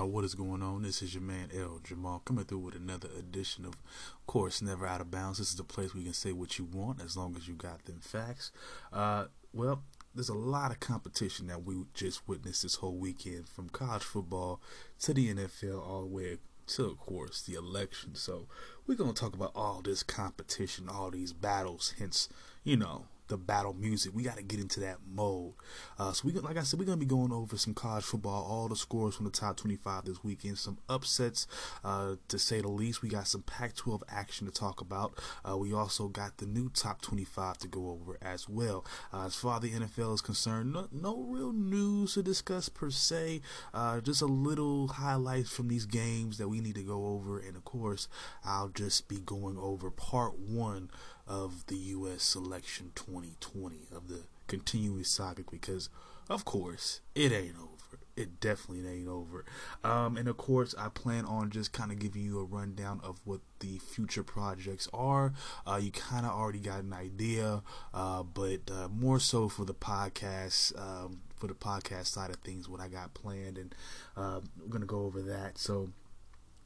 y'all, 0.00 0.08
what 0.08 0.24
is 0.24 0.34
going 0.34 0.62
on? 0.62 0.80
This 0.80 1.02
is 1.02 1.14
your 1.14 1.22
man 1.22 1.50
L 1.54 1.78
Jamal 1.84 2.22
coming 2.24 2.46
through 2.46 2.60
with 2.60 2.74
another 2.74 3.08
edition 3.18 3.66
of, 3.66 3.74
of 3.74 4.26
course, 4.26 4.62
Never 4.62 4.86
Out 4.86 5.02
of 5.02 5.10
Bounds. 5.10 5.38
This 5.38 5.50
is 5.50 5.56
the 5.56 5.64
place 5.64 5.92
where 5.92 6.00
you 6.00 6.06
can 6.06 6.14
say 6.14 6.32
what 6.32 6.58
you 6.58 6.64
want 6.64 7.02
as 7.02 7.18
long 7.18 7.36
as 7.36 7.46
you 7.46 7.52
got 7.52 7.84
them 7.84 8.00
facts. 8.00 8.50
Uh, 8.94 9.26
well, 9.52 9.82
there's 10.14 10.30
a 10.30 10.34
lot 10.34 10.70
of 10.70 10.80
competition 10.80 11.48
that 11.48 11.64
we 11.64 11.84
just 11.92 12.26
witnessed 12.26 12.62
this 12.62 12.76
whole 12.76 12.96
weekend 12.96 13.46
from 13.46 13.68
college 13.68 14.02
football 14.02 14.62
to 15.00 15.12
the 15.12 15.34
NFL, 15.34 15.86
all 15.86 16.00
the 16.00 16.06
way 16.06 16.38
to, 16.68 16.84
of 16.86 16.98
course, 16.98 17.42
the 17.42 17.52
election. 17.52 18.14
So 18.14 18.46
we're 18.86 18.94
going 18.94 19.12
to 19.12 19.20
talk 19.20 19.34
about 19.34 19.52
all 19.54 19.82
this 19.82 20.02
competition, 20.02 20.88
all 20.88 21.10
these 21.10 21.34
battles, 21.34 21.94
hence, 21.98 22.30
you 22.64 22.78
know, 22.78 23.04
the 23.30 23.38
battle 23.38 23.72
music. 23.72 24.12
We 24.14 24.24
got 24.24 24.36
to 24.36 24.42
get 24.42 24.60
into 24.60 24.80
that 24.80 24.98
mode. 25.08 25.54
Uh, 25.98 26.12
so 26.12 26.26
we, 26.26 26.32
like 26.32 26.56
I 26.56 26.62
said, 26.62 26.78
we're 26.78 26.84
gonna 26.84 26.98
be 26.98 27.06
going 27.06 27.32
over 27.32 27.56
some 27.56 27.74
college 27.74 28.04
football, 28.04 28.44
all 28.44 28.68
the 28.68 28.76
scores 28.76 29.14
from 29.14 29.24
the 29.24 29.30
top 29.30 29.56
25 29.56 30.04
this 30.04 30.22
weekend, 30.22 30.58
some 30.58 30.78
upsets 30.88 31.46
uh, 31.84 32.16
to 32.28 32.38
say 32.38 32.60
the 32.60 32.68
least. 32.68 33.02
We 33.02 33.08
got 33.08 33.28
some 33.28 33.42
Pac-12 33.42 34.02
action 34.08 34.46
to 34.46 34.52
talk 34.52 34.80
about. 34.80 35.18
Uh, 35.48 35.56
we 35.56 35.72
also 35.72 36.08
got 36.08 36.38
the 36.38 36.46
new 36.46 36.68
top 36.70 37.00
25 37.00 37.58
to 37.58 37.68
go 37.68 37.90
over 37.90 38.18
as 38.20 38.48
well. 38.48 38.84
Uh, 39.12 39.26
as 39.26 39.36
far 39.36 39.56
as 39.56 39.62
the 39.62 39.70
NFL 39.70 40.14
is 40.14 40.20
concerned, 40.20 40.72
no, 40.72 40.88
no 40.90 41.22
real 41.22 41.52
news 41.52 42.14
to 42.14 42.22
discuss 42.22 42.68
per 42.68 42.90
se. 42.90 43.40
Uh, 43.72 44.00
just 44.00 44.22
a 44.22 44.26
little 44.26 44.88
highlights 44.88 45.50
from 45.50 45.68
these 45.68 45.86
games 45.86 46.38
that 46.38 46.48
we 46.48 46.60
need 46.60 46.74
to 46.74 46.82
go 46.82 47.06
over, 47.06 47.38
and 47.38 47.56
of 47.56 47.64
course, 47.64 48.08
I'll 48.44 48.68
just 48.68 49.06
be 49.08 49.20
going 49.20 49.56
over 49.56 49.90
part 49.90 50.38
one 50.38 50.90
of 51.30 51.64
the 51.68 51.76
U.S. 51.76 52.24
selection 52.24 52.90
2020 52.96 53.86
of 53.94 54.08
the 54.08 54.22
continuing 54.48 55.04
saga 55.04 55.44
because, 55.48 55.88
of 56.28 56.44
course, 56.44 57.00
it 57.14 57.30
ain't 57.30 57.54
over. 57.56 58.00
It 58.16 58.40
definitely 58.40 58.86
ain't 58.86 59.08
over. 59.08 59.44
Um, 59.84 60.16
and 60.16 60.28
of 60.28 60.36
course, 60.36 60.74
I 60.76 60.88
plan 60.88 61.24
on 61.24 61.50
just 61.50 61.72
kind 61.72 61.92
of 61.92 62.00
giving 62.00 62.22
you 62.22 62.40
a 62.40 62.44
rundown 62.44 63.00
of 63.04 63.20
what 63.24 63.40
the 63.60 63.78
future 63.78 64.24
projects 64.24 64.88
are. 64.92 65.32
Uh, 65.64 65.78
you 65.80 65.92
kind 65.92 66.26
of 66.26 66.32
already 66.32 66.58
got 66.58 66.80
an 66.82 66.92
idea, 66.92 67.62
uh, 67.94 68.24
but 68.24 68.68
uh, 68.70 68.88
more 68.88 69.20
so 69.20 69.48
for 69.48 69.64
the 69.64 69.72
podcast. 69.72 70.78
Um, 70.78 71.20
for 71.36 71.46
the 71.46 71.54
podcast 71.54 72.08
side 72.08 72.28
of 72.28 72.36
things, 72.36 72.68
what 72.68 72.80
I 72.82 72.88
got 72.88 73.14
planned, 73.14 73.56
and 73.56 73.74
uh, 74.14 74.40
we're 74.60 74.68
gonna 74.68 74.84
go 74.84 75.04
over 75.04 75.22
that. 75.22 75.56
So, 75.56 75.88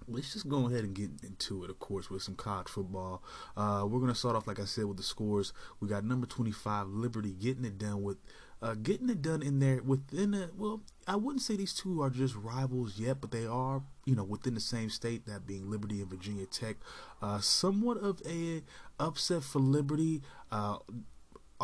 let's 0.09 0.33
just 0.33 0.49
go 0.49 0.67
ahead 0.67 0.85
and 0.85 0.95
get 0.95 1.11
into 1.23 1.65
it, 1.65 1.71
of 1.71 1.79
course, 1.79 2.11
with 2.11 2.23
some 2.23 2.35
college 2.35 2.69
football. 2.69 3.23
Uh, 3.57 3.85
we're 3.87 4.01
going 4.01 4.13
to 4.13 4.19
start 4.19 4.37
off, 4.37 4.47
like 4.47 4.61
I 4.61 4.65
said, 4.65 4.85
with 4.85 4.97
the 4.97 5.03
scores. 5.03 5.53
We 5.81 5.89
got 5.89 6.05
number 6.05 6.27
25, 6.27 6.89
Liberty, 6.89 7.33
getting 7.33 7.65
it 7.65 7.79
done 7.79 8.03
with. 8.03 8.19
Uh, 8.63 8.75
getting 8.75 9.11
it 9.11 9.21
done 9.21 9.43
in 9.43 9.59
there 9.59 9.83
within 9.83 10.33
a 10.33 10.49
well, 10.57 10.81
I 11.07 11.17
wouldn't 11.17 11.43
say 11.43 11.55
these 11.55 11.75
two 11.75 12.01
are 12.03 12.09
just 12.09 12.35
rivals 12.35 12.99
yet, 12.99 13.21
but 13.21 13.31
they 13.31 13.45
are, 13.45 13.83
you 14.07 14.15
know, 14.15 14.25
within 14.25 14.55
the 14.55 14.61
same 14.61 14.89
state, 14.89 15.27
that 15.27 15.47
being 15.47 15.71
Liberty 15.71 16.01
and 16.01 16.09
Virginia 16.09 16.47
Tech. 16.47 16.77
Uh, 17.21 17.41
somewhat 17.41 17.99
of 17.99 18.23
a 18.27 18.63
upset 18.99 19.43
for 19.43 19.59
Liberty. 19.59 20.23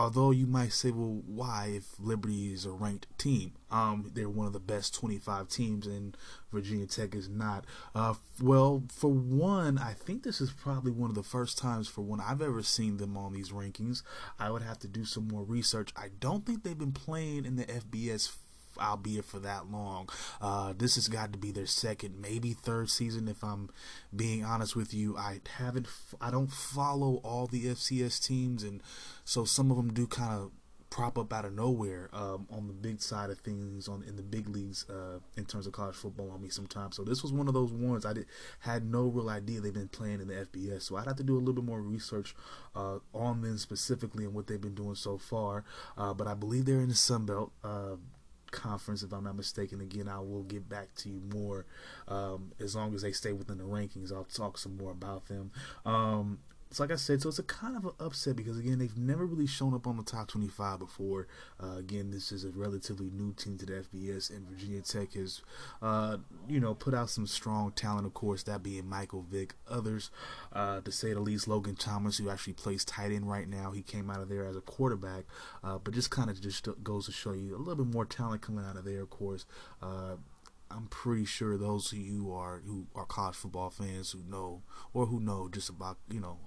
Although 0.00 0.31
you 0.31 0.47
might 0.47 0.72
say, 0.72 0.93
well, 0.93 1.21
why 1.27 1.72
if 1.75 2.00
Liberty 2.00 2.55
is 2.55 2.65
a 2.65 2.71
ranked 2.71 3.06
team? 3.19 3.53
Um, 3.71 4.11
they're 4.15 4.31
one 4.31 4.47
of 4.47 4.55
the 4.55 4.59
best 4.59 4.94
25 4.94 5.49
teams, 5.49 5.87
and 5.87 6.16
Virginia 6.50 6.87
Tech 6.87 7.15
is 7.15 7.28
not. 7.28 7.66
Uh, 7.94 8.15
well, 8.41 8.83
for 8.91 9.10
one, 9.10 9.77
I 9.77 9.93
think 9.93 10.22
this 10.22 10.41
is 10.41 10.53
probably 10.53 10.91
one 10.91 11.10
of 11.10 11.16
the 11.16 11.22
first 11.22 11.59
times 11.59 11.87
for 11.87 12.00
one 12.00 12.19
I've 12.19 12.41
ever 12.41 12.62
seen 12.62 12.97
them 12.97 13.15
on 13.15 13.34
these 13.34 13.50
rankings. 13.50 14.03
I 14.39 14.50
would 14.50 14.62
have 14.62 14.78
to 14.78 14.89
do 14.89 15.05
some 15.05 15.28
more 15.28 15.44
research. 15.44 15.93
I 15.94 16.09
don't 16.19 16.47
think 16.47 16.62
they've 16.62 16.78
been 16.78 16.93
playing 16.93 17.44
in 17.44 17.56
the 17.56 17.66
FBS 17.66 18.34
albeit 18.81 19.25
for 19.25 19.39
that 19.41 19.71
long. 19.71 20.09
Uh, 20.41 20.73
this 20.77 20.95
has 20.97 21.09
got 21.09 21.33
to 21.33 21.39
be 21.39 21.51
their 21.51 21.67
second, 21.67 22.21
maybe 22.21 22.53
third 22.53 22.91
season. 22.91 23.29
If 23.29 23.43
I'm 23.43 23.71
being 24.15 24.45
honest 24.45 24.77
with 24.77 24.95
you, 24.95 25.17
I 25.17 25.41
haven't, 25.59 25.87
I 26.21 26.31
don't 26.31 26.51
follow 26.51 27.17
all 27.25 27.47
the 27.47 27.67
FCS 27.67 28.25
teams, 28.25 28.63
and 28.63 28.83
so 29.25 29.45
some 29.45 29.71
of 29.71 29.77
them 29.77 29.93
do 29.93 30.07
kind 30.07 30.33
of 30.33 30.51
prop 30.91 31.17
up 31.17 31.33
out 31.33 31.45
of 31.45 31.55
nowhere 31.55 32.11
um, 32.13 32.47
on 32.51 32.67
the 32.67 32.73
big 32.73 33.01
side 33.01 33.31
of 33.31 33.39
things 33.39 33.89
on 33.89 34.03
in 34.03 34.17
the 34.17 34.23
big 34.23 34.49
leagues 34.49 34.85
uh, 34.91 35.21
in 35.37 35.45
terms 35.45 35.67
of 35.67 35.73
college 35.73 35.95
football 35.95 36.31
on 36.33 36.43
me 36.43 36.49
sometimes. 36.49 36.97
So 36.97 37.05
this 37.05 37.23
was 37.23 37.33
one 37.33 37.47
of 37.47 37.55
those 37.55 37.73
ones 37.73 38.05
I 38.05 38.13
did 38.13 38.27
had 38.59 38.85
no 38.85 39.05
real 39.05 39.31
idea 39.31 39.61
they've 39.61 39.73
been 39.73 39.89
playing 39.89 40.21
in 40.21 40.27
the 40.27 40.35
FBS. 40.35 40.83
So 40.83 40.97
I'd 40.97 41.07
have 41.07 41.17
to 41.17 41.23
do 41.23 41.37
a 41.37 41.39
little 41.39 41.55
bit 41.55 41.65
more 41.65 41.81
research 41.81 42.35
uh, 42.75 42.99
on 43.15 43.41
them 43.41 43.57
specifically 43.57 44.25
and 44.25 44.35
what 44.35 44.49
they've 44.49 44.61
been 44.61 44.75
doing 44.75 44.97
so 44.97 45.17
far. 45.17 45.65
Uh, 45.97 46.13
but 46.13 46.27
I 46.27 46.35
believe 46.35 46.65
they're 46.65 46.81
in 46.81 46.89
the 46.89 46.95
Sun 46.95 47.27
Belt. 47.27 47.53
Conference, 48.50 49.03
if 49.03 49.12
I'm 49.12 49.25
not 49.25 49.37
mistaken. 49.37 49.81
Again, 49.81 50.09
I 50.09 50.19
will 50.19 50.43
get 50.43 50.69
back 50.69 50.94
to 50.97 51.09
you 51.09 51.21
more 51.34 51.66
um, 52.09 52.53
as 52.61 52.75
long 52.75 52.94
as 52.94 53.03
they 53.03 53.12
stay 53.12 53.33
within 53.33 53.59
the 53.59 53.65
rankings. 53.65 54.12
I'll 54.12 54.25
talk 54.25 54.59
some 54.59 54.77
more 54.77 54.91
about 54.93 55.27
them. 55.27 55.50
Um, 55.84 56.38
so 56.73 56.85
like 56.85 56.93
I 56.93 56.97
said, 56.97 57.21
so 57.21 57.29
it's 57.29 57.39
a 57.41 57.43
kind 57.43 57.77
of 57.77 57.85
an 57.85 57.91
upset 57.99 58.37
because 58.37 58.57
again 58.57 58.79
they've 58.79 58.97
never 58.97 59.27
really 59.27 59.47
shown 59.47 59.75
up 59.75 59.89
on 59.89 59.97
the 59.97 60.05
top 60.05 60.29
25 60.29 60.79
before. 60.79 61.27
Uh, 61.61 61.77
again, 61.79 62.13
this 62.13 62.31
is 62.31 62.45
a 62.45 62.51
relatively 62.51 63.11
new 63.11 63.33
team 63.33 63.59
to 63.59 63.67
the 63.67 63.73
FBS, 63.73 64.31
and 64.31 64.47
Virginia 64.47 64.81
Tech 64.81 65.15
has, 65.15 65.43
uh, 65.83 66.19
you 66.49 66.61
know, 66.61 66.75
put 66.75 66.95
out 66.95 67.11
some 67.11 67.27
strong 67.27 67.73
talent. 67.73 68.07
Of 68.07 68.15
course, 68.15 68.45
that 68.45 68.63
being 68.63 68.89
Michael 68.89 69.23
Vick, 69.29 69.55
others, 69.69 70.11
uh, 70.53 70.81
to 70.83 70.93
say 70.93 71.13
the 71.13 71.21
least. 71.21 71.49
Logan 71.49 71.75
Thomas, 71.75 72.19
who 72.19 72.31
actually 72.31 72.53
plays 72.53 72.85
tight 72.85 73.11
end 73.11 73.29
right 73.29 73.49
now, 73.49 73.73
he 73.73 73.83
came 73.83 74.09
out 74.09 74.21
of 74.21 74.29
there 74.29 74.47
as 74.47 74.57
a 74.57 74.61
quarterback, 74.61 75.25
uh, 75.65 75.79
but 75.79 75.93
just 75.93 76.11
kind 76.11 76.31
of 76.31 76.41
just 76.41 76.69
goes 76.85 77.07
to 77.07 77.13
show 77.13 77.33
you 77.33 77.57
a 77.57 77.59
little 77.59 77.85
bit 77.85 77.93
more 77.93 78.05
talent 78.05 78.43
coming 78.43 78.65
out 78.65 78.77
of 78.77 78.85
there. 78.85 79.01
Of 79.01 79.11
course. 79.11 79.45
Uh, 79.83 80.17
I'm 80.71 80.87
pretty 80.87 81.25
sure 81.25 81.59
those 81.59 81.91
of 81.91 81.99
you 81.99 82.33
are 82.33 82.63
who 82.65 82.87
are 82.95 83.05
college 83.05 83.35
football 83.35 83.71
fans 83.71 84.13
who 84.13 84.23
know 84.23 84.63
or 84.95 85.07
who 85.07 85.19
know 85.19 85.49
just 85.49 85.69
about 85.69 85.99
you 86.09 86.21
know 86.21 86.39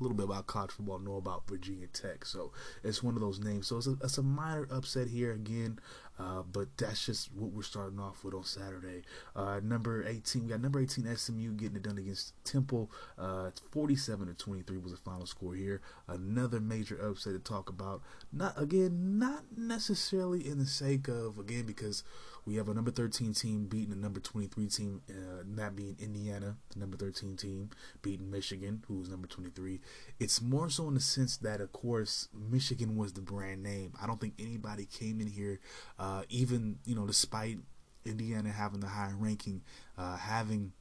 a 0.00 0.02
little 0.02 0.16
bit 0.16 0.24
about 0.24 0.46
college 0.46 0.70
football, 0.70 0.98
know 0.98 1.16
about 1.16 1.46
Virginia 1.46 1.86
Tech. 1.86 2.24
So 2.24 2.52
it's 2.82 3.02
one 3.02 3.14
of 3.14 3.20
those 3.20 3.38
names. 3.38 3.66
So 3.66 3.76
it's 3.76 3.86
a, 3.86 3.96
it's 4.02 4.18
a 4.18 4.22
minor 4.22 4.66
upset 4.70 5.08
here 5.08 5.32
again, 5.32 5.78
uh, 6.18 6.42
but 6.50 6.68
that's 6.76 7.04
just 7.04 7.32
what 7.34 7.52
we're 7.52 7.62
starting 7.62 8.00
off 8.00 8.24
with 8.24 8.34
on 8.34 8.44
Saturday. 8.44 9.02
Uh, 9.36 9.60
number 9.62 10.06
18, 10.06 10.44
we 10.44 10.48
got 10.48 10.60
number 10.60 10.80
18 10.80 11.16
SMU 11.16 11.52
getting 11.52 11.76
it 11.76 11.82
done 11.82 11.98
against 11.98 12.32
Temple. 12.44 12.90
Uh, 13.18 13.50
47 13.70 14.28
to 14.28 14.34
23 14.34 14.78
was 14.78 14.92
the 14.92 14.98
final 14.98 15.26
score 15.26 15.54
here. 15.54 15.80
Another 16.08 16.60
major 16.60 16.96
upset 16.96 17.34
to 17.34 17.38
talk 17.38 17.68
about. 17.68 18.02
Not 18.32 18.60
again, 18.60 19.18
not 19.18 19.44
necessarily 19.56 20.46
in 20.46 20.58
the 20.58 20.66
sake 20.66 21.08
of 21.08 21.38
again 21.38 21.66
because 21.66 22.04
we 22.46 22.56
have 22.56 22.68
a 22.68 22.74
number 22.74 22.90
13 22.90 23.34
team 23.34 23.66
beating 23.66 23.92
a 23.92 23.96
number 23.96 24.20
23 24.20 24.66
team, 24.66 25.02
uh, 25.08 25.42
that 25.56 25.76
being 25.76 25.96
Indiana, 26.00 26.56
the 26.72 26.80
number 26.80 26.96
13 26.96 27.36
team, 27.36 27.70
beating 28.02 28.30
Michigan, 28.30 28.82
who 28.88 28.98
was 28.98 29.08
number 29.08 29.26
23. 29.26 29.80
It's 30.18 30.40
more 30.40 30.68
so 30.70 30.88
in 30.88 30.94
the 30.94 31.00
sense 31.00 31.36
that, 31.38 31.60
of 31.60 31.72
course, 31.72 32.28
Michigan 32.34 32.96
was 32.96 33.12
the 33.12 33.20
brand 33.20 33.62
name. 33.62 33.92
I 34.00 34.06
don't 34.06 34.20
think 34.20 34.34
anybody 34.38 34.86
came 34.86 35.20
in 35.20 35.26
here, 35.26 35.60
uh, 35.98 36.22
even, 36.28 36.78
you 36.84 36.94
know, 36.94 37.06
despite 37.06 37.58
Indiana 38.04 38.50
having 38.50 38.80
the 38.80 38.88
higher 38.88 39.16
ranking, 39.16 39.62
uh, 39.98 40.16
having 40.16 40.72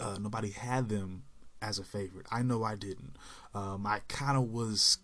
uh, 0.00 0.18
nobody 0.20 0.50
had 0.50 0.88
them 0.88 1.24
as 1.60 1.78
a 1.78 1.84
favorite. 1.84 2.26
I 2.30 2.42
know 2.42 2.64
I 2.64 2.74
didn't. 2.74 3.16
Um, 3.54 3.86
I 3.86 4.00
kind 4.08 4.36
of 4.36 4.44
was 4.44 4.98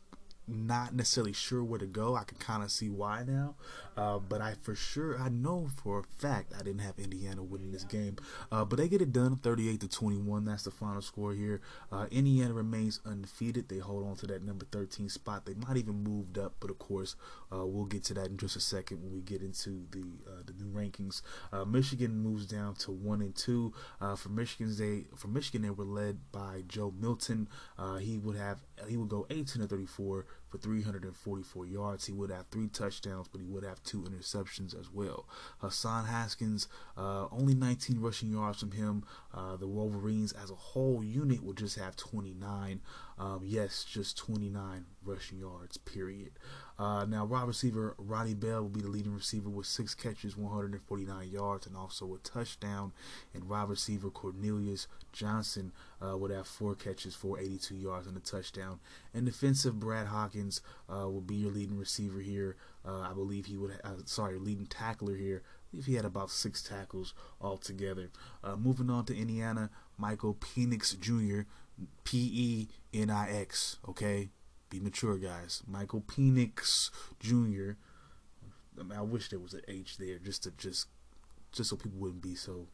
not 0.47 0.95
necessarily 0.95 1.33
sure 1.33 1.63
where 1.63 1.79
to 1.79 1.87
go. 1.87 2.17
I 2.17 2.25
can 2.25 2.39
kind 2.39 2.63
of 2.63 2.71
see 2.71 2.89
why 2.89 3.23
now, 3.27 3.55
uh, 3.99 4.19
but 4.21 4.41
I 4.41 4.55
for 4.63 4.77
sure 4.77 5.19
I 5.19 5.29
know 5.29 5.69
for 5.83 5.99
a 5.99 6.03
fact 6.05 6.53
I 6.55 6.63
didn't 6.63 6.83
have 6.83 6.99
Indiana 7.01 7.43
winning 7.43 7.73
this 7.73 7.83
game. 7.83 8.17
Uh, 8.53 8.65
but 8.65 8.77
they 8.77 8.89
get 8.89 9.03
it 9.03 9.13
done, 9.13 9.37
38 9.37 9.81
to 9.81 9.89
21. 9.89 10.45
That's 10.45 10.63
the 10.63 10.71
final 10.71 11.03
score 11.03 11.33
here. 11.33 11.61
Uh, 11.91 12.07
Indiana 12.13 12.55
remains 12.55 13.01
undefeated. 13.05 13.69
They 13.69 13.79
hold 13.79 14.07
on 14.07 14.15
to 14.17 14.27
that 14.29 14.45
number 14.45 14.67
13 14.71 15.09
spot. 15.09 15.47
They 15.47 15.55
might 15.55 15.77
even 15.77 16.05
moved 16.05 16.39
up, 16.39 16.55
but 16.61 16.71
of 16.71 16.79
course 16.79 17.17
uh, 17.53 17.67
we'll 17.67 17.87
get 17.87 18.05
to 18.05 18.15
that 18.15 18.27
in 18.27 18.37
just 18.37 18.55
a 18.55 18.61
second 18.61 19.03
when 19.03 19.13
we 19.13 19.21
get 19.21 19.43
into 19.43 19.87
the 19.91 20.05
uh, 20.31 20.43
the 20.47 20.53
new 20.53 20.71
rankings. 20.71 21.23
Michigan 21.67 22.23
moves 22.23 22.47
down 22.47 22.75
to 22.77 22.93
one 22.93 23.21
and 23.21 23.35
two. 23.35 23.73
for 24.17 24.29
Michigan's 24.29 24.79
they 24.79 25.07
for 25.17 25.27
Michigan 25.27 25.63
they 25.63 25.71
were 25.71 25.85
led 25.85 26.19
by 26.31 26.63
Joe 26.69 26.95
Milton. 26.97 27.49
he 28.01 28.17
would 28.17 28.37
have 28.37 28.61
he 28.87 28.97
would 28.97 29.09
go 29.09 29.27
18 29.29 29.63
to 29.63 29.67
34 29.67 30.25
for 30.51 30.59
344 30.59 31.67
yards. 31.67 32.07
He 32.07 32.13
would 32.13 32.31
have 32.31 32.47
three 32.51 32.69
touchdowns, 32.69 33.29
but 33.29 33.41
he 33.41 33.47
would 33.47 33.65
have 33.65 33.83
two 33.83 34.03
interceptions 34.03 34.79
as 34.79 34.91
well. 34.93 35.27
Hassan 35.59 36.07
Haskins, 36.07 36.69
uh, 36.97 37.27
only 37.31 37.55
19 37.55 38.01
rushing 38.01 38.31
yards 38.31 38.61
from 38.61 38.73
him. 38.73 39.05
Uh, 39.33 39.57
the 39.57 39.67
Wolverines 39.67 40.33
as 40.33 40.51
a 40.51 40.55
whole 40.55 41.03
unit 41.03 41.43
would 41.43 41.57
just 41.57 41.79
have 41.79 41.97
29. 41.97 42.81
Um, 43.19 43.41
yes, 43.45 43.85
just 43.85 44.17
29 44.17 44.87
rushing 45.05 45.39
yards, 45.39 45.77
period. 45.77 46.33
Uh, 46.79 47.05
now, 47.05 47.25
wide 47.25 47.49
receiver 47.49 47.95
Ronnie 47.99 48.35
Bell 48.35 48.63
will 48.63 48.69
be 48.69 48.81
the 48.81 48.89
leading 48.89 49.15
receiver 49.15 49.49
with 49.49 49.67
six 49.67 49.95
catches, 49.95 50.37
149 50.37 51.29
yards, 51.29 51.67
and 51.67 51.77
also 51.77 52.15
a 52.15 52.19
touchdown. 52.19 52.93
And 53.35 53.49
wide 53.49 53.69
receiver 53.69 54.11
Cornelius 54.11 54.87
Johnson 55.13 55.73
uh, 56.01 56.17
would 56.17 56.31
have 56.31 56.47
four 56.47 56.75
catches 56.75 57.15
for 57.15 57.39
82 57.39 57.75
yards 57.75 58.07
and 58.07 58.17
a 58.17 58.21
touchdown. 58.21 58.79
And 59.13 59.27
defensive 59.27 59.81
Brad 59.81 60.07
Hawkins 60.07 60.61
uh, 60.89 61.09
will 61.09 61.21
be 61.21 61.37
your 61.37 61.51
leading 61.51 61.79
receiver 61.79 62.21
here. 62.21 62.57
Uh, 62.87 63.01
I 63.01 63.13
believe 63.13 63.47
he 63.47 63.57
would, 63.57 63.73
uh, 63.83 63.95
sorry, 64.05 64.39
leading 64.39 64.67
tackler 64.67 65.17
here 65.17 65.43
believe 65.71 65.87
he 65.87 65.95
had 65.95 66.05
about 66.05 66.31
six 66.31 66.63
tackles 66.63 67.15
altogether. 67.41 68.11
Uh, 68.43 68.57
moving 68.57 68.91
on 68.91 69.05
to 69.07 69.17
Indiana, 69.17 69.71
Michael 69.97 70.35
Penix 70.35 70.99
Jr., 70.99 71.49
P 72.05 72.19
E 72.33 72.69
N 72.93 73.11
I 73.11 73.31
X, 73.31 73.77
okay? 73.89 74.31
Be 74.71 74.81
mature, 74.81 75.17
guys. 75.17 75.63
Michael 75.67 76.03
Penix 76.03 76.91
Jr. 77.21 77.77
I, 78.79 78.83
mean, 78.83 78.99
I 78.99 79.03
wish 79.03 79.29
there 79.29 79.39
was 79.39 79.55
an 79.55 79.63
H 79.67 79.97
there 79.99 80.19
just 80.19 80.43
to 80.45 80.51
just 80.53 80.89
just 81.53 81.71
so 81.71 81.77
people 81.77 81.99
wouldn't 81.99 82.23
be 82.23 82.35
so 82.35 82.69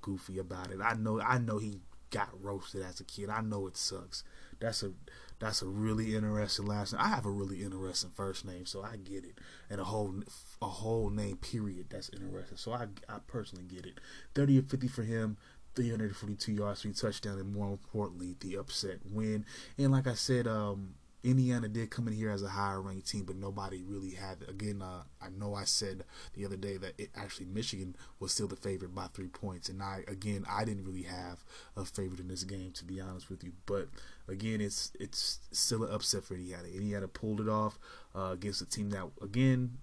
goofy 0.00 0.38
about 0.38 0.70
it. 0.70 0.78
I 0.82 0.94
know 0.94 1.20
I 1.20 1.38
know 1.38 1.58
he 1.58 1.80
got 2.10 2.28
roasted 2.42 2.82
as 2.82 3.00
a 3.00 3.04
kid. 3.04 3.30
I 3.30 3.40
know 3.40 3.66
it 3.66 3.76
sucks. 3.76 4.24
That's 4.60 4.82
a 4.82 4.92
that's 5.38 5.62
a 5.62 5.66
really 5.66 6.14
interesting 6.14 6.66
last 6.66 6.92
name. 6.92 7.02
I 7.02 7.08
have 7.08 7.24
a 7.26 7.30
really 7.30 7.62
interesting 7.62 8.10
first 8.14 8.44
name, 8.44 8.66
so 8.66 8.82
I 8.82 8.96
get 8.96 9.24
it. 9.24 9.38
And 9.68 9.80
a 9.80 9.84
whole 9.84 10.14
a 10.60 10.66
whole 10.66 11.10
name 11.10 11.36
period 11.36 11.86
that's 11.90 12.10
interesting. 12.10 12.58
So 12.58 12.72
I 12.72 12.86
I 13.08 13.18
personally 13.26 13.64
get 13.64 13.86
it. 13.86 13.98
30 14.34 14.58
or 14.58 14.62
50 14.62 14.88
for 14.88 15.02
him. 15.02 15.36
342 15.76 16.52
yards, 16.52 16.82
three 16.82 16.92
touchdowns, 16.92 17.40
and 17.40 17.54
more 17.54 17.68
importantly, 17.70 18.34
the 18.40 18.56
upset 18.56 18.98
win. 19.08 19.44
And 19.78 19.92
like 19.92 20.08
I 20.08 20.14
said, 20.14 20.48
um, 20.48 20.94
Indiana 21.22 21.68
did 21.68 21.90
come 21.90 22.08
in 22.08 22.14
here 22.14 22.30
as 22.30 22.42
a 22.42 22.48
higher 22.48 22.80
ranked 22.80 23.08
team, 23.08 23.24
but 23.24 23.36
nobody 23.36 23.82
really 23.82 24.12
had. 24.12 24.38
Again, 24.48 24.80
uh, 24.82 25.02
I 25.20 25.28
know 25.28 25.54
I 25.54 25.64
said 25.64 26.04
the 26.34 26.46
other 26.46 26.56
day 26.56 26.78
that 26.78 26.94
it, 26.98 27.10
actually 27.14 27.46
Michigan 27.46 27.94
was 28.18 28.32
still 28.32 28.48
the 28.48 28.56
favorite 28.56 28.94
by 28.94 29.06
three 29.08 29.28
points, 29.28 29.68
and 29.68 29.82
I 29.82 30.04
again 30.08 30.44
I 30.48 30.64
didn't 30.64 30.84
really 30.84 31.02
have 31.02 31.44
a 31.76 31.84
favorite 31.84 32.20
in 32.20 32.28
this 32.28 32.44
game 32.44 32.72
to 32.72 32.84
be 32.84 33.00
honest 33.00 33.28
with 33.28 33.44
you. 33.44 33.52
But 33.66 33.88
again, 34.28 34.60
it's 34.60 34.92
it's 34.98 35.40
still 35.52 35.84
an 35.84 35.92
upset 35.92 36.24
for 36.24 36.34
Indiana. 36.34 36.68
Indiana 36.68 37.08
pulled 37.08 37.40
it 37.40 37.48
off 37.48 37.78
uh, 38.14 38.30
against 38.32 38.62
a 38.62 38.66
team 38.66 38.90
that 38.90 39.10
again 39.20 39.78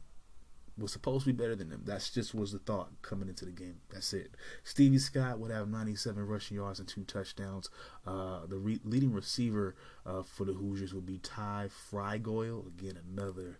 was 0.78 0.92
supposed 0.92 1.26
to 1.26 1.34
be 1.34 1.38
better 1.38 1.56
than 1.56 1.70
them. 1.70 1.82
That's 1.86 2.10
just 2.10 2.36
was 2.36 2.52
the 2.52 2.60
thought 2.60 2.90
coming 3.02 3.30
into 3.30 3.46
the 3.46 3.52
game. 3.52 3.78
That's 3.90 4.14
it. 4.14 4.36
Stevie 4.64 5.00
Scott 5.00 5.40
would 5.40 5.52
have 5.52 5.68
97 5.68 6.26
rushing 6.26 6.58
yards 6.58 6.80
and 6.80 6.88
two 6.88 7.04
touchdowns. 7.04 7.70
Uh, 8.06 8.46
the 8.46 8.58
re- 8.58 8.82
leading 8.84 9.14
receiver 9.14 9.76
uh, 10.06 10.24
for 10.24 10.46
the 10.46 10.54
Hoosiers 10.54 10.94
would 10.94 11.06
be 11.06 11.18
Ty 11.18 11.70
Fryfogle. 11.92 12.68
Again, 12.68 13.00
another 13.12 13.60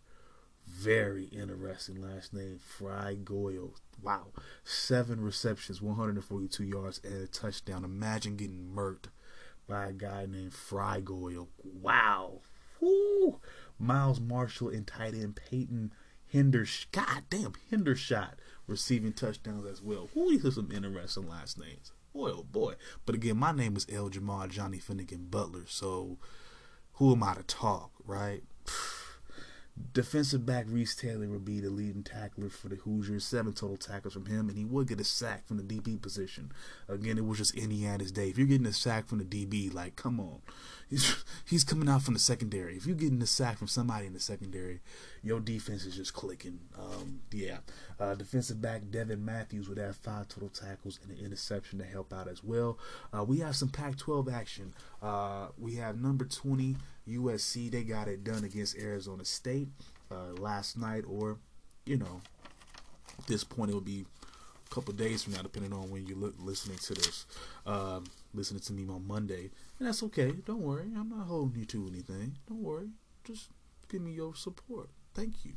very 0.68 1.26
interesting 1.26 2.02
last 2.02 2.34
name, 2.34 2.60
Fryfogle. 2.60 3.72
Wow, 4.02 4.28
seven 4.64 5.22
receptions, 5.22 5.82
142 5.82 6.64
yards, 6.64 7.02
and 7.04 7.24
a 7.24 7.28
touchdown. 7.28 7.84
Imagine 7.84 8.36
getting 8.36 8.72
murked 8.76 9.06
by 9.68 9.88
a 9.88 9.94
guy 9.94 10.26
named 10.30 10.52
Fryfogle. 10.52 11.48
Wow. 11.64 12.42
Woo. 12.80 13.40
Miles 13.80 14.20
Marshall 14.20 14.70
and 14.70 14.86
tight 14.86 15.14
end 15.14 15.36
Peyton 15.36 15.94
Hendershot, 16.34 16.92
God 16.92 17.24
damn, 17.30 17.54
Hendershot 17.72 18.34
receiving 18.68 19.14
touchdowns 19.14 19.66
as 19.66 19.82
well. 19.82 20.10
Who 20.14 20.32
these 20.32 20.46
are 20.46 20.52
some 20.52 20.72
interesting 20.72 21.28
last 21.28 21.60
names. 21.60 21.92
Boy, 22.14 22.32
oh 22.32 22.44
boy. 22.44 22.74
But 23.06 23.16
again, 23.16 23.38
my 23.38 23.52
name 23.52 23.76
is 23.76 23.88
El 23.92 24.10
Jamal 24.10 24.48
Johnny 24.48 24.80
Finnegan 24.80 25.28
Butler, 25.30 25.66
so 25.68 26.18
who 26.94 27.14
am 27.14 27.24
I 27.24 27.36
to 27.36 27.44
talk, 27.44 27.92
right? 28.06 28.44
Defensive 29.94 30.46
back 30.46 30.66
Reese 30.68 30.96
Taylor 30.96 31.28
would 31.28 31.46
be 31.46 31.60
the 31.60 31.70
leading 31.70 32.04
tackler 32.04 32.50
for 32.50 32.70
the 32.70 32.76
Hoosiers. 32.76 33.26
Seven 33.26 33.54
total 33.54 33.78
tackles 33.78 34.14
from 34.14 34.26
him, 34.26 34.50
and 34.50 34.58
he 34.58 34.66
would 34.66 34.88
get 34.88 35.00
a 35.00 35.04
sack 35.04 35.48
from 35.48 35.58
the 35.58 35.64
DB 35.64 36.02
position. 36.02 36.52
Again, 36.88 37.18
it 37.18 37.26
was 37.26 37.40
just 37.40 37.56
Indiana's 37.56 38.12
day. 38.12 38.30
If 38.30 38.38
you're 38.38 38.48
getting 38.48 38.68
a 38.68 38.74
sack 38.74 39.08
from 39.08 39.20
the 39.20 39.26
DB, 39.26 39.74
like, 39.74 39.96
come 39.96 40.20
on. 40.20 40.42
He's, 40.90 41.24
he's 41.46 41.64
coming 41.64 41.90
out 41.90 42.04
from 42.04 42.14
the 42.14 42.20
secondary. 42.20 42.78
If 42.78 42.86
you're 42.86 42.96
getting 42.96 43.22
a 43.22 43.28
sack 43.28 43.58
from 43.58 43.68
somebody 43.68 44.08
in 44.08 44.14
the 44.14 44.20
secondary, 44.20 44.80
your 45.22 45.40
defense 45.40 45.86
is 45.86 45.96
just 45.96 46.14
clicking. 46.14 46.60
Um, 46.78 47.22
yeah. 47.32 47.58
Uh, 48.00 48.16
defensive 48.16 48.62
back 48.62 48.84
Devin 48.90 49.26
Matthews 49.26 49.68
would 49.68 49.80
have 49.80 49.96
five 49.98 50.28
total 50.28 50.50
tackles 50.50 51.00
and 51.04 51.18
an 51.18 51.26
interception 51.26 51.80
to 51.80 51.86
help 51.86 52.14
out 52.14 52.28
as 52.28 52.44
well. 52.44 52.78
Uh, 53.12 53.24
we 53.24 53.40
have 53.40 53.56
some 53.56 53.70
Pac 53.70 53.98
12 53.98 54.30
action. 54.30 54.74
Uh, 55.02 55.48
we 55.58 55.76
have 55.76 56.00
number 56.00 56.26
20 56.26 56.78
USC. 57.08 57.72
They 57.72 57.84
got 57.84 58.08
it 58.08 58.24
done 58.24 58.44
against 58.44 58.78
Arizona 58.78 59.26
State 59.26 59.70
uh, 60.12 60.34
last 60.40 60.78
night, 60.78 61.04
or, 61.08 61.38
you 61.86 61.98
know, 61.98 62.22
at 63.18 63.28
this 63.28 63.44
point, 63.44 63.72
it 63.72 63.74
would 63.74 63.86
be 63.86 64.06
a 64.70 64.74
couple 64.74 64.94
days 64.94 65.24
from 65.24 65.34
now, 65.34 65.42
depending 65.42 65.74
on 65.74 65.90
when 65.90 66.06
you're 66.06 66.32
listening 66.40 66.78
to 66.78 66.94
this. 66.94 67.26
Um, 67.66 68.06
listening 68.34 68.62
to 68.62 68.74
me 68.74 68.88
on 68.88 69.08
Monday. 69.08 69.50
And 69.80 69.88
that's 69.88 70.04
okay. 70.04 70.34
Don't 70.46 70.62
worry. 70.62 70.92
I'm 70.96 71.10
not 71.10 71.28
holding 71.28 71.60
you 71.60 71.66
to 71.66 71.88
anything. 71.88 72.38
Don't 72.48 72.62
worry. 72.62 72.90
Just 73.24 73.50
give 73.90 74.02
me 74.02 74.12
your 74.12 74.36
support. 74.36 74.90
Thank 75.14 75.46
you. 75.46 75.54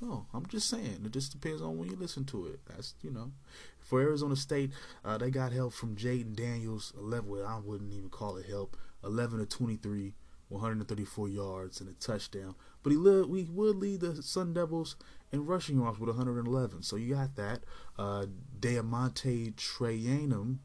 No, 0.00 0.26
I'm 0.32 0.46
just 0.46 0.70
saying. 0.70 1.02
It 1.04 1.10
just 1.10 1.32
depends 1.32 1.60
on 1.60 1.76
when 1.76 1.90
you 1.90 1.96
listen 1.96 2.24
to 2.26 2.46
it. 2.46 2.60
That's 2.68 2.94
you 3.02 3.10
know, 3.10 3.32
for 3.80 4.00
Arizona 4.00 4.36
State, 4.36 4.70
uh, 5.04 5.18
they 5.18 5.30
got 5.30 5.52
help 5.52 5.72
from 5.72 5.96
Jayden 5.96 6.36
Daniels. 6.36 6.92
Eleven, 6.96 7.44
I 7.44 7.58
wouldn't 7.58 7.92
even 7.92 8.08
call 8.08 8.36
it 8.36 8.46
help. 8.46 8.76
Eleven 9.02 9.40
to 9.40 9.46
twenty-three, 9.46 10.14
134 10.48 11.28
yards 11.28 11.80
and 11.80 11.88
a 11.88 11.92
touchdown. 11.94 12.54
But 12.82 12.90
he 12.90 12.96
led, 12.96 13.26
we 13.26 13.44
would 13.44 13.76
lead 13.76 14.00
the 14.00 14.22
Sun 14.22 14.54
Devils 14.54 14.96
in 15.32 15.46
rushing 15.46 15.78
yards 15.78 15.98
with 15.98 16.08
111. 16.08 16.82
So 16.82 16.96
you 16.96 17.14
got 17.14 17.36
that. 17.36 17.60
Uh, 17.98 18.26
DeaMonte 18.60 19.54
Trayanum, 19.54 20.58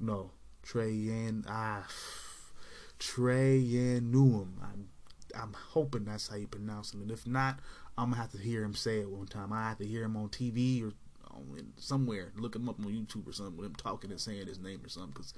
no, 0.00 0.32
Trayan, 0.64 1.44
ah, 1.48 1.86
Trayanum. 2.98 4.48
I'm 4.62 4.88
I'm 5.34 5.52
hoping 5.52 6.04
that's 6.04 6.28
how 6.28 6.36
you 6.36 6.46
pronounce 6.46 6.94
it. 6.94 7.00
And 7.00 7.10
if 7.10 7.26
not, 7.26 7.58
I'm 7.96 8.10
gonna 8.10 8.22
have 8.22 8.32
to 8.32 8.38
hear 8.38 8.62
him 8.62 8.74
say 8.74 9.00
it 9.00 9.10
one 9.10 9.26
time. 9.26 9.52
I 9.52 9.68
have 9.68 9.78
to 9.78 9.86
hear 9.86 10.04
him 10.04 10.16
on 10.16 10.28
TV 10.28 10.82
or 10.82 10.92
somewhere. 11.76 12.32
Look 12.36 12.56
him 12.56 12.68
up 12.68 12.78
on 12.80 12.86
YouTube 12.86 13.28
or 13.28 13.32
something 13.32 13.56
with 13.56 13.66
him 13.66 13.74
talking 13.74 14.10
and 14.10 14.20
saying 14.20 14.46
his 14.46 14.58
name 14.58 14.80
or 14.84 14.88
something. 14.88 15.12
Because 15.12 15.34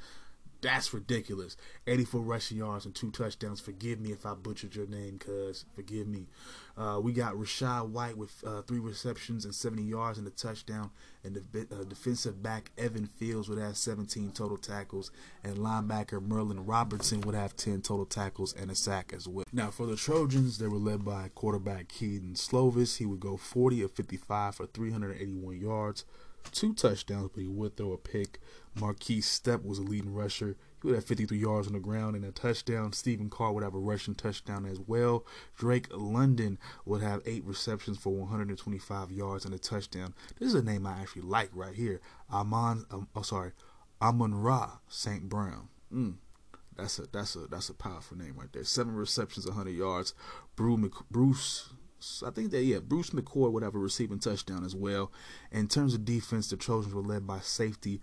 that's 0.61 0.93
ridiculous. 0.93 1.57
84 1.87 2.21
rushing 2.21 2.59
yards 2.59 2.85
and 2.85 2.95
two 2.95 3.11
touchdowns. 3.11 3.61
Forgive 3.61 4.01
me 4.01 4.13
if 4.13 4.27
I 4.27 4.35
butchered 4.35 4.75
your 4.75 4.87
name, 4.87 5.19
cuz. 5.19 5.65
Forgive 5.75 6.07
me. 6.07 6.27
Uh, 6.77 6.99
we 7.03 7.13
got 7.13 7.35
Rachaad 7.35 7.91
White 7.91 8.17
with 8.17 8.43
uh, 8.47 8.63
three 8.63 8.79
receptions 8.79 9.45
and 9.45 9.55
70 9.55 9.83
yards 9.83 10.19
and 10.19 10.27
a 10.27 10.31
touchdown. 10.31 10.91
And 11.23 11.37
the 11.37 11.67
uh, 11.71 11.85
defensive 11.85 12.43
back 12.43 12.71
Evan 12.79 13.07
Fields 13.07 13.49
would 13.49 13.59
have 13.59 13.77
17 13.77 14.33
total 14.33 14.57
tackles. 14.57 15.11
And 15.45 15.59
linebacker 15.59 16.23
Merlin 16.23 16.65
Robertson 16.65 17.21
would 17.23 17.35
have 17.35 17.57
10 17.57 17.83
total 17.83 18.07
tackles 18.07 18.55
and 18.55 18.71
a 18.71 18.75
sack 18.75 19.13
as 19.15 19.29
well. 19.29 19.45
Now, 19.53 19.71
for 19.71 19.87
the 19.87 19.97
Trojans, 19.97 20.59
they 20.59 20.69
were 20.69 20.79
led 20.79 21.05
by 21.05 21.31
quarterback 21.35 21.89
Kedon 21.89 22.35
Slovis. 22.35 22.97
He 22.99 23.07
would 23.07 23.21
go 23.21 23.37
40 23.37 23.83
of 23.83 23.93
55 23.93 24.55
for 24.55 24.67
381 24.67 25.61
yards 25.61 26.05
two 26.53 26.75
touchdowns, 26.75 27.31
but 27.35 27.43
he 27.43 27.49
would 27.49 27.77
throw 27.77 27.93
a 27.93 27.99
pick. 27.99 28.41
Markese 28.77 29.25
Stepp 29.25 29.65
was 29.65 29.79
a 29.79 29.83
leading 29.83 30.15
rusher. 30.15 30.57
He 30.81 30.89
would 30.89 30.95
have 30.95 31.05
53 31.05 31.37
yards 31.39 31.67
on 31.67 31.75
the 31.75 31.81
ground 31.81 32.17
and 32.17 32.25
a 32.25 32.31
touchdown. 32.31 32.93
Stephen 32.93 33.29
Carr 33.29 33.53
would 33.53 33.65
have 33.65 33.75
a 33.75 33.79
rushing 33.79 34.15
touchdown 34.15 34.65
as 34.65 34.81
well. 34.81 35.27
Drake 35.57 35.89
London 35.91 36.59
would 36.85 37.03
have 37.03 37.23
eight 37.27 37.45
receptions 37.45 37.99
for 37.99 38.15
125 38.15 39.11
yards 39.11 39.45
and 39.45 39.55
a 39.55 39.59
touchdown. 39.59 40.15
This 40.39 40.49
is 40.49 40.55
a 40.55 40.63
name 40.63 40.87
I 40.87 41.01
actually 41.01 41.23
like 41.23 41.51
right 41.53 41.75
here. 41.75 42.01
Amon, 42.33 42.87
um, 42.91 43.09
oh 43.15 43.23
sorry, 43.23 43.53
Amon 44.01 44.35
Ra 44.35 44.79
St. 44.89 45.29
Brown. 45.29 45.69
Mm, 45.93 46.15
that's 46.77 46.99
a 46.99 47.03
that's 47.13 47.37
a 47.37 47.41
that's 47.41 47.69
a 47.69 47.75
powerful 47.75 48.17
name 48.17 48.35
right 48.39 48.53
there. 48.53 48.65
Seven 48.65 48.95
receptions, 48.95 49.47
100 49.47 49.71
yards. 49.71 50.15
Bruce 50.57 51.71
I 52.27 52.31
think 52.31 52.51
that 52.51 52.63
yeah, 52.63 52.79
Bruce 52.79 53.11
McCoy 53.11 53.51
would 53.53 53.63
have 53.63 53.75
a 53.75 53.79
receiving 53.79 54.19
touchdown 54.19 54.65
as 54.65 54.75
well. 54.75 55.13
In 55.53 55.69
terms 55.69 55.95
of 55.95 56.05
defense, 56.05 56.49
the 56.49 56.57
Trojans 56.57 56.95
were 56.95 57.03
led 57.03 57.27
by 57.27 57.41
safety 57.41 58.01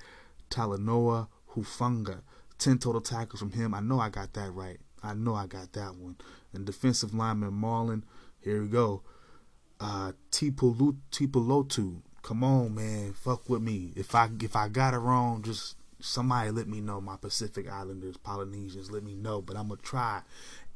Talanoa 0.50 1.28
Hufanga. 1.56 2.22
Ten 2.58 2.78
total 2.78 3.02
tackles 3.02 3.40
from 3.40 3.52
him. 3.52 3.74
I 3.74 3.80
know 3.80 4.00
I 4.00 4.10
got 4.10 4.34
that 4.34 4.52
right. 4.52 4.80
I 5.04 5.14
know 5.14 5.36
I 5.36 5.48
got 5.48 5.74
that 5.74 5.96
one. 5.96 6.18
And 6.54 6.66
defensive 6.66 7.14
lineman 7.14 7.52
Marlon, 7.52 8.04
here 8.42 8.62
we 8.62 8.68
go. 8.68 9.04
Uh 9.80 10.14
Tuipulotu. 10.32 12.02
Come 12.24 12.44
on, 12.44 12.76
man. 12.76 13.14
Fuck 13.14 13.50
with 13.50 13.62
me. 13.62 13.94
If 13.96 14.16
I 14.16 14.30
if 14.42 14.56
I 14.56 14.70
got 14.70 14.94
it 14.94 14.98
wrong, 14.98 15.44
just 15.44 15.76
somebody 16.00 16.52
let 16.52 16.68
me 16.68 16.82
know. 16.82 17.00
My 17.00 17.16
Pacific 17.16 17.70
Islanders, 17.70 18.18
Polynesians, 18.18 18.92
let 18.92 19.04
me 19.04 19.16
know. 19.16 19.42
But 19.42 19.56
I'm 19.56 19.70
gonna 19.70 19.82
try 19.82 20.22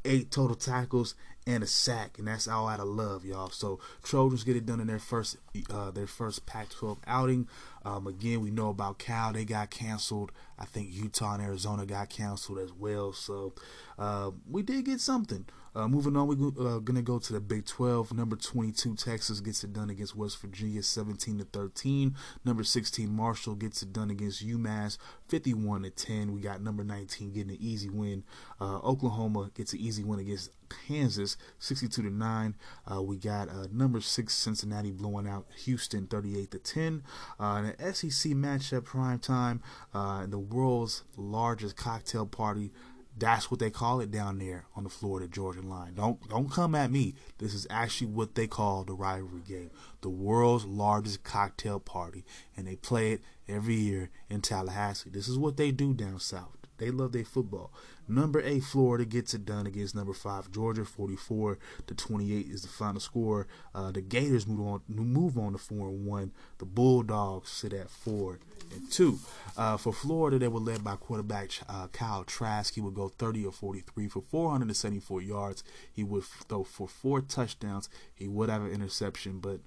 eight 0.05 0.31
total 0.31 0.55
tackles 0.55 1.15
and 1.47 1.63
a 1.63 1.67
sack, 1.67 2.19
and 2.19 2.27
that's 2.27 2.47
all 2.47 2.67
out 2.67 2.79
of 2.79 2.87
love, 2.87 3.25
y'all. 3.25 3.49
So 3.49 3.79
Trojans 4.03 4.43
get 4.43 4.55
it 4.55 4.65
done 4.65 4.79
in 4.79 4.87
their 4.87 4.99
first 4.99 5.37
uh, 5.69 5.91
their 5.91 6.07
first 6.07 6.45
Pac-12 6.45 6.97
outing. 7.07 7.47
Um, 7.83 8.05
again, 8.07 8.41
we 8.41 8.51
know 8.51 8.69
about 8.69 8.99
Cal; 8.99 9.33
they 9.33 9.45
got 9.45 9.71
canceled. 9.71 10.31
I 10.59 10.65
think 10.65 10.89
Utah 10.91 11.33
and 11.33 11.43
Arizona 11.43 11.85
got 11.85 12.09
canceled 12.09 12.59
as 12.59 12.71
well. 12.71 13.13
So 13.13 13.53
uh, 13.97 14.31
we 14.49 14.61
did 14.61 14.85
get 14.85 15.01
something. 15.01 15.45
Uh, 15.73 15.87
moving 15.87 16.17
on, 16.17 16.27
we're 16.27 16.67
uh, 16.67 16.79
gonna 16.79 17.01
go 17.01 17.17
to 17.17 17.33
the 17.33 17.39
Big 17.39 17.65
12. 17.65 18.13
Number 18.13 18.35
22, 18.35 18.95
Texas 18.95 19.39
gets 19.39 19.63
it 19.63 19.71
done 19.71 19.89
against 19.89 20.15
West 20.15 20.41
Virginia, 20.41 20.83
17 20.83 21.39
to 21.39 21.45
13. 21.45 22.15
Number 22.43 22.63
16, 22.63 23.09
Marshall 23.09 23.55
gets 23.55 23.81
it 23.81 23.93
done 23.93 24.09
against 24.11 24.45
UMass, 24.45 24.97
51 25.29 25.83
to 25.83 25.89
10. 25.89 26.33
We 26.33 26.41
got 26.41 26.61
number 26.61 26.83
19 26.83 27.31
getting 27.31 27.51
an 27.51 27.57
easy 27.61 27.89
win. 27.89 28.23
Uh, 28.59 28.79
Oklahoma 28.79 29.49
gets 29.53 29.71
an 29.71 29.79
easy 29.79 30.03
win 30.03 30.19
against 30.19 30.51
Kansas, 30.87 31.37
62 31.59 32.01
to 32.01 32.09
9. 32.09 32.55
Uh, 32.91 33.01
we 33.01 33.15
got 33.15 33.47
uh, 33.47 33.67
number 33.71 34.01
six 34.01 34.33
Cincinnati 34.33 34.91
blowing 34.91 35.27
out 35.27 35.45
Houston, 35.63 36.05
38 36.05 36.51
to 36.51 36.59
10. 36.59 37.03
Uh, 37.39 37.71
an 37.79 37.93
SEC 37.93 38.33
matchup 38.33 38.83
prime 38.83 39.19
time, 39.19 39.61
the 39.93 40.39
world's 40.39 41.03
largest 41.15 41.77
cocktail 41.77 42.25
party. 42.25 42.71
That's 43.17 43.51
what 43.51 43.59
they 43.59 43.69
call 43.69 43.99
it 43.99 44.09
down 44.09 44.39
there 44.39 44.65
on 44.75 44.83
the 44.83 44.89
Florida 44.89 45.27
Georgia 45.27 45.61
line. 45.61 45.95
Don't 45.95 46.27
don't 46.29 46.49
come 46.49 46.73
at 46.75 46.91
me. 46.91 47.13
This 47.37 47.53
is 47.53 47.67
actually 47.69 48.07
what 48.07 48.35
they 48.35 48.47
call 48.47 48.83
the 48.83 48.93
rivalry 48.93 49.41
game, 49.47 49.69
the 50.01 50.09
world's 50.09 50.65
largest 50.65 51.23
cocktail 51.23 51.79
party, 51.79 52.23
and 52.55 52.67
they 52.67 52.75
play 52.77 53.11
it 53.11 53.21
every 53.47 53.75
year 53.75 54.09
in 54.29 54.41
Tallahassee. 54.41 55.09
This 55.09 55.27
is 55.27 55.37
what 55.37 55.57
they 55.57 55.71
do 55.71 55.93
down 55.93 56.19
south. 56.19 56.57
They 56.77 56.89
love 56.89 57.11
their 57.11 57.25
football. 57.25 57.71
Number 58.11 58.41
eight, 58.41 58.63
Florida 58.63 59.05
gets 59.05 59.33
it 59.33 59.45
done 59.45 59.65
against 59.65 59.95
number 59.95 60.11
five, 60.11 60.51
Georgia. 60.51 60.83
Forty-four 60.83 61.57
to 61.87 61.95
twenty-eight 61.95 62.47
is 62.47 62.61
the 62.61 62.67
final 62.67 62.99
score. 62.99 63.47
Uh, 63.73 63.91
the 63.91 64.01
Gators 64.01 64.45
move 64.45 64.67
on, 64.67 64.81
move 64.89 65.37
on 65.37 65.53
to 65.53 65.57
four 65.57 65.87
and 65.87 66.05
one. 66.05 66.33
The 66.57 66.65
Bulldogs 66.65 67.49
sit 67.49 67.71
at 67.71 67.89
four 67.89 68.39
and 68.73 68.91
two. 68.91 69.19
Uh, 69.55 69.77
for 69.77 69.93
Florida, 69.93 70.37
they 70.37 70.49
were 70.49 70.59
led 70.59 70.83
by 70.83 70.97
quarterback 70.97 71.51
uh, 71.69 71.87
Kyle 71.87 72.25
Trask. 72.25 72.73
He 72.73 72.81
would 72.81 72.95
go 72.95 73.07
30 73.07 73.45
or 73.45 73.53
43 73.53 74.09
for 74.09 74.21
474 74.29 75.21
yards. 75.21 75.63
He 75.91 76.03
would 76.03 76.23
throw 76.23 76.65
for 76.65 76.89
four 76.89 77.21
touchdowns. 77.21 77.87
He 78.13 78.27
would 78.27 78.49
have 78.49 78.63
an 78.63 78.71
interception, 78.71 79.39
but 79.39 79.61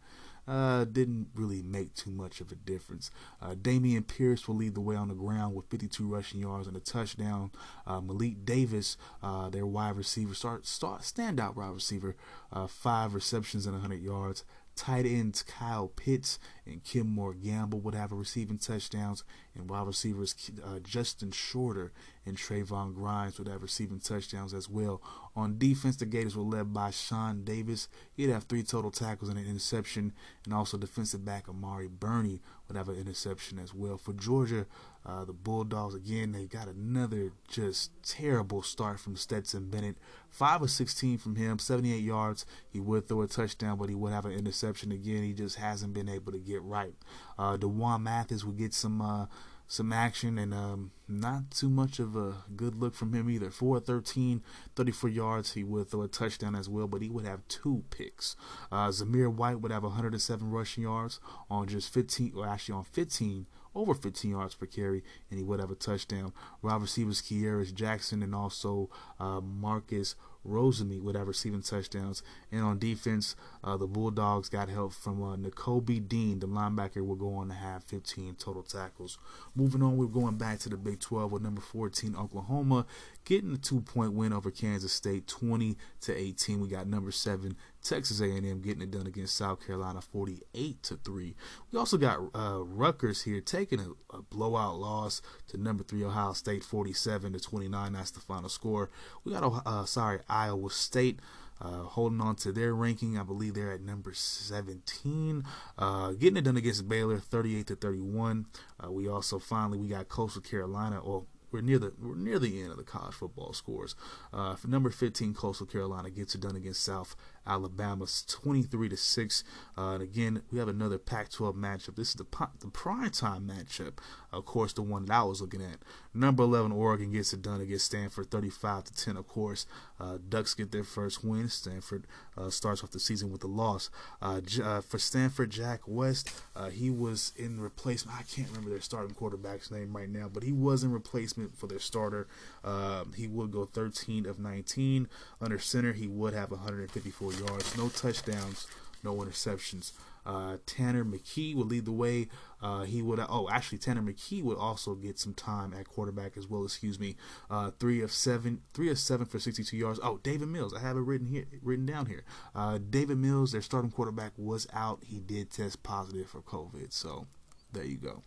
uh, 0.47 0.85
didn't 0.85 1.29
really 1.35 1.63
make 1.63 1.95
too 1.95 2.11
much 2.11 2.41
of 2.41 2.53
a 2.53 2.55
difference. 2.55 3.11
Uh, 3.41 3.55
Dameon 3.55 4.07
Pierce 4.07 4.47
will 4.47 4.57
lead 4.57 4.75
the 4.75 4.81
way 4.81 4.97
on 4.97 5.09
the 5.09 5.15
ground 5.15 5.55
with 5.55 5.67
52 5.71 6.07
rushing 6.07 6.41
yards 6.41 6.67
and 6.67 6.77
a 6.77 6.81
touchdown. 6.81 7.51
Uh, 7.87 8.01
Malik 8.01 8.45
Davis, 8.45 8.97
uh, 9.23 9.49
their 9.49 9.67
wide 9.67 9.97
receiver, 9.97 10.35
start, 10.35 10.67
start 10.67 11.03
standout 11.03 11.57
wide 11.57 11.75
receiver, 11.75 12.17
uh, 12.53 12.67
five 12.67 13.15
receptions 13.15 13.67
and 13.67 13.75
100 13.75 14.03
yards. 14.03 14.45
Tight 14.77 15.07
ends 15.07 15.43
Kyle 15.43 15.89
Pitts 15.89 16.39
and 16.67 16.83
Kemore 16.83 17.41
Gamble 17.41 17.81
would 17.81 17.95
have 17.95 18.11
receiving 18.13 18.59
touchdowns, 18.59 19.23
and 19.55 19.71
wide 19.71 19.87
receivers 19.87 20.35
uh, 20.65 20.81
Justin 20.81 21.31
Shorter 21.31 21.93
and 22.27 22.37
Trevon 22.37 22.95
Grimes 22.95 23.39
would 23.39 23.49
have 23.49 23.63
receiving 23.63 24.01
touchdowns 24.01 24.53
as 24.53 24.69
well. 24.69 25.01
On 25.37 25.59
defense, 25.59 25.97
the 25.97 26.07
Gators 26.07 26.37
were 26.37 26.43
led 26.43 26.73
by 26.73 26.91
Sean 26.91 27.45
Davis. 27.45 27.89
He'd 28.15 28.31
have 28.31 28.45
three 28.45 28.63
total 28.63 28.91
tackles 28.91 29.29
and 29.31 29.39
an 29.39 29.47
interception, 29.47 30.13
and 30.45 30.55
also 30.55 30.77
defensive 30.77 31.25
back 31.25 31.49
Amari 31.49 31.89
Burney 31.89 32.41
would 32.67 32.77
have 32.77 32.89
an 32.89 32.97
interception 32.97 33.59
as 33.59 33.75
well. 33.75 33.97
For 33.97 34.13
Georgia, 34.13 34.67
uh, 35.07 35.25
the 35.25 35.33
Bulldogs 35.33 35.95
again 35.95 36.33
they 36.33 36.47
got 36.47 36.69
another 36.69 37.33
just 37.49 37.91
terrible 38.03 38.63
start 38.63 39.01
from 39.01 39.17
Stetson 39.17 39.71
Bennett. 39.71 39.97
Five 40.31 40.63
of 40.63 40.71
16 40.71 41.19
from 41.19 41.37
him, 41.37 41.59
78 41.59 41.99
yards. 41.99 42.47
He 42.71 42.81
would 42.81 43.07
throw 43.07 43.23
a 43.23 43.29
touchdown, 43.29 43.79
but 43.79 43.89
he 43.89 43.95
would 43.95 44.13
have 44.13 44.25
an 44.25 44.33
interception 44.33 44.91
again. 44.91 45.23
He 45.23 45.33
just 45.33 45.57
hasn't 45.57 45.95
been 45.95 46.09
able 46.09 46.33
to 46.33 46.39
get 46.39 46.63
right. 46.63 46.95
Uh, 47.39 47.57
D'Wan 47.57 48.03
Mathis 48.03 48.45
would 48.45 48.59
get 48.59 48.75
some. 48.75 49.01
Uh, 49.01 49.27
some 49.67 49.93
action 49.93 50.39
and 50.39 50.53
um, 50.53 50.91
not 51.09 51.51
too 51.51 51.71
much 51.71 51.99
of 51.99 52.15
a 52.17 52.35
good 52.55 52.75
look 52.75 52.95
from 52.95 53.13
him 53.13 53.31
either. 53.31 53.51
4 53.51 53.81
13, 53.81 54.43
34 54.77 55.11
yards. 55.11 55.53
He 55.53 55.65
would 55.65 55.89
throw 55.89 56.03
a 56.03 56.09
touchdown 56.09 56.55
as 56.55 56.69
well, 56.69 56.87
but 56.87 57.03
he 57.03 57.09
would 57.09 57.25
have 57.25 57.49
two 57.49 57.85
picks. 57.91 58.37
Uh, 58.71 58.89
Zamir 58.89 59.33
White 59.33 59.61
would 59.61 59.73
have 59.73 59.83
107 59.83 60.51
rushing 60.51 60.85
yards 60.85 61.19
on 61.51 61.67
just 61.67 61.93
15, 61.93 62.35
or 62.37 62.47
actually 62.47 62.75
on 62.75 62.85
15 62.85 63.47
over 63.75 63.95
15 63.95 64.31
yards 64.31 64.55
per 64.55 64.67
carry, 64.67 65.03
and 65.31 65.39
he 65.39 65.45
would 65.45 65.61
have 65.61 65.71
a 65.71 65.75
touchdown. 65.75 66.33
Wide 66.63 66.81
receivers 66.81 67.23
Kearis 67.23 67.75
Jackson 67.75 68.23
and 68.23 68.35
also 68.35 68.91
uh, 69.19 69.41
Marcus 69.41 70.15
Rosemy 70.47 71.01
would 71.01 71.17
have 71.17 71.27
receiving 71.27 71.63
touchdowns. 71.63 72.23
And 72.53 72.63
on 72.63 72.79
defense, 72.79 73.35
uh, 73.63 73.77
the 73.77 73.87
Bulldogs 73.87 74.49
got 74.49 74.69
help 74.69 74.93
from 74.93 75.23
uh, 75.23 75.37
Nakobe 75.37 76.07
Dean. 76.07 76.41
The 76.41 76.47
linebacker 76.47 77.07
will 77.07 77.17
go 77.17 77.35
on 77.35 77.49
to 77.49 77.55
have 77.55 77.85
15 77.85 78.37
total 78.37 78.63
tackles. 78.63 79.19
Moving 79.55 79.83
on, 79.83 79.97
we're 79.97 80.07
going 80.07 80.37
back 80.37 80.59
to 80.61 80.69
the 80.69 80.77
Big 80.77 81.01
12 81.01 81.33
with 81.33 81.43
number 81.43 81.61
14 81.61 82.15
Oklahoma 82.17 82.87
getting 83.25 83.53
a 83.53 83.57
two-point 83.57 84.13
win 84.13 84.33
over 84.33 84.51
Kansas 84.51 84.93
State, 84.93 85.27
20 85.27 85.77
to 86.03 86.15
18. 86.15 86.61
We 86.61 86.69
got 86.69 86.87
number 86.87 87.11
seven 87.11 87.57
Texas 87.85 88.21
A&M 88.21 88.61
getting 88.61 88.83
it 88.83 88.91
done 88.91 89.07
against 89.07 89.37
South 89.37 89.65
Carolina, 89.65 90.01
48 90.01 90.83
to 90.83 90.97
three. 90.97 91.37
We 91.71 91.79
also 91.79 91.99
got 91.99 92.19
uh, 92.35 92.65
Rutgers 92.65 93.23
here 93.23 93.41
taking 93.41 93.79
a, 93.79 94.17
a 94.17 94.23
blowout 94.23 94.79
loss 94.79 95.21
to 95.49 95.59
number 95.59 95.85
three 95.85 96.03
Ohio 96.03 96.33
State, 96.33 96.65
47 96.65 97.35
to 97.35 97.41
29. 97.41 97.93
That's 97.93 98.11
the 98.11 98.21
final 98.21 98.49
score. 98.49 98.91
We 99.23 99.33
got 99.33 99.63
uh, 99.67 99.85
sorry 99.85 100.21
Iowa 100.29 100.71
State. 100.71 101.21
Uh, 101.61 101.85
holding 101.85 102.21
on 102.21 102.35
to 102.35 102.51
their 102.51 102.75
ranking. 102.75 103.17
I 103.17 103.23
believe 103.23 103.55
they're 103.55 103.73
at 103.73 103.81
number 103.81 104.13
17. 104.13 105.45
Uh, 105.79 106.11
getting 106.11 106.37
it 106.37 106.43
done 106.43 106.57
against 106.57 106.89
Baylor, 106.89 107.19
38 107.19 107.69
to 107.69 107.77
31. 107.77 108.47
Uh, 108.83 108.91
we 108.91 109.09
also 109.09 109.39
finally 109.39 109.79
we 109.79 109.87
got 109.87 110.09
Coastal 110.09 110.43
Carolina, 110.43 110.99
or 110.99 111.27
we're 111.55 111.61
near 111.61 111.79
the 111.79 111.93
we're 112.03 112.17
near 112.17 112.41
the 112.41 112.61
end 112.61 112.73
of 112.73 112.77
the 112.77 112.83
college 112.83 113.15
football 113.15 113.53
scores. 113.53 113.95
Uh, 114.33 114.57
for 114.57 114.67
number 114.67 114.91
15, 114.91 115.35
Coastal 115.35 115.67
Carolina 115.67 116.11
gets 116.11 116.35
it 116.35 116.41
done 116.41 116.57
against 116.57 116.83
South 116.83 117.15
Alabama, 117.47 118.07
23 118.27 118.89
to 118.89 118.97
six. 118.97 119.45
Uh, 119.77 119.93
and 119.93 120.03
again, 120.03 120.43
we 120.51 120.59
have 120.59 120.69
another 120.69 120.99
Pac-12 120.99 121.55
matchup. 121.55 121.97
This 121.97 122.11
is 122.11 122.15
the 122.15 122.27
the 122.61 122.69
prime 122.69 123.11
time 123.11 123.49
matchup. 123.49 123.99
Of 124.33 124.45
course, 124.45 124.73
the 124.73 124.83
one 124.83 125.05
that 125.07 125.15
I 125.15 125.23
was 125.23 125.41
looking 125.41 125.63
at. 125.63 125.79
Number 126.13 126.43
11, 126.43 126.73
Oregon 126.73 127.13
gets 127.13 127.33
it 127.33 127.43
done 127.43 127.61
against 127.61 127.87
Stanford, 127.87 128.31
35 128.31 128.85
to 128.85 128.95
10. 128.95 129.17
Of 129.17 129.29
course, 129.29 129.67
uh, 130.01 130.19
Ducks 130.29 130.55
get 130.55 130.73
their 130.73 130.85
first 130.85 131.25
win. 131.25 131.49
Stanford 131.49 132.07
uh, 132.37 132.51
starts 132.51 132.83
off 132.83 132.91
the 132.91 133.01
season 133.01 133.31
with 133.31 133.45
a 133.45 133.49
loss. 133.49 133.91
Uh, 134.21 134.41
uh, 134.63 134.81
for 134.81 134.99
Stanford, 134.99 135.51
Jack 135.51 135.83
West, 135.87 136.31
uh, 136.57 136.71
he 136.71 136.91
was 136.91 137.33
in 137.37 137.61
replacement. 137.61 138.19
I 138.19 138.23
can't 138.23 138.49
remember 138.49 138.71
their 138.71 138.81
starting 138.81 139.15
quarterback's 139.15 139.71
name 139.71 139.97
right 139.97 140.09
now, 140.09 140.29
but 140.33 140.43
he 140.43 140.53
was 140.53 140.83
in 140.83 140.93
replacement 140.93 141.57
for 141.57 141.67
their 141.67 141.79
starter. 141.79 142.27
Um, 142.65 143.13
he 143.17 143.29
would 143.29 143.53
go 143.53 143.65
13 143.67 144.27
of 144.27 144.39
19 144.39 145.09
under 145.41 145.59
center. 145.59 145.93
He 145.93 146.09
would 146.09 146.35
have 146.35 146.51
154 146.51 147.33
yards, 147.41 147.77
no 147.77 147.89
touchdowns, 147.89 148.67
no 149.03 149.15
interceptions. 149.17 149.93
Uh, 150.27 150.57
Tanner 150.65 151.05
McKee 151.05 151.55
would 151.55 151.69
lead 151.69 151.85
the 151.85 151.93
way. 151.93 152.29
Uh, 152.63 152.83
he 152.83 153.03
would 153.03 153.21
oh 153.29 153.49
actually 153.51 153.79
Tanner 153.79 154.01
McKee 154.01 154.43
would 154.43 154.57
also 154.57 154.95
get 154.95 155.19
some 155.19 155.35
time 155.35 155.75
at 155.75 155.87
quarterback 155.87 156.37
as 156.37 156.49
well. 156.49 156.65
Excuse 156.65 156.99
me. 156.99 157.17
Uh, 157.51 157.71
three 157.79 158.01
of 158.01 158.11
seven, 158.11 158.63
three 158.73 158.91
of 158.91 158.99
seven 158.99 159.27
for 159.27 159.39
62 159.39 159.77
yards. 159.77 160.01
Oh, 160.03 160.19
Davis 160.23 160.49
Mills, 160.49 160.73
I 160.73 160.81
have 160.81 160.97
it 160.97 161.01
written 161.01 161.27
here, 161.27 161.45
written 161.63 161.85
down 161.85 162.07
here. 162.07 162.25
Uh, 162.55 162.79
Davis 162.79 163.17
Mills, 163.17 163.53
their 163.53 163.61
starting 163.63 163.91
quarterback, 163.91 164.33
was 164.37 164.67
out. 164.73 165.01
He 165.05 165.21
did 165.21 165.51
test 165.51 165.83
positive 165.83 166.29
for 166.29 166.41
COVID, 166.41 166.93
so 166.93 167.27
there 167.75 167.85
you 167.85 167.99
go. 167.99 168.23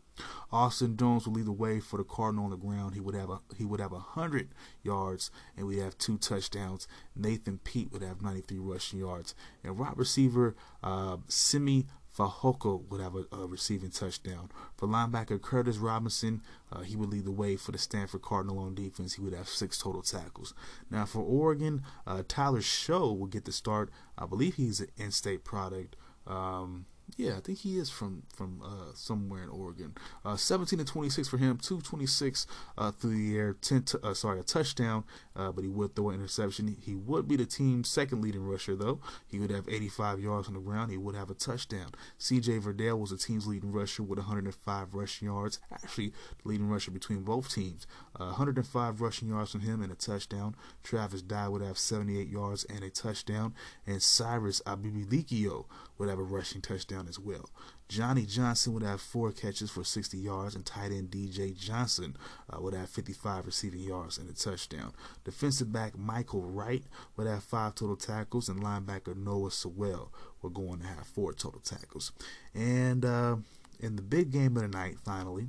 Austin 0.51 0.97
Jones 0.97 1.27
will 1.27 1.33
lead 1.33 1.45
the 1.45 1.51
way 1.51 1.79
for 1.79 1.97
the 1.97 2.03
Cardinal 2.03 2.45
on 2.45 2.51
the 2.51 2.57
ground. 2.57 2.93
He 2.93 2.99
would 2.99 3.15
have 3.15 3.29
a 3.29 3.39
he 3.55 3.65
would 3.65 3.79
have 3.79 3.91
hundred 3.91 4.49
yards 4.83 5.29
and 5.55 5.67
we 5.67 5.77
have 5.77 5.97
two 5.97 6.17
touchdowns. 6.17 6.87
Nathan 7.15 7.59
Peat 7.59 7.91
would 7.91 8.01
have 8.01 8.21
93 8.21 8.57
rushing 8.59 8.99
yards. 8.99 9.35
And 9.63 9.77
wide 9.77 9.97
receiver 9.97 10.55
uh, 10.83 11.17
Simi 11.27 11.85
Fehoko 12.17 12.89
would 12.89 12.99
have 12.99 13.15
a, 13.15 13.25
a, 13.31 13.45
receiving 13.45 13.91
touchdown. 13.91 14.49
For 14.75 14.87
linebacker 14.87 15.39
Curtis 15.39 15.77
Robinson, 15.77 16.41
uh, 16.71 16.81
he 16.81 16.95
would 16.95 17.09
lead 17.09 17.25
the 17.25 17.31
way 17.31 17.55
for 17.55 17.71
the 17.71 17.77
Stanford 17.77 18.23
Cardinal 18.23 18.57
on 18.57 18.73
defense. 18.73 19.13
He 19.13 19.21
would 19.21 19.35
have 19.35 19.47
six 19.47 19.77
total 19.77 20.01
tackles. 20.01 20.55
Now 20.89 21.05
for 21.05 21.19
Oregon, 21.19 21.83
uh, 22.07 22.23
Tyler 22.27 22.61
Show 22.61 23.13
will 23.13 23.27
get 23.27 23.45
the 23.45 23.51
start. 23.51 23.91
I 24.17 24.25
believe 24.25 24.55
he's 24.55 24.79
an 24.79 24.87
in-state 24.97 25.43
product. 25.43 25.95
Um, 26.25 26.87
yeah, 27.15 27.37
I 27.37 27.39
think 27.39 27.59
he 27.59 27.77
is 27.77 27.89
from 27.89 28.23
from 28.35 28.61
uh, 28.63 28.93
somewhere 28.93 29.43
in 29.43 29.49
Oregon. 29.49 29.95
Uh, 30.25 30.35
17 30.35 30.79
to 30.79 30.85
26 30.85 31.27
for 31.27 31.37
him, 31.37 31.57
226 31.57 32.45
uh, 32.77 32.91
through 32.91 33.15
the 33.15 33.37
air, 33.37 33.53
10 33.53 33.83
t- 33.83 33.97
uh, 34.03 34.13
sorry, 34.13 34.39
a 34.39 34.43
touchdown, 34.43 35.05
uh, 35.35 35.51
but 35.51 35.63
he 35.63 35.69
would 35.69 35.95
throw 35.95 36.09
an 36.09 36.15
interception. 36.15 36.75
He 36.81 36.95
would 36.95 37.27
be 37.27 37.37
the 37.37 37.45
team's 37.45 37.87
second 37.87 38.21
leading 38.21 38.43
rusher 38.43 38.75
though. 38.75 38.99
He 39.25 39.39
would 39.39 39.51
have 39.51 39.69
85 39.69 40.19
yards 40.19 40.47
on 40.47 40.55
the 40.55 40.59
ground. 40.59 40.91
He 40.91 40.97
would 40.97 41.15
have 41.15 41.29
a 41.29 41.33
touchdown. 41.33 41.91
C.J. 42.17 42.59
Verdell 42.59 42.99
was 42.99 43.11
the 43.11 43.17
team's 43.17 43.47
leading 43.47 43.71
rusher 43.71 44.03
with 44.03 44.19
105 44.19 44.93
rushing 44.93 45.27
yards. 45.27 45.59
Actually, 45.71 46.09
the 46.43 46.49
leading 46.49 46.67
rusher 46.67 46.91
between 46.91 47.21
both 47.21 47.53
teams. 47.53 47.87
105 48.17 49.01
rushing 49.01 49.29
yards 49.29 49.51
from 49.51 49.61
him 49.61 49.81
and 49.81 49.91
a 49.91 49.95
touchdown. 49.95 50.55
Travis 50.83 51.21
Dye 51.21 51.47
would 51.47 51.61
have 51.61 51.77
78 51.77 52.27
yards 52.27 52.63
and 52.65 52.83
a 52.83 52.89
touchdown, 52.89 53.53
and 53.85 54.01
Cyrus 54.01 54.61
Habibi-Likio 54.65 55.65
would 55.97 56.09
have 56.09 56.19
a 56.19 56.23
rushing 56.23 56.61
touchdown 56.61 57.07
as 57.07 57.19
well. 57.19 57.49
Johnny 57.89 58.25
Johnson 58.25 58.73
would 58.73 58.83
have 58.83 59.01
four 59.01 59.31
catches 59.31 59.71
for 59.71 59.83
60 59.83 60.17
yards, 60.17 60.55
and 60.55 60.65
tight 60.65 60.91
end 60.91 61.09
DJ 61.09 61.57
Johnson 61.57 62.17
uh, 62.49 62.61
would 62.61 62.73
have 62.73 62.89
55 62.89 63.45
receiving 63.45 63.79
yards 63.79 64.17
and 64.17 64.29
a 64.29 64.33
touchdown. 64.33 64.93
Defensive 65.23 65.71
back 65.71 65.97
Michael 65.97 66.41
Wright 66.41 66.83
would 67.15 67.27
have 67.27 67.43
five 67.43 67.75
total 67.75 67.95
tackles, 67.95 68.49
and 68.49 68.61
linebacker 68.61 69.15
Noah 69.15 69.51
Sewell 69.51 70.11
were 70.41 70.49
going 70.49 70.79
to 70.79 70.87
have 70.87 71.07
four 71.07 71.33
total 71.33 71.61
tackles. 71.61 72.11
And 72.53 73.05
uh, 73.05 73.37
in 73.79 73.95
the 73.95 74.01
big 74.01 74.31
game 74.31 74.57
of 74.57 74.63
the 74.63 74.67
night, 74.67 74.97
finally, 75.03 75.47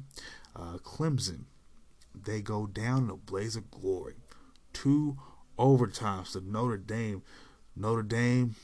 uh, 0.54 0.78
Clemson, 0.78 1.44
they 2.14 2.40
go 2.40 2.66
down 2.66 3.04
in 3.04 3.10
a 3.10 3.16
blaze 3.16 3.56
of 3.56 3.70
glory. 3.70 4.14
Two 4.72 5.18
overtimes 5.58 6.32
to 6.32 6.40
Notre 6.40 6.76
Dame. 6.76 7.22
Notre 7.74 8.02
Dame, 8.02 8.54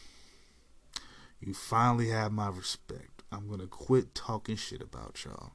you 1.44 1.54
finally 1.54 2.08
have 2.08 2.32
my 2.32 2.48
respect. 2.48 3.22
I'm 3.30 3.48
to 3.58 3.66
quit 3.66 4.14
talking 4.14 4.56
shit 4.56 4.80
about 4.80 5.24
y'all. 5.24 5.52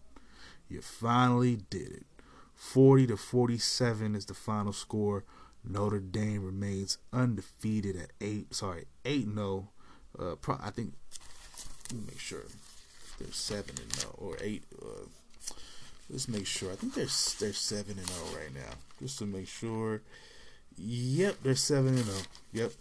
You 0.67 0.81
finally 0.81 1.57
did 1.69 1.91
it. 1.91 2.05
40 2.53 3.07
to 3.07 3.17
47 3.17 4.15
is 4.15 4.25
the 4.25 4.33
final 4.33 4.73
score. 4.73 5.23
Notre 5.63 5.99
Dame 5.99 6.45
remains 6.45 6.97
undefeated 7.11 7.95
at 7.95 8.11
8, 8.21 8.53
sorry, 8.53 8.85
8 9.05 9.33
0. 9.33 9.69
Uh, 10.17 10.35
pro- 10.35 10.59
I 10.61 10.69
think, 10.69 10.93
let 11.89 11.99
me 11.99 12.07
make 12.07 12.19
sure. 12.19 12.43
They're 13.17 13.31
7 13.31 13.63
and 13.81 13.93
0 13.95 14.15
or 14.17 14.37
8 14.41 14.63
uh, 14.81 14.85
let's 16.09 16.27
make 16.27 16.45
sure. 16.45 16.71
I 16.71 16.75
think 16.75 16.93
they're 16.93 17.05
they're 17.39 17.53
7 17.53 17.97
and 17.97 18.07
0 18.07 18.25
right 18.35 18.53
now. 18.53 18.75
Just 19.01 19.19
to 19.19 19.25
make 19.25 19.47
sure. 19.47 20.01
Yep, 20.77 21.37
they're 21.43 21.55
7 21.55 21.87
and 21.87 22.05
0. 22.05 22.17
Yep. 22.53 22.71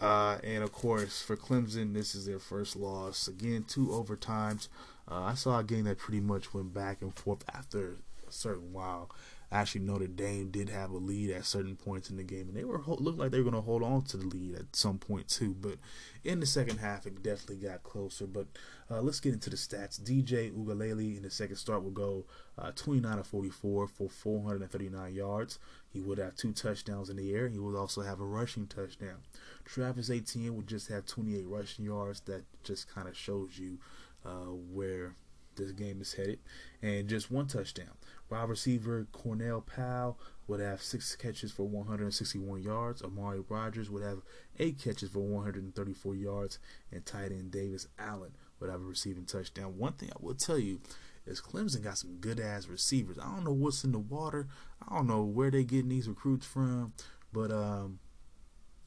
Uh, 0.00 0.38
and 0.42 0.62
of 0.62 0.72
course, 0.72 1.22
for 1.22 1.36
Clemson, 1.36 1.94
this 1.94 2.14
is 2.14 2.26
their 2.26 2.38
first 2.38 2.76
loss. 2.76 3.28
Again, 3.28 3.64
two 3.66 3.86
overtimes. 3.86 4.68
Uh, 5.10 5.22
I 5.22 5.34
saw 5.34 5.58
a 5.58 5.64
game 5.64 5.84
that 5.84 5.98
pretty 5.98 6.20
much 6.20 6.52
went 6.52 6.74
back 6.74 7.02
and 7.02 7.14
forth 7.14 7.44
after 7.52 7.96
a 8.26 8.32
certain 8.32 8.72
while. 8.72 9.10
Actually, 9.52 9.82
Notre 9.82 10.06
Dame 10.06 10.50
did 10.50 10.68
have 10.68 10.90
a 10.90 10.96
lead 10.96 11.30
at 11.30 11.44
certain 11.44 11.76
points 11.76 12.10
in 12.10 12.16
the 12.16 12.24
game, 12.24 12.48
and 12.48 12.56
they 12.56 12.64
were 12.64 12.80
looked 12.86 13.18
like 13.18 13.30
they 13.30 13.38
were 13.38 13.50
going 13.50 13.54
to 13.54 13.60
hold 13.60 13.82
on 13.82 14.02
to 14.02 14.16
the 14.16 14.26
lead 14.26 14.56
at 14.56 14.74
some 14.74 14.98
point 14.98 15.28
too. 15.28 15.54
But 15.54 15.76
in 16.24 16.40
the 16.40 16.46
second 16.46 16.78
half, 16.78 17.06
it 17.06 17.22
definitely 17.22 17.68
got 17.68 17.82
closer. 17.82 18.26
But 18.26 18.46
uh, 18.90 19.00
let's 19.00 19.20
get 19.20 19.32
into 19.32 19.50
the 19.50 19.56
stats. 19.56 20.00
DJ 20.00 20.52
Uiagalelei 20.52 21.16
in 21.16 21.22
the 21.22 21.30
second 21.30 21.56
start 21.56 21.84
will 21.84 21.90
go 21.90 22.24
uh, 22.58 22.72
29 22.74 23.18
of 23.18 23.26
44 23.26 23.86
for 23.86 24.08
439 24.08 25.14
yards. 25.14 25.58
He 25.92 26.00
would 26.00 26.18
have 26.18 26.34
two 26.34 26.52
touchdowns 26.52 27.08
in 27.08 27.16
the 27.16 27.32
air. 27.32 27.48
He 27.48 27.58
would 27.58 27.76
also 27.76 28.02
have 28.02 28.20
a 28.20 28.24
rushing 28.24 28.66
touchdown. 28.66 29.18
Travis 29.64 30.10
Etienne 30.10 30.56
would 30.56 30.66
just 30.66 30.88
have 30.88 31.06
28 31.06 31.46
rushing 31.46 31.84
yards. 31.84 32.20
That 32.22 32.44
just 32.64 32.92
kind 32.92 33.08
of 33.08 33.16
shows 33.16 33.58
you 33.58 33.78
uh, 34.24 34.50
where 34.72 35.14
this 35.56 35.72
game 35.72 36.00
is 36.00 36.14
headed. 36.14 36.40
And 36.82 37.08
just 37.08 37.30
one 37.30 37.46
touchdown. 37.46 37.92
Wide 38.30 38.48
receiver 38.48 39.06
Cornell 39.12 39.60
Powell 39.60 40.18
would 40.46 40.60
have 40.60 40.82
six 40.82 41.14
catches 41.16 41.52
for 41.52 41.64
161 41.66 42.62
yards. 42.62 43.02
Amari 43.02 43.42
Rodgers 43.48 43.90
would 43.90 44.02
have 44.02 44.22
eight 44.58 44.78
catches 44.78 45.10
for 45.10 45.20
134 45.20 46.14
yards. 46.14 46.58
And 46.92 47.04
tight 47.04 47.32
end 47.32 47.50
Davis 47.50 47.86
Allen 47.98 48.32
would 48.60 48.70
have 48.70 48.80
a 48.80 48.84
receiving 48.84 49.24
touchdown. 49.24 49.78
One 49.78 49.92
thing 49.92 50.10
I 50.10 50.16
will 50.20 50.34
tell 50.34 50.58
you 50.58 50.80
is 51.26 51.40
Clemson 51.40 51.82
got 51.82 51.98
some 51.98 52.16
good 52.16 52.40
ass 52.40 52.66
receivers. 52.66 53.18
I 53.18 53.24
don't 53.24 53.44
know 53.44 53.52
what's 53.52 53.84
in 53.84 53.92
the 53.92 53.98
water. 53.98 54.48
I 54.86 54.96
don't 54.96 55.06
know 55.06 55.22
where 55.22 55.50
they 55.50 55.64
getting 55.64 55.88
these 55.88 56.08
recruits 56.08 56.46
from, 56.46 56.92
but 57.32 57.50
um, 57.50 57.98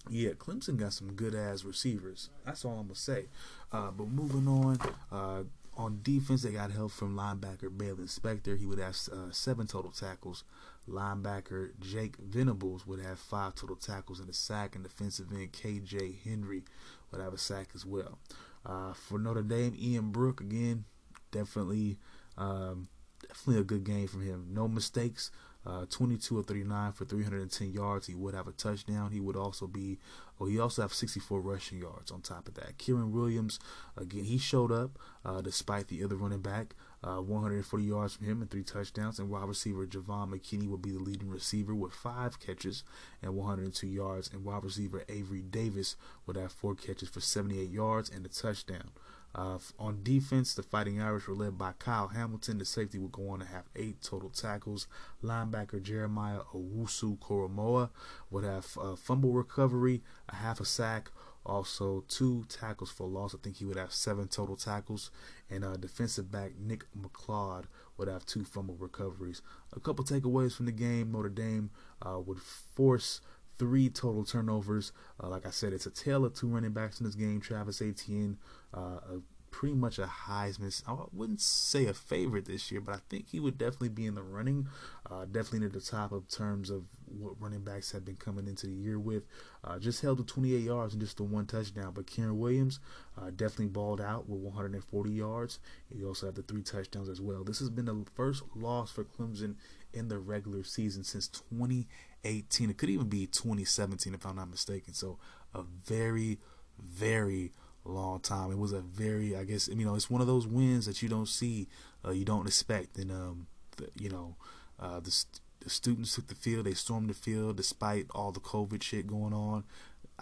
yeah, 0.10 0.32
Clemson 0.32 0.77
got 0.77 0.94
some 0.94 1.13
good 1.13 1.34
ass 1.36 1.63
receivers. 1.63 2.29
That's 2.46 2.63
all 2.63 2.79
I'm 2.79 2.88
gonna 2.88 2.96
say. 2.96 3.25
Uh, 3.72 3.91
but 3.91 4.08
moving 4.08 4.48
on, 4.48 4.79
uh, 5.12 5.44
on 5.77 6.00
defense, 6.01 6.41
they 6.41 6.51
got 6.51 6.72
help 6.72 6.91
from 6.91 7.15
linebacker 7.15 7.69
Baylon 7.69 8.08
Spector. 8.08 8.58
He 8.58 8.65
would 8.65 8.80
have 8.80 8.97
uh, 9.12 9.32
seven 9.32 9.67
total 9.67 9.91
tackles. 9.91 10.43
Linebacker 10.89 11.80
Jake 11.80 12.17
Venables 12.17 12.88
would 12.88 12.99
have 12.99 13.19
five 13.19 13.56
total 13.56 13.75
tackles 13.75 14.19
and 14.19 14.30
a 14.30 14.34
sack, 14.34 14.75
and 14.75 14.84
defensive 14.84 15.28
end 15.32 15.52
KJ 15.52 16.23
Henry 16.23 16.63
would 17.12 17.21
have 17.21 17.34
a 17.34 17.38
sack 17.38 17.69
as 17.75 17.86
well. 17.86 18.17
Uh, 18.65 18.93
for 18.93 19.19
Notre 19.19 19.43
Dame, 19.43 19.75
Ian 19.80 20.12
Book 20.12 20.41
again, 20.41 20.86
definitely, 21.32 21.99
um, 22.38 22.88
definitely 23.21 23.62
a 23.62 23.65
good 23.65 23.84
game 23.84 24.08
from 24.08 24.25
him. 24.25 24.47
No 24.52 24.67
mistakes. 24.67 25.32
Uh, 25.67 25.86
22 25.89 26.39
of 26.39 26.45
39 26.45 26.93
for 26.93 27.03
310 27.03 27.73
yards. 27.73 28.08
He 28.08 28.15
would 28.15 28.34
have 28.34 28.47
a 28.47 28.53
touchdown. 28.53 29.12
He 29.12 29.19
would 29.19 29.36
also 29.36 29.67
be, 29.67 29.99
oh, 30.39 30.45
he 30.45 30.58
also 30.58 30.82
have 30.82 30.93
64 30.93 31.41
rushing 31.41 31.80
yards 31.80 32.10
on 32.10 32.21
top 32.21 32.47
of 32.47 32.53
that. 32.53 32.77
Kyren 32.77 33.12
Williams, 33.12 33.60
again, 33.97 34.23
he 34.23 34.38
showed 34.38 34.71
up 34.71 34.97
uh, 35.25 35.41
despite 35.41 35.89
the 35.89 36.06
other 36.06 36.15
running 36.15 36.39
back. 36.39 36.73
Uh, 37.03 37.17
140 37.21 37.84
yards 37.84 38.15
from 38.15 38.27
him 38.27 38.41
and 38.41 38.49
three 38.49 38.63
touchdowns. 38.63 39.19
And 39.19 39.30
wide 39.30 39.49
receiver 39.49 39.86
Javon 39.86 40.30
McKinney 40.30 40.69
will 40.69 40.77
be 40.77 40.91
the 40.91 40.99
leading 40.99 41.30
receiver 41.30 41.75
with 41.75 41.91
five 41.91 42.39
catches 42.39 42.86
and 43.21 43.36
102 43.36 43.88
yards. 43.88 44.30
And 44.32 44.45
wide 44.45 44.63
receiver 44.63 45.03
Avery 45.10 45.41
Davis 45.41 45.97
would 46.25 46.38
have 46.38 46.53
four 46.53 46.75
catches 46.75 47.10
for 47.10 47.19
78 47.19 47.69
yards 47.69 48.10
and 48.10 48.25
a 48.25 48.30
touchdown. 48.30 48.91
Uh, 49.38 49.60
on 49.78 50.02
defense, 50.02 50.56
the 50.56 50.63
Fighting 50.63 51.00
Irish 51.00 51.28
were 51.28 51.36
led 51.36 51.60
by 51.60 51.73
Kyle 51.78 52.08
Hamilton. 52.08 52.58
The 52.58 52.65
safety 52.65 52.97
would 52.97 53.12
go 53.12 53.30
on 53.30 53.39
to 53.39 53.45
have 53.45 53.65
eight 53.76 54.02
total 54.02 54.30
tackles. 54.30 54.88
Linebacker 55.23 55.82
Jeremiah 55.82 56.39
Owusu 56.56 57.19
Koramoah 57.19 57.91
would 58.32 58.43
have 58.43 58.76
a 58.82 58.95
fumble 58.95 59.34
recovery, 59.34 60.02
a 60.28 60.36
half 60.38 60.60
a 60.60 60.65
sack, 60.65 61.12
also 61.45 62.04
two 62.08 62.45
tackles 62.50 62.89
for 62.89 63.08
loss. 63.08 63.36
I 63.36 63.38
think 63.38 63.58
he 63.58 63.65
would 63.65 63.78
have 63.78 63.93
seven 63.93 64.28
total 64.28 64.56
tackles. 64.56 65.12
And 65.52 65.63
uh, 65.63 65.78
defensive 65.78 66.32
back 66.32 66.54
Nick 66.60 66.86
McCloud 67.00 67.65
would 67.97 68.08
have 68.08 68.26
two 68.26 68.43
fumble 68.43 68.76
recoveries. 68.76 69.43
A 69.71 69.80
couple 69.80 70.04
takeaways 70.04 70.56
from 70.56 70.65
the 70.65 70.71
game. 70.71 71.12
Notre 71.12 71.30
Dame 71.30 71.69
uh, 72.02 72.19
would 72.19 72.39
force 72.39 73.21
three 73.58 73.89
total 73.89 74.23
turnovers. 74.23 74.91
Uh, 75.21 75.30
like 75.30 75.45
I 75.45 75.50
said, 75.50 75.73
it's 75.73 75.86
a 75.86 75.91
tale 75.91 76.26
of 76.26 76.34
two 76.34 76.47
running 76.47 76.71
backs 76.71 77.00
in 77.00 77.06
this 77.06 77.15
game. 77.15 77.41
Travis 77.41 77.82
Etienne, 77.82 78.38
uh, 78.73 78.80
a, 78.80 79.21
pretty 79.58 79.75
much 79.75 79.97
a 79.97 80.06
Heisman. 80.06 80.84
I 80.88 81.06
wouldn't 81.12 81.41
say 81.41 81.86
a 81.86 81.93
favorite 81.93 82.45
this 82.45 82.71
year, 82.71 82.80
but 82.80 82.93
I 82.93 82.99
think 83.10 83.30
he 83.30 83.39
would 83.39 83.58
definitely 83.58 83.89
be 83.89 84.06
in 84.06 84.13
the 84.13 84.21
running. 84.21 84.67
Uh, 85.10 85.25
definitely 85.25 85.60
near 85.60 85.69
the 85.69 85.82
top 85.82 86.12
of 86.12 86.27
terms 86.27 86.69
of 86.69 86.84
what 87.06 87.41
running 87.41 87.63
backs 87.63 87.91
have 87.93 88.06
been 88.06 88.17
coming 88.17 88.47
into 88.47 88.67
the 88.67 88.73
year 88.73 88.99
with. 88.99 89.23
Uh, 89.63 89.80
just 89.80 90.01
held 90.01 90.19
to 90.19 90.23
28 90.23 90.60
yards 90.60 90.93
and 90.93 91.01
just 91.01 91.17
the 91.17 91.23
one 91.23 91.45
touchdown. 91.45 91.91
But 91.95 92.06
Kyren 92.06 92.36
Williams 92.36 92.80
uh, 93.19 93.32
definitely 93.36 93.67
balled 93.67 94.01
out 94.01 94.30
with 94.30 94.41
140 94.41 95.12
yards. 95.12 95.60
He 95.91 96.03
also 96.03 96.27
had 96.27 96.36
the 96.36 96.43
three 96.43 96.62
touchdowns 96.62 97.10
as 97.10 97.19
well. 97.19 97.43
This 97.43 97.60
has 97.60 97.69
been 97.69 97.86
the 97.86 98.06
first 98.15 98.43
loss 98.56 98.91
for 98.91 99.06
Clemson 99.06 99.56
in 99.93 100.08
the 100.08 100.19
regular 100.19 100.63
season 100.63 101.03
since 101.03 101.27
2018. 101.27 102.69
It 102.69 102.77
could 102.77 102.89
even 102.89 103.08
be 103.08 103.25
2017 103.25 104.13
if 104.13 104.25
I'm 104.25 104.36
not 104.36 104.51
mistaken. 104.51 104.93
So 104.93 105.17
a 105.56 105.63
very, 105.63 106.38
very 106.80 107.53
long 107.91 108.19
time. 108.19 108.52
It 108.52 108.58
was 108.58 108.71
a 108.71 108.82
very, 108.82 109.36
I 109.36 109.43
guess, 109.43 109.67
you 109.67 109.86
know, 109.86 109.95
it's 109.95 110.10
one 110.10 110.21
of 110.21 110.28
those 110.28 110.47
wins 110.47 110.86
that 110.86 111.02
you 111.02 111.10
don't 111.10 111.28
see, 111.28 111.67
uh, 112.06 112.12
you 112.12 112.26
don't 112.26 112.47
expect, 112.47 112.97
and 112.97 113.12
um, 113.12 113.47
the, 113.78 113.89
you 114.00 114.10
know, 114.10 114.36
uh, 114.80 115.00
the, 115.00 115.26
the 115.62 115.69
students 115.69 116.15
took 116.15 116.28
the 116.28 116.36
field, 116.36 116.65
they 116.65 116.73
stormed 116.73 117.10
the 117.10 117.13
field 117.13 117.58
despite 117.58 118.08
all 118.13 118.32
the 118.32 118.39
COVID 118.39 118.82
shit 118.84 119.08
going 119.08 119.34
on. 119.34 119.63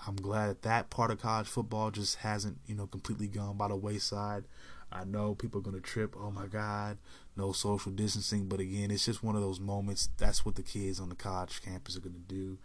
I'm 0.08 0.16
glad 0.16 0.50
that 0.50 0.62
that 0.64 0.90
part 0.90 1.12
of 1.12 1.22
college 1.22 1.48
football 1.48 1.92
just 1.92 2.18
hasn't, 2.18 2.58
you 2.66 2.76
know, 2.76 2.88
completely 2.88 3.28
gone 3.28 3.58
by 3.58 3.70
the 3.70 3.76
wayside. 3.76 4.44
I 4.92 5.04
know 5.04 5.36
people 5.36 5.60
are 5.60 5.64
going 5.64 5.76
to 5.76 5.82
trip. 5.82 6.16
Oh 6.18 6.32
my 6.32 6.48
God, 6.48 6.98
no 7.36 7.52
social 7.52 7.92
distancing. 7.92 8.48
But 8.48 8.60
again, 8.60 8.92
it's 8.92 9.06
just 9.06 9.24
one 9.24 9.36
of 9.36 9.42
those 9.42 9.60
moments. 9.60 10.10
That's 10.18 10.46
what 10.46 10.56
the 10.56 10.64
kids 10.64 11.00
on 11.00 11.10
the 11.10 11.16
college 11.16 11.62
campus 11.62 11.98
are 11.98 12.02
going 12.02 12.16
to 12.16 12.34
do. 12.34 12.58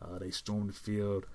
Uh, 0.00 0.18
they 0.18 0.30
stormed 0.30 0.70
the 0.70 0.74
field. 0.74 1.26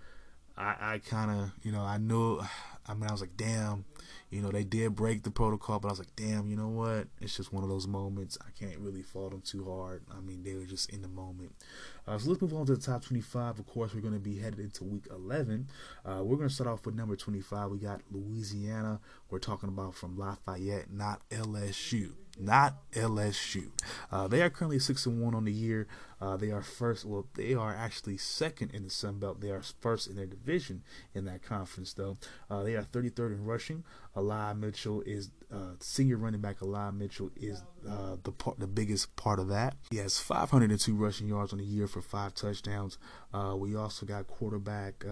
I, 0.57 0.75
I 0.79 1.01
kind 1.05 1.31
of, 1.31 1.51
you 1.63 1.71
know, 1.71 1.81
I 1.81 1.97
knew. 1.97 2.41
I 2.87 2.93
mean, 2.93 3.07
I 3.07 3.11
was 3.11 3.21
like, 3.21 3.37
damn, 3.37 3.85
you 4.33 4.41
know, 4.41 4.49
they 4.49 4.63
did 4.63 4.95
break 4.95 5.21
the 5.21 5.29
protocol, 5.29 5.79
but 5.79 5.89
I 5.89 5.91
was 5.91 5.99
like, 5.99 6.15
damn, 6.15 6.47
you 6.47 6.55
know 6.55 6.67
what? 6.67 7.07
It's 7.21 7.37
just 7.37 7.53
one 7.53 7.63
of 7.63 7.69
those 7.69 7.85
moments. 7.85 8.35
I 8.41 8.49
can't 8.59 8.79
really 8.79 9.03
fault 9.03 9.31
them 9.31 9.41
too 9.41 9.63
hard. 9.71 10.01
I 10.11 10.21
mean, 10.21 10.43
they 10.43 10.55
were 10.55 10.65
just 10.65 10.89
in 10.89 11.03
the 11.03 11.07
moment. 11.07 11.53
Uh, 12.07 12.17
so 12.17 12.31
let's 12.31 12.41
move 12.41 12.53
on 12.55 12.65
to 12.65 12.75
the 12.75 12.81
top 12.81 13.05
25. 13.05 13.59
Of 13.59 13.67
course, 13.67 13.93
we're 13.93 14.01
going 14.01 14.15
to 14.15 14.19
be 14.19 14.39
headed 14.39 14.59
into 14.59 14.85
week 14.85 15.05
11. 15.11 15.67
Uh, 16.03 16.21
we're 16.23 16.37
going 16.37 16.49
to 16.49 16.53
start 16.53 16.67
off 16.67 16.83
with 16.83 16.95
number 16.95 17.15
25. 17.15 17.69
We 17.69 17.77
got 17.77 18.01
Louisiana. 18.11 18.99
We're 19.29 19.37
talking 19.37 19.69
about 19.69 19.93
from 19.93 20.17
Lafayette, 20.17 20.91
not 20.91 21.21
LSU 21.29 22.13
not 22.39 22.75
LSU. 22.93 23.69
Uh, 24.11 24.27
they 24.27 24.41
are 24.41 24.49
currently 24.49 24.79
six 24.79 25.05
and 25.05 25.21
one 25.21 25.35
on 25.35 25.45
the 25.45 25.51
year. 25.51 25.87
Uh, 26.19 26.37
they 26.37 26.51
are 26.51 26.61
first. 26.61 27.05
Well, 27.05 27.27
they 27.35 27.53
are 27.53 27.73
actually 27.73 28.17
second 28.17 28.71
in 28.71 28.83
the 28.83 28.89
Sun 28.89 29.19
Belt. 29.19 29.41
They 29.41 29.49
are 29.49 29.61
first 29.61 30.07
in 30.07 30.15
their 30.15 30.25
division 30.25 30.83
in 31.13 31.25
that 31.25 31.43
conference, 31.43 31.93
though. 31.93 32.17
Uh, 32.49 32.63
they 32.63 32.75
are 32.75 32.83
33rd 32.83 33.33
in 33.33 33.45
rushing. 33.45 33.83
Eli 34.23 34.53
Mitchell 34.53 35.01
is 35.01 35.31
uh, 35.53 35.75
senior 35.79 36.17
running 36.17 36.41
back. 36.41 36.57
Eli 36.61 36.91
Mitchell 36.91 37.29
is 37.35 37.61
uh, 37.87 38.15
the 38.23 38.31
part, 38.31 38.59
the 38.59 38.67
biggest 38.67 39.15
part 39.15 39.39
of 39.39 39.49
that. 39.49 39.75
He 39.91 39.97
has 39.97 40.19
502 40.19 40.95
rushing 40.95 41.27
yards 41.27 41.51
on 41.51 41.59
the 41.59 41.65
year 41.65 41.87
for 41.87 42.01
five 42.01 42.33
touchdowns. 42.33 42.97
Uh, 43.33 43.55
we 43.57 43.75
also 43.75 44.05
got 44.05 44.27
quarterback 44.27 45.03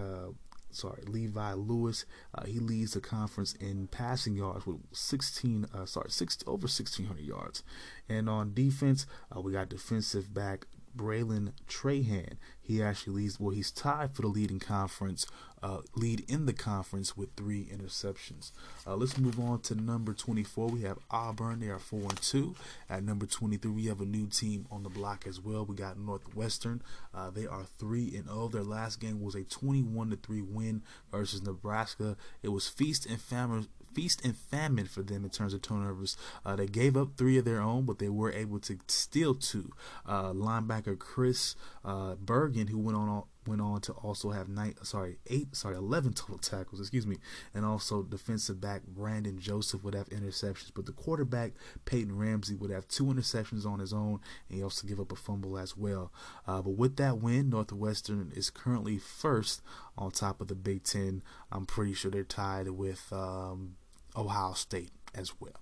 sorry, 0.72 1.02
Levi 1.06 1.52
Lewis. 1.52 2.04
Uh, 2.34 2.44
he 2.46 2.58
leads 2.58 2.92
the 2.92 3.00
conference 3.00 3.54
in 3.54 3.86
passing 3.88 4.34
yards 4.34 4.66
with 4.66 4.78
16, 4.92 5.66
uh, 5.72 5.86
sorry, 5.86 6.10
60, 6.10 6.44
over 6.46 6.62
1,600 6.62 7.22
yards. 7.22 7.62
And 8.08 8.28
on 8.28 8.54
defense, 8.54 9.06
uh, 9.34 9.40
we 9.40 9.52
got 9.52 9.68
defensive 9.68 10.34
back 10.34 10.66
Bralen 10.96 11.52
Trahan. 11.68 12.36
He 12.60 12.82
actually 12.82 13.22
leads, 13.22 13.40
well, 13.40 13.54
he's 13.54 13.70
tied 13.70 14.14
for 14.14 14.22
the 14.22 14.28
leading 14.28 14.60
conference, 14.60 15.26
uh, 15.62 15.78
lead 15.94 16.24
in 16.28 16.46
the 16.46 16.52
conference 16.52 17.16
with 17.16 17.34
three 17.36 17.66
interceptions. 17.66 18.52
Uh, 18.86 18.96
let's 18.96 19.18
move 19.18 19.38
on 19.38 19.60
to 19.60 19.74
number 19.74 20.12
24. 20.12 20.68
We 20.68 20.82
have 20.82 20.98
Auburn. 21.10 21.60
They 21.60 21.68
are 21.68 21.78
4 21.78 22.00
and 22.00 22.22
2. 22.22 22.54
At 22.88 23.04
number 23.04 23.26
23, 23.26 23.70
we 23.70 23.86
have 23.86 24.00
a 24.00 24.06
new 24.06 24.26
team 24.26 24.66
on 24.70 24.82
the 24.82 24.88
block 24.88 25.26
as 25.26 25.40
well. 25.40 25.64
We 25.64 25.76
got 25.76 25.98
Northwestern. 25.98 26.82
Uh, 27.14 27.30
they 27.30 27.46
are 27.46 27.64
3 27.78 28.16
and 28.16 28.26
0. 28.28 28.48
Their 28.48 28.62
last 28.62 29.00
game 29.00 29.20
was 29.20 29.34
a 29.34 29.44
21 29.44 30.10
to 30.10 30.16
3 30.16 30.42
win 30.42 30.82
versus 31.10 31.42
Nebraska. 31.42 32.16
It 32.42 32.48
was 32.48 32.68
feast 32.68 33.06
and 33.06 33.20
famine 33.20 33.68
feast 33.94 34.24
and 34.24 34.36
famine 34.36 34.86
for 34.86 35.02
them 35.02 35.24
in 35.24 35.30
terms 35.30 35.54
of 35.54 35.62
turnovers. 35.62 36.16
Uh, 36.44 36.56
they 36.56 36.66
gave 36.66 36.96
up 36.96 37.16
three 37.16 37.38
of 37.38 37.44
their 37.44 37.60
own, 37.60 37.84
but 37.84 37.98
they 37.98 38.08
were 38.08 38.32
able 38.32 38.58
to 38.60 38.78
steal 38.88 39.34
two. 39.34 39.72
Uh, 40.06 40.32
linebacker 40.32 40.98
Chris 40.98 41.54
uh, 41.84 42.14
Bergin, 42.14 42.68
who 42.68 42.78
went 42.78 42.96
on 42.96 43.24
went 43.46 43.60
on 43.60 43.80
to 43.80 43.92
also 43.92 44.30
have 44.30 44.48
nine, 44.48 44.74
sorry, 44.82 45.18
eight, 45.26 45.54
sorry, 45.54 45.76
eleven 45.76 46.12
total 46.12 46.38
tackles, 46.38 46.80
excuse 46.80 47.06
me, 47.06 47.16
and 47.54 47.64
also 47.64 48.02
defensive 48.02 48.60
back 48.60 48.82
Brandon 48.86 49.38
Joseph 49.38 49.82
would 49.82 49.94
have 49.94 50.08
interceptions, 50.10 50.70
but 50.74 50.86
the 50.86 50.92
quarterback 50.92 51.52
Peyton 51.84 52.16
Ramsey 52.16 52.54
would 52.54 52.70
have 52.70 52.86
two 52.88 53.04
interceptions 53.04 53.66
on 53.66 53.80
his 53.80 53.92
own, 53.92 54.20
and 54.48 54.58
he 54.58 54.62
also 54.62 54.86
give 54.86 55.00
up 55.00 55.12
a 55.12 55.16
fumble 55.16 55.58
as 55.58 55.76
well. 55.76 56.12
Uh, 56.46 56.62
but 56.62 56.76
with 56.76 56.96
that 56.96 57.18
win, 57.18 57.50
Northwestern 57.50 58.32
is 58.34 58.50
currently 58.50 58.98
first 58.98 59.62
on 59.98 60.10
top 60.10 60.40
of 60.40 60.48
the 60.48 60.54
Big 60.54 60.84
Ten. 60.84 61.22
I'm 61.50 61.66
pretty 61.66 61.94
sure 61.94 62.10
they're 62.10 62.24
tied 62.24 62.68
with 62.68 63.12
um, 63.12 63.76
Ohio 64.16 64.52
State 64.52 64.92
as 65.14 65.32
well. 65.40 65.60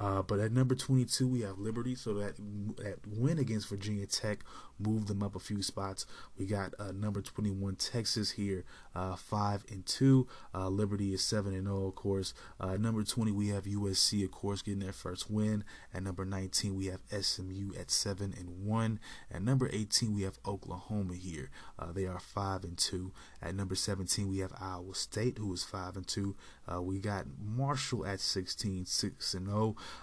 Uh, 0.00 0.22
but 0.22 0.40
at 0.40 0.52
number 0.52 0.74
22, 0.74 1.28
we 1.28 1.40
have 1.42 1.58
Liberty. 1.58 1.94
So 1.94 2.14
that 2.14 2.36
that 2.76 2.98
win 3.06 3.38
against 3.38 3.68
Virginia 3.68 4.06
Tech 4.06 4.40
moved 4.82 5.08
them 5.08 5.22
up 5.22 5.34
a 5.36 5.40
few 5.40 5.62
spots. 5.62 6.06
We 6.38 6.46
got 6.46 6.74
uh, 6.78 6.92
number 6.92 7.22
21 7.22 7.76
Texas 7.76 8.32
here, 8.32 8.64
uh, 8.94 9.16
five 9.16 9.64
and 9.70 9.84
two. 9.86 10.26
Uh, 10.54 10.68
Liberty 10.68 11.14
is 11.14 11.22
seven 11.22 11.54
and 11.54 11.66
zero, 11.66 11.86
of 11.86 11.94
course. 11.94 12.34
Uh, 12.60 12.76
number 12.76 13.02
20, 13.02 13.32
we 13.32 13.48
have 13.48 13.64
USC, 13.64 14.24
of 14.24 14.30
course, 14.32 14.62
getting 14.62 14.80
their 14.80 14.92
first 14.92 15.30
win. 15.30 15.64
At 15.94 16.02
number 16.02 16.24
19, 16.24 16.74
we 16.74 16.86
have 16.86 17.00
SMU 17.10 17.72
at 17.78 17.90
seven 17.90 18.34
and 18.38 18.66
one. 18.66 18.98
At 19.30 19.42
number 19.42 19.68
18, 19.72 20.14
we 20.14 20.22
have 20.22 20.38
Oklahoma 20.46 21.14
here. 21.14 21.50
Uh, 21.78 21.92
they 21.92 22.06
are 22.06 22.20
five 22.20 22.64
and 22.64 22.76
two. 22.76 23.12
At 23.40 23.54
number 23.54 23.74
17, 23.74 24.28
we 24.28 24.38
have 24.38 24.52
Iowa 24.60 24.94
State, 24.94 25.38
who 25.38 25.52
is 25.52 25.64
five 25.64 25.96
and 25.96 26.06
two. 26.06 26.36
we 26.80 26.98
got 26.98 27.26
Marshall 27.40 28.06
at 28.06 28.20
16, 28.20 28.86
six 28.86 29.34
and 29.34 29.46
0. 29.46 29.51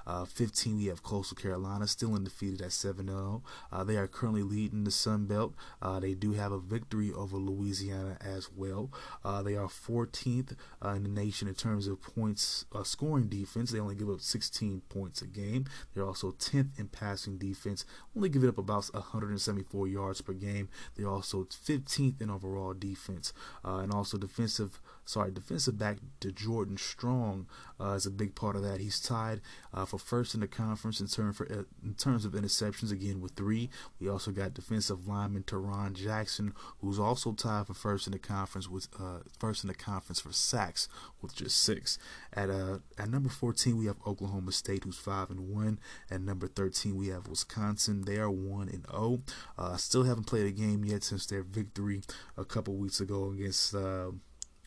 Uh, 0.05 0.25
15, 0.25 0.77
we 0.77 0.85
have 0.88 1.03
Coastal 1.03 1.35
Carolina 1.35 1.88
still 1.88 2.13
undefeated 2.13 2.62
at 2.62 2.71
7 2.71 3.07
0. 3.07 3.43
Uh, 3.71 3.83
they 3.83 3.97
are 3.97 4.07
currently 4.07 4.43
leading 4.43 4.83
the 4.83 4.91
Sun 4.91 5.25
Belt. 5.25 5.53
Uh, 5.81 5.99
they 5.99 6.13
do 6.13 6.33
have 6.33 6.51
a 6.51 6.59
victory 6.59 7.12
over 7.12 7.38
Louisiana 7.38 8.17
as 8.21 8.49
well. 8.55 8.91
Uh, 9.23 9.41
they 9.41 9.55
are 9.55 9.67
14th 9.67 10.55
uh, 10.83 10.89
in 10.89 11.03
the 11.03 11.09
nation 11.09 11.47
in 11.47 11.55
terms 11.55 11.88
of 11.88 12.01
points 12.01 12.65
uh, 12.73 12.83
scoring 12.83 13.27
defense. 13.27 13.71
They 13.71 13.79
only 13.79 13.95
give 13.95 14.09
up 14.09 14.21
16 14.21 14.81
points 14.89 15.21
a 15.21 15.27
game. 15.27 15.65
They're 15.93 16.05
also 16.05 16.31
10th 16.31 16.79
in 16.79 16.88
passing 16.88 17.38
defense, 17.38 17.85
only 18.15 18.29
giving 18.29 18.49
up 18.49 18.57
about 18.57 18.93
174 18.93 19.88
yards 19.88 20.21
per 20.21 20.33
game. 20.33 20.69
They're 20.95 21.07
also 21.07 21.43
15th 21.43 22.21
in 22.21 22.29
overall 22.29 22.73
defense 22.73 23.33
and 23.63 23.93
also 23.93 24.17
defensive 24.17 24.79
sorry, 25.05 25.31
defensive 25.31 25.77
back 25.77 25.97
D'Jordan 26.19 26.77
Strong 26.77 27.47
is 27.79 28.05
a 28.05 28.12
big 28.12 28.35
part 28.35 28.55
of 28.55 28.62
that. 28.62 28.79
He's 28.79 28.99
tied 28.99 29.38
uh, 29.73 29.86
for 29.86 29.97
first 29.97 30.34
in 30.34 30.41
the 30.41 30.47
conference 30.47 30.99
in, 30.99 31.34
for, 31.34 31.52
uh, 31.52 31.63
in 31.84 31.93
terms 31.95 32.25
of 32.25 32.34
interceptions, 32.34 32.91
again 32.91 33.21
with 33.21 33.34
three. 33.34 33.69
We 33.99 34.10
also 34.10 34.32
got 34.32 34.54
defensive 34.54 35.08
lineman 35.08 35.43
Tarron 35.43 35.93
Jackson, 35.93 36.54
who's 36.82 36.99
also 36.99 37.32
tied 37.34 37.67
for 37.67 37.73
first 37.73 38.08
in 38.08 38.13
the 38.13 38.19
conference 38.19 38.69
with 38.69 38.88
uh, 38.99 39.19
first 39.39 39.63
in 39.63 39.67
the 39.67 39.75
conference 39.75 40.19
for 40.19 40.32
sacks 40.32 40.88
with 41.21 41.36
just 41.36 41.62
six. 41.63 41.97
At 42.34 42.49
uh, 42.49 42.80
at 42.97 43.10
number 43.10 43.30
14, 43.30 43.78
we 43.78 43.86
have 43.86 43.97
Oklahoma 44.06 44.52
State, 44.52 44.84
who's 44.84 44.97
five 44.97 45.30
and 45.30 45.49
one. 45.49 45.80
At 46.10 46.21
number 46.21 46.47
13, 46.47 46.95
we 46.95 47.08
have 47.08 47.28
Wisconsin. 47.28 48.04
They 48.04 48.17
are 48.17 48.32
one 48.32 48.69
and 48.69 48.86
zero. 48.89 48.93
Oh. 48.93 49.21
Uh, 49.58 49.78
still 49.78 50.04
haven't 50.04 50.25
played 50.25 50.45
a 50.45 50.52
game 50.52 50.86
yet 50.86 51.04
since 51.04 51.25
their 51.25 51.43
victory 51.43 52.02
a 52.38 52.45
couple 52.45 52.75
weeks 52.75 52.99
ago 52.99 53.32
against. 53.32 53.75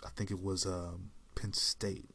I 0.04 0.10
think 0.16 0.30
it 0.30 0.42
was 0.42 0.66
um, 0.66 1.10
Penn 1.34 1.52
State. 1.52 2.11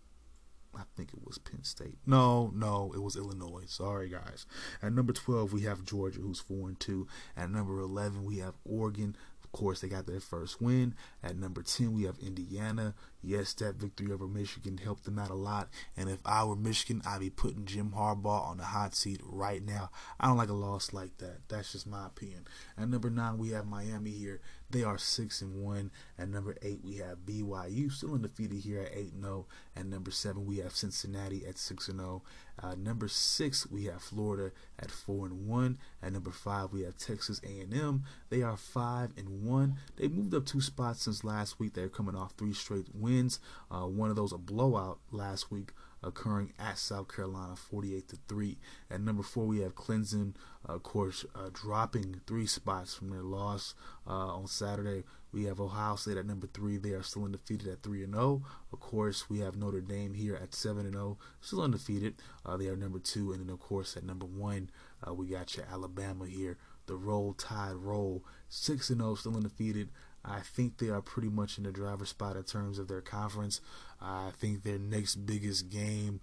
I 0.77 0.83
think 0.95 1.09
it 1.13 1.25
was 1.25 1.39
Penn 1.39 1.63
State. 1.63 1.97
No, 2.05 2.51
no, 2.53 2.91
it 2.93 3.01
was 3.01 3.15
Illinois. 3.15 3.63
Sorry, 3.67 4.09
guys. 4.09 4.45
At 4.81 4.93
number 4.93 5.11
12, 5.11 5.51
we 5.51 5.61
have 5.61 5.83
Georgia, 5.83 6.19
who's 6.19 6.39
4 6.39 6.67
and 6.69 6.79
2. 6.79 7.07
At 7.35 7.49
number 7.49 7.79
11, 7.79 8.23
we 8.23 8.37
have 8.37 8.53
Oregon, 8.63 9.15
course, 9.58 9.82
they 9.82 9.88
got 9.88 10.06
their 10.06 10.20
first 10.20 10.62
win. 10.62 10.93
At 11.24 11.36
number 11.36 11.63
10, 11.63 11.93
we 11.93 12.04
have 12.04 12.20
Indiana. 12.20 12.93
Yes, 13.24 13.54
that 13.56 13.76
victory 13.76 14.12
over 14.12 14.28
Michigan 14.28 14.78
helped 14.78 15.06
them 15.06 15.17
out 15.17 15.32
a 15.32 15.36
lot. 15.36 15.70
And 15.98 16.10
if 16.10 16.20
I 16.24 16.43
were 16.43 16.56
Michigan, 16.56 17.02
I'd 17.06 17.22
be 17.22 17.32
putting 17.32 17.65
Jim 17.65 17.93
Harbaugh 17.96 18.48
on 18.48 18.58
the 18.58 18.65
hot 18.65 18.93
seat 18.93 19.20
right 19.24 19.63
now. 19.65 19.89
I 20.20 20.28
don't 20.28 20.38
like 20.38 20.50
a 20.50 20.54
loss 20.54 20.93
like 20.93 21.17
that. 21.17 21.39
That's 21.50 21.72
just 21.72 21.88
my 21.88 22.06
opinion. 22.06 22.48
At 22.78 22.88
number 22.89 23.10
9, 23.10 23.39
we 23.39 23.50
have 23.50 23.65
Miami 23.65 24.12
here. 24.12 24.39
They 24.70 24.84
are 24.84 24.98
6 24.98 25.41
and 25.41 25.63
1. 25.63 25.91
At 26.20 26.30
number 26.30 26.56
8, 26.62 26.82
we 26.84 26.98
have 26.98 27.26
BYU, 27.26 27.91
still 27.91 28.13
undefeated 28.13 28.60
here 28.60 28.82
at 28.82 28.96
8 28.96 29.13
0. 29.20 29.46
At 29.76 29.86
number 29.88 30.12
7, 30.12 30.46
we 30.46 30.58
have 30.58 30.76
Cincinnati 30.76 31.46
at 31.46 31.58
6 31.58 31.88
and 31.88 32.00
0. 32.00 32.22
Uh, 32.62 32.76
number 32.76 33.08
6, 33.08 33.67
we 33.72 33.86
have 33.86 34.02
Florida 34.02 34.52
at 34.80 34.91
4 34.91 35.28
and 35.28 35.48
1. 35.48 35.78
At 36.02 36.13
number 36.13 36.32
5, 36.32 36.74
we 36.74 36.84
have 36.84 36.98
Texas 36.98 37.39
A&M. 37.43 38.04
They 38.30 38.41
are 38.41 38.58
5 38.58 39.12
and 39.17 39.43
1. 39.43 39.76
They 39.98 40.08
moved 40.08 40.34
up 40.34 40.46
two 40.46 40.62
spots 40.62 41.04
since 41.04 41.24
last 41.24 41.60
week. 41.60 41.74
They're 41.74 41.89
coming 41.89 42.15
off 42.15 42.34
three 42.38 42.54
straight 42.54 42.88
wins. 42.93 43.39
Uh, 43.70 43.86
one 43.86 44.10
of 44.10 44.15
those 44.15 44.32
a 44.34 44.38
blowout 44.38 45.00
last 45.12 45.52
week 45.52 45.72
occurring 46.04 46.54
at 46.60 46.78
South 46.78 47.13
Carolina 47.13 47.56
48 47.56 48.08
to 48.10 48.17
3. 48.28 48.58
At 48.89 49.02
number 49.02 49.24
4 49.24 49.46
we 49.46 49.60
have 49.62 49.76
Clemson 49.76 50.36
of 50.65 50.84
course 50.84 51.26
uh, 51.36 51.50
dropping 51.54 52.22
3 52.28 52.46
spots 52.46 52.93
from 52.93 53.10
their 53.10 53.24
loss 53.24 53.74
uh, 54.06 54.12
on 54.12 54.48
Saturday. 54.48 55.04
We 55.38 55.43
have 55.43 55.60
Ohio 55.60 55.95
State 55.95 56.17
at 56.17 56.26
number 56.26 56.47
3. 56.47 56.78
They 56.78 56.93
are 56.93 57.04
still 57.04 57.26
undefeated 57.26 57.67
at 57.67 57.84
3 57.84 58.06
and 58.06 58.15
0. 58.15 58.41
Of 58.73 58.80
course, 58.80 59.30
we 59.30 59.38
have 59.41 59.56
Notre 59.56 59.82
Dame 59.82 60.15
here 60.15 60.36
at 60.36 60.56
7 60.56 60.84
and 60.84 60.95
0, 60.95 61.19
still 61.41 61.62
undefeated. 61.62 62.15
Uh, 62.43 62.58
they 62.58 62.65
are 62.65 62.76
number 62.76 62.97
2 62.97 63.34
and 63.34 63.41
then 63.41 63.54
of 63.54 63.60
course 63.60 63.95
at 63.95 64.04
number 64.04 64.26
1 64.26 64.71
uh, 65.08 65.13
we 65.13 65.28
got 65.28 65.56
your 65.56 65.67
Alabama 65.71 66.26
here. 66.26 66.58
The 66.88 66.95
roll 66.95 67.34
tide 67.34 67.76
roll 67.76 68.23
6 68.50 68.89
and 68.89 69.00
0 69.00 69.13
still 69.13 69.36
undefeated. 69.36 69.89
I 70.26 70.39
think 70.39 70.80
they 70.80 70.89
are 70.89 71.04
pretty 71.04 71.30
much 71.30 71.60
in 71.60 71.65
the 71.65 71.71
driver's 71.71 72.10
spot 72.10 72.36
in 72.36 72.41
terms 72.41 72.80
of 72.80 72.88
their 72.88 73.02
conference. 73.02 73.62
I 74.02 74.32
think 74.39 74.63
their 74.63 74.80
next 74.80 75.17
biggest 75.28 75.69
game 75.69 76.19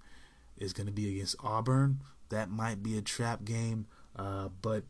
is 0.59 0.72
going 0.72 0.88
to 0.88 0.92
be 0.92 1.09
against 1.09 1.37
Auburn. 1.38 2.00
That 2.31 2.50
might 2.50 2.83
be 2.83 2.98
a 2.98 3.03
trap 3.03 3.44
game, 3.44 3.87
uh, 4.16 4.48
but 4.61 4.83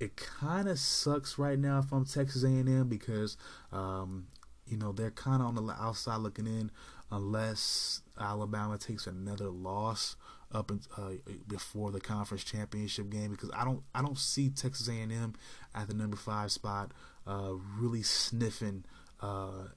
it 0.00 0.16
kind 0.16 0.66
of 0.68 0.78
sucks 0.78 1.38
right 1.38 1.58
now 1.58 1.78
if 1.78 1.92
I'm 1.92 2.06
Texas 2.06 2.42
A&M 2.42 2.88
because 2.88 3.36
um, 3.70 4.26
you 4.66 4.76
know 4.78 4.92
they're 4.92 5.10
kind 5.10 5.42
of 5.42 5.48
on 5.48 5.54
the 5.54 5.72
outside 5.72 6.16
looking 6.16 6.46
in 6.46 6.70
unless 7.12 8.02
Alabama 8.18 8.78
takes 8.78 9.06
another 9.06 9.50
loss 9.50 10.16
up 10.52 10.70
in, 10.70 10.80
uh, 10.96 11.12
before 11.46 11.90
the 11.90 12.00
conference 12.00 12.42
championship 12.42 13.10
game 13.10 13.30
because 13.30 13.50
I 13.54 13.64
don't 13.64 13.82
I 13.94 14.00
don't 14.00 14.18
see 14.18 14.48
Texas 14.48 14.88
A&M 14.88 15.34
at 15.74 15.86
the 15.86 15.94
number 15.94 16.16
five 16.16 16.50
spot 16.50 16.92
uh, 17.26 17.52
really 17.78 18.02
sniffing 18.02 18.84
uh, 19.20 19.68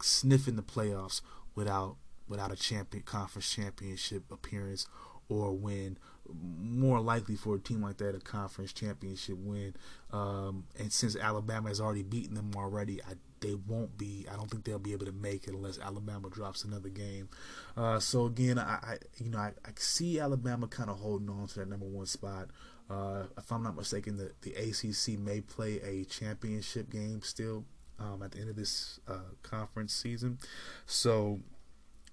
sniffing 0.00 0.56
the 0.56 0.62
playoffs 0.62 1.20
without 1.56 1.96
without 2.28 2.52
a 2.52 2.56
champion 2.56 3.02
conference 3.02 3.50
championship 3.50 4.30
appearance 4.30 4.86
or 5.28 5.52
win. 5.52 5.98
More 6.32 7.00
likely 7.00 7.36
for 7.36 7.56
a 7.56 7.58
team 7.58 7.82
like 7.82 7.98
that 7.98 8.14
a 8.14 8.20
conference 8.20 8.72
championship 8.72 9.36
win. 9.38 9.74
Um, 10.10 10.64
and 10.78 10.92
since 10.92 11.16
Alabama 11.16 11.68
has 11.68 11.80
already 11.80 12.02
beaten 12.02 12.34
them 12.34 12.52
already, 12.56 13.02
I 13.02 13.14
they 13.44 13.54
won't 13.54 13.98
be. 13.98 14.26
I 14.32 14.36
don't 14.36 14.50
think 14.50 14.64
they'll 14.64 14.78
be 14.78 14.92
able 14.92 15.04
to 15.04 15.12
make 15.12 15.46
it 15.46 15.54
unless 15.54 15.78
Alabama 15.78 16.30
drops 16.30 16.64
another 16.64 16.88
game. 16.88 17.28
Uh, 17.76 18.00
so 18.00 18.24
again, 18.24 18.58
I, 18.58 18.78
I, 18.82 18.96
you 19.18 19.30
know 19.30 19.38
I, 19.38 19.52
I 19.64 19.70
see 19.76 20.18
Alabama 20.18 20.66
kind 20.66 20.88
of 20.88 20.98
holding 20.98 21.28
on 21.28 21.46
to 21.48 21.58
that 21.60 21.68
number 21.68 21.86
one 21.86 22.06
spot. 22.06 22.48
Uh, 22.88 23.24
if 23.36 23.50
I'm 23.52 23.62
not 23.62 23.76
mistaken, 23.76 24.16
the, 24.16 24.32
the 24.42 24.54
ACC 24.54 25.18
may 25.18 25.40
play 25.40 25.80
a 25.80 26.04
championship 26.04 26.90
game 26.90 27.20
still 27.22 27.64
um, 27.98 28.22
at 28.22 28.32
the 28.32 28.40
end 28.40 28.50
of 28.50 28.56
this 28.56 29.00
uh, 29.08 29.32
conference 29.42 29.94
season. 29.94 30.38
So 30.86 31.40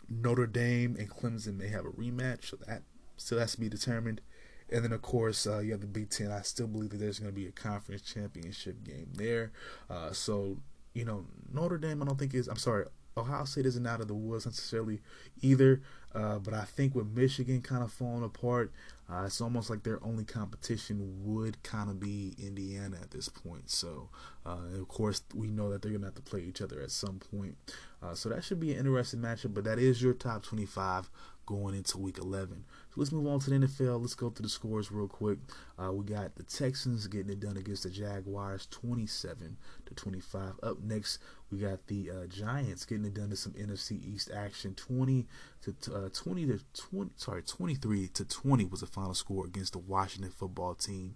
Notre 0.09 0.47
Dame 0.47 0.95
and 0.97 1.09
Clemson 1.09 1.57
may 1.57 1.67
have 1.69 1.85
a 1.85 1.91
rematch. 1.91 2.49
So 2.49 2.57
that 2.67 2.83
still 3.21 3.39
has 3.39 3.53
to 3.53 3.59
be 3.59 3.69
determined. 3.69 4.21
And 4.69 4.83
then, 4.85 4.93
of 4.93 5.01
course, 5.01 5.45
uh, 5.45 5.59
you 5.59 5.71
have 5.71 5.81
the 5.81 5.87
Big 5.87 6.09
Ten. 6.09 6.31
I 6.31 6.41
still 6.41 6.67
believe 6.67 6.91
that 6.91 6.97
there's 6.97 7.19
going 7.19 7.31
to 7.31 7.35
be 7.35 7.47
a 7.47 7.51
conference 7.51 8.01
championship 8.01 8.83
game 8.83 9.09
there. 9.13 9.51
Uh, 9.89 10.11
so, 10.11 10.57
you 10.93 11.03
know, 11.03 11.25
Notre 11.53 11.77
Dame, 11.77 12.01
I 12.01 12.05
don't 12.05 12.17
think 12.17 12.33
is. 12.33 12.47
I'm 12.47 12.55
sorry, 12.55 12.85
Ohio 13.17 13.43
State 13.43 13.65
isn't 13.65 13.85
out 13.85 13.99
of 13.99 14.07
the 14.07 14.13
woods 14.13 14.45
necessarily 14.45 15.01
either, 15.41 15.81
uh, 16.15 16.39
but 16.39 16.53
I 16.53 16.63
think 16.63 16.95
with 16.95 17.07
Michigan 17.07 17.61
kind 17.61 17.83
of 17.83 17.91
falling 17.91 18.23
apart, 18.23 18.71
uh, 19.11 19.23
it's 19.25 19.41
almost 19.41 19.69
like 19.69 19.83
their 19.83 20.01
only 20.03 20.23
competition 20.23 21.21
would 21.25 21.61
kind 21.63 21.89
of 21.89 21.99
be 21.99 22.33
Indiana 22.41 22.97
at 23.01 23.11
this 23.11 23.27
point. 23.27 23.69
So, 23.69 24.09
uh, 24.45 24.79
of 24.79 24.87
course, 24.87 25.21
we 25.35 25.51
know 25.51 25.69
that 25.69 25.81
they're 25.81 25.91
going 25.91 26.01
to 26.01 26.07
have 26.07 26.15
to 26.15 26.21
play 26.21 26.41
each 26.41 26.61
other 26.61 26.81
at 26.81 26.91
some 26.91 27.19
point. 27.19 27.57
Uh, 28.01 28.15
so 28.15 28.29
that 28.29 28.43
should 28.45 28.59
be 28.61 28.71
an 28.71 28.79
interesting 28.79 29.19
matchup, 29.19 29.53
but 29.53 29.65
that 29.65 29.79
is 29.79 30.01
your 30.01 30.13
top 30.13 30.43
25 30.43 31.09
going 31.45 31.75
into 31.75 31.97
week 31.97 32.17
11. 32.17 32.63
So 32.91 32.99
let's 32.99 33.13
move 33.13 33.25
on 33.27 33.39
to 33.39 33.49
the 33.49 33.55
NFL. 33.55 34.01
Let's 34.01 34.15
go 34.15 34.29
through 34.29 34.43
the 34.43 34.49
scores 34.49 34.91
real 34.91 35.07
quick. 35.07 35.37
Uh, 35.79 35.93
we 35.93 36.03
got 36.03 36.35
the 36.35 36.43
Texans 36.43 37.07
getting 37.07 37.31
it 37.31 37.39
done 37.39 37.55
against 37.55 37.83
the 37.83 37.89
Jaguars 37.89 38.67
27 38.69 39.55
to 39.85 39.93
25. 39.93 40.59
Up 40.61 40.81
next, 40.81 41.19
we 41.49 41.59
got 41.59 41.87
the 41.87 42.11
uh, 42.11 42.27
Giants 42.27 42.83
getting 42.83 43.05
it 43.05 43.13
done 43.13 43.29
to 43.29 43.37
some 43.37 43.53
NFC 43.53 44.03
East 44.05 44.29
action 44.35 44.75
20 44.75 45.25
to 45.61 45.95
uh, 45.95 46.09
20 46.13 46.45
to 46.47 46.59
20 46.73 47.11
sorry 47.15 47.43
23 47.43 48.09
to 48.09 48.25
20 48.25 48.65
was 48.65 48.81
the 48.81 48.87
final 48.87 49.13
score 49.13 49.45
against 49.45 49.71
the 49.71 49.79
Washington 49.79 50.31
football 50.31 50.75
team. 50.75 51.15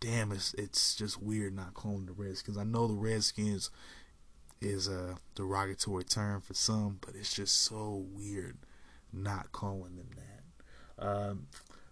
Damn, 0.00 0.32
it's 0.32 0.54
it's 0.54 0.94
just 0.94 1.22
weird 1.22 1.54
not 1.54 1.74
calling 1.74 2.06
the 2.06 2.12
Redskins. 2.12 2.56
I 2.56 2.64
know 2.64 2.88
the 2.88 2.94
Redskins 2.94 3.70
is 4.62 4.88
a 4.88 5.16
derogatory 5.34 6.04
term 6.04 6.40
for 6.40 6.54
some, 6.54 7.00
but 7.02 7.14
it's 7.14 7.34
just 7.34 7.54
so 7.54 8.06
weird 8.12 8.56
not 9.12 9.52
calling 9.52 9.96
them 9.96 10.08
that. 10.16 10.31
Um, 10.98 11.46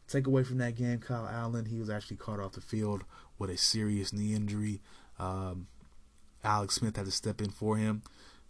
take 0.09 0.27
away 0.27 0.45
from 0.45 0.59
that 0.59 0.77
game, 0.77 0.99
Kyle 0.99 1.29
Allen, 1.29 1.67
he 1.67 1.79
was 1.79 1.91
actually 1.91 2.17
caught 2.17 2.41
off 2.41 2.53
the 2.53 2.61
field 2.61 3.05
with 3.39 3.51
a 3.51 3.57
serious 3.57 4.13
knee 4.13 4.35
injury. 4.35 4.81
Um, 5.19 5.69
Alex 6.43 6.77
Smith 6.77 6.97
had 6.97 7.07
to 7.07 7.13
step 7.13 7.41
in 7.41 7.51
for 7.51 7.77
him. 7.77 8.03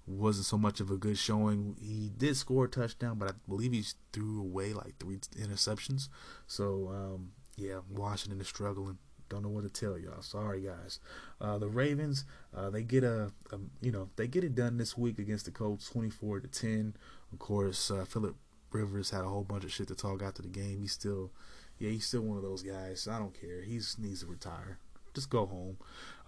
Wasn't 0.07 0.47
so 0.47 0.59
much 0.59 0.81
of 0.81 0.91
a 0.91 0.97
good 0.97 1.19
showing. 1.19 1.77
He 1.81 2.11
did 2.17 2.37
score 2.37 2.65
a 2.65 2.69
touchdown, 2.69 3.19
but 3.19 3.29
I 3.29 3.33
believe 3.49 3.73
he 3.73 3.85
threw 4.13 4.41
away 4.41 4.73
like 4.73 4.99
three 4.99 5.19
interceptions. 5.39 6.09
So, 6.47 6.89
um, 6.89 7.33
yeah, 7.57 7.81
Washington 7.89 8.41
is 8.41 8.49
struggling. 8.49 8.99
Don't 9.29 9.43
know 9.43 9.49
what 9.51 9.63
to 9.63 9.69
tell 9.69 9.97
y'all. 9.97 10.23
Sorry, 10.23 10.63
guys. 10.63 10.99
Uh, 11.41 11.59
the 11.59 11.69
Ravens, 11.69 12.25
uh, 12.57 12.71
they 12.71 12.83
get 12.83 13.05
a, 13.05 13.31
a, 13.53 13.59
you 13.81 13.93
know, 13.93 14.09
they 14.17 14.27
get 14.27 14.43
it 14.43 14.57
done 14.57 14.79
this 14.79 14.99
week 14.99 15.21
against 15.21 15.45
the 15.45 15.53
Colts, 15.53 15.89
twenty-four 15.89 16.41
to 16.41 16.49
ten. 16.49 16.97
Of 17.33 17.39
course, 17.39 17.93
uh, 17.93 18.05
Philip 18.05 18.35
Rivers 18.73 19.11
had 19.11 19.23
a 19.23 19.29
whole 19.29 19.45
bunch 19.45 19.65
of 19.65 19.73
shit 19.73 19.89
to 19.89 19.95
talk 19.95 20.23
after 20.23 20.43
the 20.43 20.49
game. 20.49 20.81
He's 20.81 20.93
still, 20.93 21.31
yeah, 21.79 21.91
he's 21.91 22.07
still 22.07 22.23
one 22.23 22.37
of 22.37 22.43
those 22.43 22.63
guys. 22.63 23.09
I 23.11 23.19
don't 23.19 23.39
care. 23.39 23.63
He 23.63 23.81
needs 23.99 24.21
to 24.21 24.27
retire. 24.27 24.79
Just 25.13 25.29
go 25.29 25.45
home. 25.45 25.77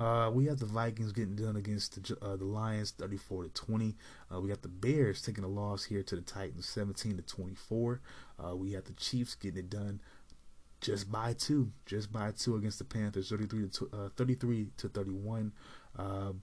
Uh, 0.01 0.29
we 0.33 0.47
have 0.47 0.59
the 0.59 0.67
Vikings 0.67 1.13
getting 1.13 1.37
done 1.37 1.55
against 1.55 2.03
the 2.03 2.17
uh, 2.21 2.35
the 2.35 2.45
Lions, 2.45 2.91
thirty-four 2.91 3.45
to 3.45 3.49
twenty. 3.51 3.95
Uh, 4.29 4.41
we 4.41 4.49
got 4.49 4.63
the 4.63 4.69
Bears 4.69 5.23
taking 5.23 5.45
a 5.45 5.49
loss 5.49 5.85
here 5.85 6.03
to 6.03 6.17
the 6.17 6.23
Titans, 6.23 6.67
seventeen 6.67 7.17
to 7.17 7.23
twenty-four. 7.23 8.01
Uh, 8.45 8.57
we 8.57 8.73
have 8.73 8.85
the 8.85 8.93
Chiefs 8.95 9.37
getting 9.37 9.59
it 9.59 9.71
done 9.71 10.01
just 10.81 11.13
by 11.13 11.33
two, 11.33 11.71
just 11.87 12.13
by 12.13 12.33
two 12.33 12.57
against 12.57 12.81
the 12.81 12.85
Panthers, 12.85 13.29
thirty-three 13.31 13.69
to 13.69 13.91
uh, 13.93 14.09
thirty-three 14.17 14.71
to 14.79 14.89
thirty-one. 14.89 15.53
Um, 15.97 16.43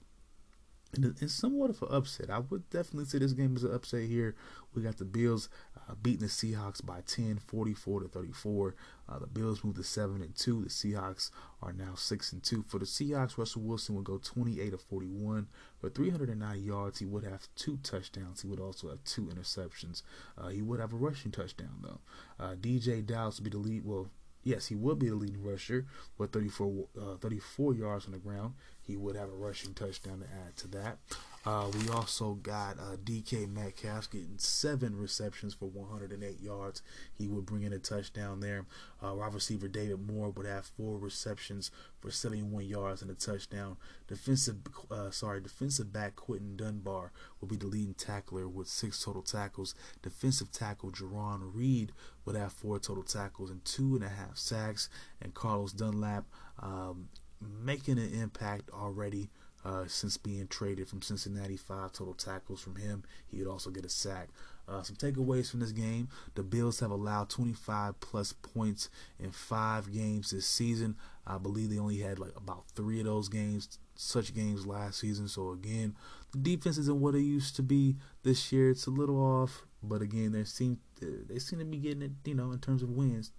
it's 0.92 1.34
somewhat 1.34 1.70
of 1.70 1.82
an 1.82 1.88
upset. 1.90 2.30
I 2.30 2.38
would 2.38 2.68
definitely 2.70 3.04
say 3.04 3.18
this 3.18 3.32
game 3.32 3.56
is 3.56 3.64
an 3.64 3.74
upset 3.74 4.02
here. 4.02 4.34
We 4.74 4.82
got 4.82 4.98
the 4.98 5.04
Bills 5.04 5.48
uh, 5.76 5.94
beating 6.00 6.20
the 6.20 6.26
Seahawks 6.26 6.84
by 6.84 7.00
10, 7.06 7.40
44 7.46 8.00
to 8.00 8.08
34. 8.08 8.74
Uh, 9.08 9.18
the 9.18 9.26
Bills 9.26 9.64
moved 9.64 9.76
to 9.76 9.84
7 9.84 10.20
and 10.22 10.34
2. 10.34 10.62
The 10.62 10.68
Seahawks 10.68 11.30
are 11.62 11.72
now 11.72 11.94
6 11.94 12.32
and 12.32 12.42
2. 12.42 12.64
For 12.68 12.78
the 12.78 12.84
Seahawks, 12.84 13.38
Russell 13.38 13.62
Wilson 13.62 13.96
would 13.96 14.04
go 14.04 14.18
28 14.18 14.72
of 14.74 14.82
41 14.82 15.48
for 15.80 15.90
390 15.90 16.60
yards. 16.60 16.98
He 16.98 17.06
would 17.06 17.24
have 17.24 17.48
two 17.56 17.78
touchdowns. 17.82 18.42
He 18.42 18.48
would 18.48 18.60
also 18.60 18.88
have 18.88 19.02
two 19.04 19.26
interceptions. 19.26 20.02
Uh, 20.38 20.48
he 20.48 20.62
would 20.62 20.80
have 20.80 20.92
a 20.92 20.96
rushing 20.96 21.32
touchdown, 21.32 21.82
though. 21.82 22.00
Uh, 22.38 22.54
DJ 22.54 23.04
Dallas 23.04 23.38
would 23.38 23.44
be 23.44 23.50
the 23.50 23.58
lead. 23.58 23.84
Well, 23.84 24.08
yes, 24.42 24.66
he 24.66 24.74
would 24.74 24.98
be 24.98 25.08
the 25.08 25.14
leading 25.14 25.42
rusher 25.42 25.86
with 26.18 26.32
34, 26.32 26.86
uh, 27.00 27.16
34 27.16 27.74
yards 27.74 28.06
on 28.06 28.12
the 28.12 28.18
ground. 28.18 28.54
He 28.80 28.96
would 28.96 29.16
have 29.16 29.28
a 29.28 29.36
rushing 29.36 29.74
touchdown 29.74 30.20
to 30.20 30.26
add 30.26 30.56
to 30.58 30.68
that. 30.68 30.98
Uh, 31.46 31.70
we 31.72 31.88
also 31.88 32.34
got 32.34 32.78
uh, 32.78 32.96
DK 33.02 33.50
Metcalf 33.50 34.10
getting 34.10 34.36
seven 34.36 34.94
receptions 34.94 35.54
for 35.54 35.70
108 35.70 36.38
yards. 36.38 36.82
He 37.16 37.28
would 37.28 37.46
bring 37.46 37.62
in 37.62 37.72
a 37.72 37.78
touchdown 37.78 38.40
there. 38.40 38.66
Uh, 39.02 39.14
wide 39.14 39.32
receiver 39.32 39.66
David 39.66 40.06
Moore 40.06 40.28
would 40.30 40.44
have 40.44 40.66
four 40.66 40.98
receptions 40.98 41.70
for 41.98 42.10
71 42.10 42.66
yards 42.66 43.00
and 43.00 43.10
a 43.10 43.14
touchdown. 43.14 43.78
Defensive, 44.06 44.56
uh, 44.90 45.10
sorry, 45.10 45.40
defensive 45.40 45.90
back 45.90 46.14
Quinton 46.14 46.56
Dunbar 46.56 47.10
will 47.40 47.48
be 47.48 47.56
the 47.56 47.66
leading 47.66 47.94
tackler 47.94 48.46
with 48.46 48.68
six 48.68 49.02
total 49.02 49.22
tackles. 49.22 49.74
Defensive 50.02 50.52
tackle 50.52 50.90
Jarran 50.90 51.54
Reed 51.54 51.92
would 52.26 52.36
have 52.36 52.52
four 52.52 52.78
total 52.78 53.02
tackles 53.02 53.50
and 53.50 53.64
two 53.64 53.94
and 53.94 54.04
a 54.04 54.10
half 54.10 54.36
sacks. 54.36 54.90
And 55.22 55.32
Carlos 55.32 55.72
Dunlap 55.72 56.26
um, 56.58 57.08
making 57.40 57.98
an 57.98 58.12
impact 58.12 58.68
already 58.74 59.30
uh, 59.64 59.84
since 59.86 60.16
being 60.16 60.46
traded 60.46 60.88
from 60.88 61.02
Cincinnati. 61.02 61.56
Five 61.56 61.92
total 61.92 62.14
tackles 62.14 62.60
from 62.60 62.76
him. 62.76 63.04
He 63.26 63.38
would 63.38 63.48
also 63.48 63.70
get 63.70 63.84
a 63.84 63.88
sack. 63.88 64.28
Uh, 64.68 64.82
some 64.82 64.96
takeaways 64.96 65.50
from 65.50 65.60
this 65.60 65.72
game: 65.72 66.08
the 66.34 66.42
Bills 66.42 66.80
have 66.80 66.90
allowed 66.90 67.28
25 67.28 67.98
plus 68.00 68.32
points 68.32 68.88
in 69.18 69.32
five 69.32 69.92
games 69.92 70.30
this 70.30 70.46
season. 70.46 70.96
I 71.26 71.38
believe 71.38 71.70
they 71.70 71.78
only 71.78 71.98
had 71.98 72.18
like 72.18 72.36
about 72.36 72.64
three 72.74 73.00
of 73.00 73.06
those 73.06 73.28
games, 73.28 73.78
such 73.94 74.34
games 74.34 74.66
last 74.66 75.00
season. 75.00 75.28
So 75.28 75.50
again, 75.50 75.96
the 76.32 76.38
defense 76.38 76.78
isn't 76.78 77.00
what 77.00 77.14
it 77.14 77.22
used 77.22 77.56
to 77.56 77.62
be 77.62 77.96
this 78.22 78.52
year. 78.52 78.70
It's 78.70 78.86
a 78.86 78.90
little 78.90 79.20
off, 79.20 79.66
but 79.82 80.02
again, 80.02 80.32
they 80.32 80.44
seem 80.44 80.78
they 81.00 81.38
seem 81.38 81.58
to 81.58 81.64
be 81.64 81.78
getting 81.78 82.02
it. 82.02 82.12
You 82.24 82.34
know, 82.34 82.52
in 82.52 82.58
terms 82.60 82.82
of 82.82 82.90
wins, 82.90 83.32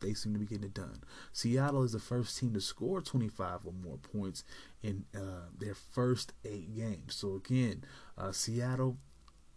they 0.00 0.14
seem 0.14 0.32
to 0.34 0.38
be 0.38 0.46
getting 0.46 0.64
it 0.64 0.74
done. 0.74 1.02
Seattle 1.32 1.82
is 1.82 1.92
the 1.92 1.98
first 1.98 2.38
team 2.38 2.52
to 2.54 2.60
score 2.60 3.00
25 3.00 3.60
or 3.64 3.72
more 3.72 3.98
points 3.98 4.44
in 4.82 5.04
uh, 5.14 5.48
their 5.58 5.74
first 5.74 6.32
eight 6.44 6.74
games. 6.76 7.14
So 7.14 7.34
again, 7.34 7.84
uh, 8.18 8.32
Seattle, 8.32 8.98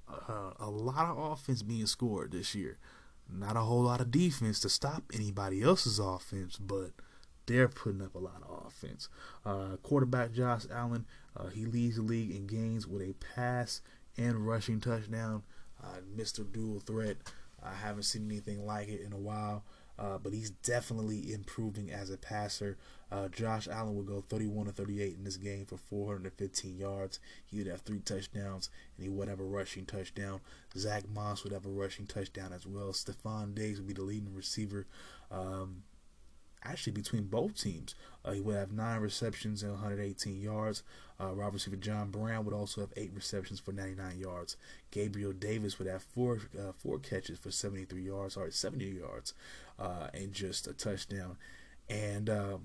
uh, 0.09 0.51
a 0.59 0.69
lot 0.69 1.05
of 1.05 1.17
offense 1.17 1.61
being 1.63 1.85
scored 1.85 2.31
this 2.31 2.55
year. 2.55 2.77
Not 3.29 3.57
a 3.57 3.61
whole 3.61 3.83
lot 3.83 3.99
of 3.99 4.11
defense 4.11 4.59
to 4.61 4.69
stop 4.69 5.03
anybody 5.13 5.61
else's 5.61 5.99
offense, 5.99 6.57
but 6.57 6.91
they're 7.45 7.67
putting 7.67 8.01
up 8.01 8.15
a 8.15 8.19
lot 8.19 8.41
of 8.47 8.67
offense. 8.67 9.09
Uh, 9.45 9.77
quarterback 9.83 10.31
Josh 10.31 10.63
Allen, 10.71 11.05
uh, 11.35 11.47
he 11.47 11.65
leads 11.65 11.97
the 11.97 12.01
league 12.03 12.31
in 12.31 12.47
gains 12.47 12.87
with 12.87 13.01
a 13.01 13.13
pass 13.35 13.81
and 14.17 14.47
rushing 14.47 14.79
touchdown. 14.79 15.43
Uh, 15.83 15.99
Mr. 16.15 16.49
Dual 16.49 16.79
Threat. 16.79 17.17
I 17.63 17.73
haven't 17.73 18.03
seen 18.03 18.29
anything 18.29 18.65
like 18.65 18.87
it 18.87 19.01
in 19.01 19.13
a 19.13 19.17
while 19.17 19.63
uh, 19.99 20.17
but 20.17 20.33
he's 20.33 20.51
definitely 20.51 21.33
improving 21.33 21.91
as 21.91 22.09
a 22.09 22.17
passer. 22.17 22.77
Uh, 23.11 23.29
Josh 23.29 23.67
Allen 23.67 23.95
would 23.95 24.07
go 24.07 24.21
31 24.21 24.65
to 24.65 24.71
38 24.71 25.15
in 25.17 25.23
this 25.23 25.37
game 25.37 25.65
for 25.65 25.77
415 25.77 26.77
yards. 26.77 27.19
He 27.45 27.57
would 27.57 27.67
have 27.67 27.81
three 27.81 27.99
touchdowns, 27.99 28.69
and 28.95 29.03
he 29.03 29.09
would 29.09 29.29
have 29.29 29.39
a 29.39 29.45
rushing 29.45 29.85
touchdown. 29.85 30.41
Zach 30.77 31.03
Moss 31.09 31.43
would 31.43 31.53
have 31.53 31.65
a 31.65 31.69
rushing 31.69 32.05
touchdown 32.05 32.51
as 32.53 32.67
well. 32.67 32.91
Stefon 32.91 33.55
Diggs 33.55 33.79
would 33.79 33.87
be 33.87 33.93
the 33.93 34.03
leading 34.03 34.35
receiver. 34.35 34.85
Um, 35.31 35.83
actually 36.69 36.93
between 36.93 37.23
both 37.25 37.61
teams. 37.61 37.95
Uh, 38.23 38.31
he 38.31 38.41
would 38.41 38.55
have 38.55 38.71
nine 38.71 38.99
receptions 38.99 39.63
and 39.63 39.71
118 39.71 40.41
yards. 40.41 40.83
Uh, 41.19 41.31
wide 41.33 41.53
receiver 41.53 41.75
John 41.75 42.11
Brown 42.11 42.45
would 42.45 42.53
also 42.53 42.81
have 42.81 42.93
eight 42.95 43.11
receptions 43.13 43.59
for 43.59 43.71
99 43.71 44.19
yards. 44.19 44.57
Gabriel 44.91 45.33
Davis 45.33 45.79
would 45.79 45.87
have 45.87 46.03
four 46.03 46.39
uh, 46.57 46.73
four 46.77 46.99
catches 46.99 47.39
for 47.39 47.51
73 47.51 48.01
yards, 48.01 48.35
sorry, 48.35 48.51
70 48.51 48.85
yards, 48.85 49.33
uh, 49.79 50.07
and 50.13 50.33
just 50.33 50.67
a 50.67 50.73
touchdown. 50.73 51.37
And 51.89 52.29
uh, 52.29 52.57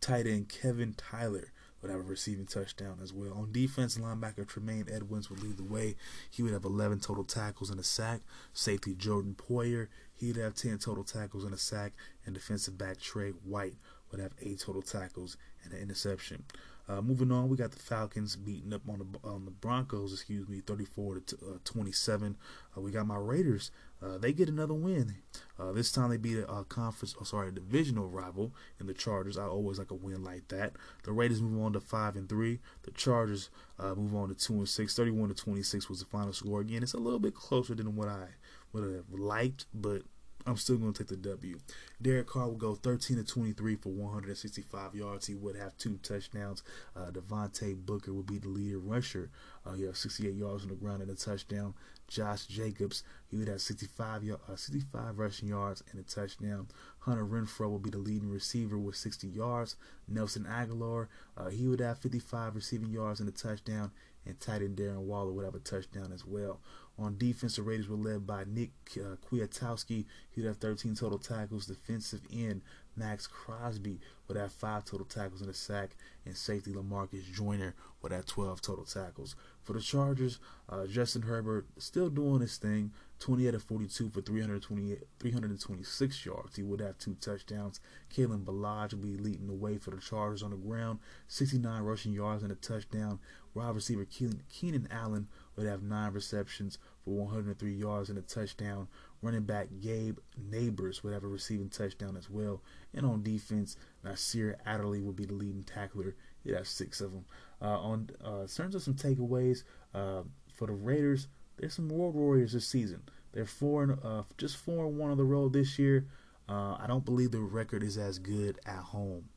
tight 0.00 0.26
end 0.26 0.48
Kevin 0.48 0.94
Tyler 0.94 1.52
would 1.80 1.90
have 1.90 2.00
a 2.00 2.04
receiving 2.04 2.46
touchdown 2.46 2.98
as 3.02 3.12
well. 3.12 3.32
On 3.32 3.52
defense, 3.52 3.96
linebacker 3.96 4.46
Tremaine 4.46 4.86
Edmunds 4.90 5.30
would 5.30 5.42
lead 5.42 5.56
the 5.56 5.64
way. 5.64 5.96
He 6.30 6.42
would 6.42 6.52
have 6.52 6.64
11 6.64 7.00
total 7.00 7.24
tackles 7.24 7.70
and 7.70 7.80
a 7.80 7.84
sack. 7.84 8.20
Safety 8.52 8.94
Jordan 8.94 9.34
Poyer, 9.36 9.88
he'd 10.14 10.36
have 10.36 10.54
10 10.54 10.78
total 10.78 11.04
tackles 11.04 11.44
and 11.44 11.54
a 11.54 11.58
sack. 11.58 11.92
And 12.24 12.34
defensive 12.34 12.76
back 12.76 13.00
Trey 13.00 13.30
White 13.30 13.74
would 14.10 14.20
have 14.20 14.32
8 14.40 14.58
total 14.58 14.82
tackles 14.82 15.36
and 15.64 15.72
an 15.72 15.80
interception. 15.80 16.44
Uh, 16.88 17.00
moving 17.00 17.30
on, 17.30 17.48
we 17.48 17.56
got 17.56 17.70
the 17.70 17.78
Falcons 17.78 18.34
beating 18.34 18.72
up 18.72 18.82
on 18.88 18.98
the 18.98 19.28
on 19.28 19.44
the 19.44 19.50
Broncos, 19.52 20.12
excuse 20.12 20.48
me, 20.48 20.60
34 20.60 21.20
to 21.20 21.36
uh, 21.36 21.58
27. 21.62 22.36
Uh, 22.76 22.80
we 22.80 22.90
got 22.90 23.06
my 23.06 23.16
Raiders. 23.16 23.70
Uh, 24.02 24.18
they 24.18 24.32
get 24.32 24.48
another 24.48 24.74
win. 24.74 25.16
Uh, 25.58 25.72
this 25.72 25.92
time 25.92 26.10
they 26.10 26.16
beat 26.16 26.38
a, 26.38 26.50
a 26.50 26.64
conference, 26.64 27.14
oh, 27.20 27.24
sorry, 27.24 27.48
a 27.48 27.52
divisional 27.52 28.08
rival 28.08 28.54
in 28.78 28.86
the 28.86 28.94
Chargers. 28.94 29.36
I 29.36 29.44
always 29.44 29.78
like 29.78 29.90
a 29.90 29.94
win 29.94 30.24
like 30.24 30.48
that. 30.48 30.72
The 31.04 31.12
Raiders 31.12 31.42
move 31.42 31.62
on 31.62 31.72
to 31.74 31.80
five 31.80 32.16
and 32.16 32.28
three. 32.28 32.60
The 32.82 32.92
Chargers 32.92 33.50
uh, 33.78 33.94
move 33.94 34.14
on 34.14 34.28
to 34.28 34.34
two 34.34 34.54
and 34.54 34.68
six. 34.68 34.94
31 34.94 35.28
to 35.28 35.34
26 35.34 35.88
was 35.88 36.00
the 36.00 36.06
final 36.06 36.32
score. 36.32 36.60
Again, 36.60 36.82
it's 36.82 36.94
a 36.94 36.98
little 36.98 37.18
bit 37.18 37.34
closer 37.34 37.74
than 37.74 37.94
what 37.94 38.08
I 38.08 38.28
would 38.72 38.84
have 38.84 39.10
liked, 39.12 39.66
but 39.74 40.02
I'm 40.46 40.56
still 40.56 40.78
going 40.78 40.92
to 40.94 40.98
take 41.04 41.08
the 41.08 41.28
W. 41.28 41.58
Derek 42.00 42.26
Carr 42.26 42.48
will 42.48 42.54
go 42.54 42.74
13 42.74 43.18
to 43.18 43.24
23 43.24 43.76
for 43.76 43.90
165 43.90 44.94
yards. 44.94 45.26
He 45.26 45.34
would 45.34 45.56
have 45.56 45.76
two 45.76 45.98
touchdowns. 46.02 46.62
Uh, 46.96 47.10
Devontae 47.10 47.76
Booker 47.76 48.12
would 48.12 48.26
be 48.26 48.38
the 48.38 48.48
leader 48.48 48.78
rusher. 48.78 49.30
Uh, 49.66 49.72
he 49.72 49.82
has 49.84 49.98
68 49.98 50.34
yards 50.34 50.62
on 50.62 50.70
the 50.70 50.76
ground 50.76 51.02
and 51.02 51.10
a 51.10 51.14
touchdown. 51.14 51.74
Josh 52.08 52.46
Jacobs, 52.46 53.04
he 53.30 53.36
would 53.36 53.48
have 53.48 53.60
65, 53.60 54.24
uh, 54.30 54.56
65 54.56 55.18
rushing 55.18 55.48
yards 55.48 55.82
and 55.90 56.00
a 56.00 56.02
touchdown. 56.02 56.68
Hunter 57.00 57.24
Renfrow 57.24 57.70
will 57.70 57.78
be 57.78 57.90
the 57.90 57.98
leading 57.98 58.30
receiver 58.30 58.78
with 58.78 58.96
60 58.96 59.28
yards. 59.28 59.76
Nelson 60.08 60.44
Agholor, 60.44 61.08
uh, 61.36 61.50
he 61.50 61.68
would 61.68 61.80
have 61.80 61.98
55 61.98 62.54
receiving 62.56 62.90
yards 62.90 63.20
and 63.20 63.28
a 63.28 63.32
touchdown. 63.32 63.92
And 64.26 64.38
tight 64.38 64.60
end 64.60 64.76
Darren 64.76 64.98
Waller 64.98 65.32
would 65.32 65.44
have 65.44 65.54
a 65.54 65.60
touchdown 65.60 66.12
as 66.12 66.26
well. 66.26 66.60
On 67.00 67.16
defense, 67.16 67.56
the 67.56 67.62
Raiders 67.62 67.88
were 67.88 67.96
led 67.96 68.26
by 68.26 68.44
Nick 68.46 68.72
uh, 68.96 69.16
Kwiatkowski. 69.26 70.04
He'd 70.30 70.44
have 70.44 70.58
13 70.58 70.94
total 70.94 71.18
tackles. 71.18 71.64
Defensive 71.64 72.20
end 72.30 72.60
Maxx 72.94 73.26
Crosby 73.26 74.00
would 74.28 74.36
have 74.36 74.52
five 74.52 74.84
total 74.84 75.06
tackles 75.06 75.40
and 75.40 75.48
a 75.48 75.54
sack, 75.54 75.96
and 76.26 76.36
safety 76.36 76.72
Lamarcus 76.72 77.24
Joyner 77.32 77.74
would 78.02 78.12
have 78.12 78.26
12 78.26 78.60
total 78.60 78.84
tackles. 78.84 79.34
For 79.62 79.72
the 79.72 79.80
Chargers, 79.80 80.40
uh, 80.68 80.86
Justin 80.86 81.22
Herbert 81.22 81.66
still 81.78 82.10
doing 82.10 82.42
his 82.42 82.58
thing. 82.58 82.92
28 83.20 83.54
of 83.54 83.62
42 83.62 84.10
for 84.10 84.22
326 84.22 86.26
yards. 86.26 86.56
He 86.56 86.62
would 86.62 86.80
have 86.80 86.96
two 86.96 87.16
touchdowns. 87.20 87.80
Kalen 88.14 88.44
Ballage 88.44 88.94
will 88.94 89.00
be 89.00 89.18
leading 89.18 89.46
the 89.46 89.52
way 89.52 89.76
for 89.76 89.90
the 89.90 89.98
Chargers 89.98 90.42
on 90.42 90.50
the 90.50 90.56
ground. 90.56 91.00
69 91.28 91.82
rushing 91.82 92.12
yards 92.12 92.42
and 92.42 92.50
a 92.50 92.54
touchdown. 92.54 93.18
Wide 93.52 93.74
receiver 93.74 94.06
Keenan 94.06 94.88
Allen 94.90 95.28
would 95.56 95.66
have 95.66 95.82
nine 95.82 96.12
receptions 96.12 96.78
for 97.04 97.14
103 97.14 97.72
yards 97.72 98.08
and 98.08 98.18
a 98.18 98.22
touchdown. 98.22 98.88
Running 99.22 99.42
back 99.42 99.68
Gabe 99.80 100.18
Nabers 100.50 101.02
would 101.02 101.12
have 101.12 101.24
a 101.24 101.28
receiving 101.28 101.68
touchdown 101.68 102.16
as 102.16 102.30
well. 102.30 102.62
And 102.94 103.04
on 103.04 103.22
defense, 103.22 103.76
Nasir 104.02 104.56
Adderley 104.64 105.00
will 105.02 105.12
be 105.12 105.26
the 105.26 105.34
leading 105.34 105.62
tackler. 105.62 106.14
He'd 106.42 106.54
have 106.54 106.68
six 106.68 107.00
of 107.00 107.12
them. 107.12 107.24
Uh, 107.60 107.78
on 107.78 108.10
uh, 108.24 108.40
in 108.40 108.48
terms 108.48 108.74
of 108.74 108.82
some 108.82 108.94
takeaways 108.94 109.64
uh, 109.94 110.22
for 110.54 110.66
the 110.66 110.72
Raiders, 110.72 111.28
there's 111.58 111.74
some 111.74 111.88
World 111.88 112.14
Warriors 112.14 112.54
this 112.54 112.66
season. 112.66 113.02
They're 113.32 113.46
four 113.46 113.82
and 113.82 113.98
uh, 114.02 114.22
just 114.38 114.56
four 114.56 114.86
and 114.86 114.96
one 114.96 115.10
on 115.10 115.18
the 115.18 115.24
road 115.24 115.52
this 115.52 115.78
year. 115.78 116.06
Uh, 116.48 116.76
I 116.80 116.86
don't 116.88 117.04
believe 117.04 117.30
the 117.30 117.40
record 117.40 117.82
is 117.82 117.96
as 117.96 118.18
good 118.18 118.58
at 118.66 118.78
home. 118.78 119.28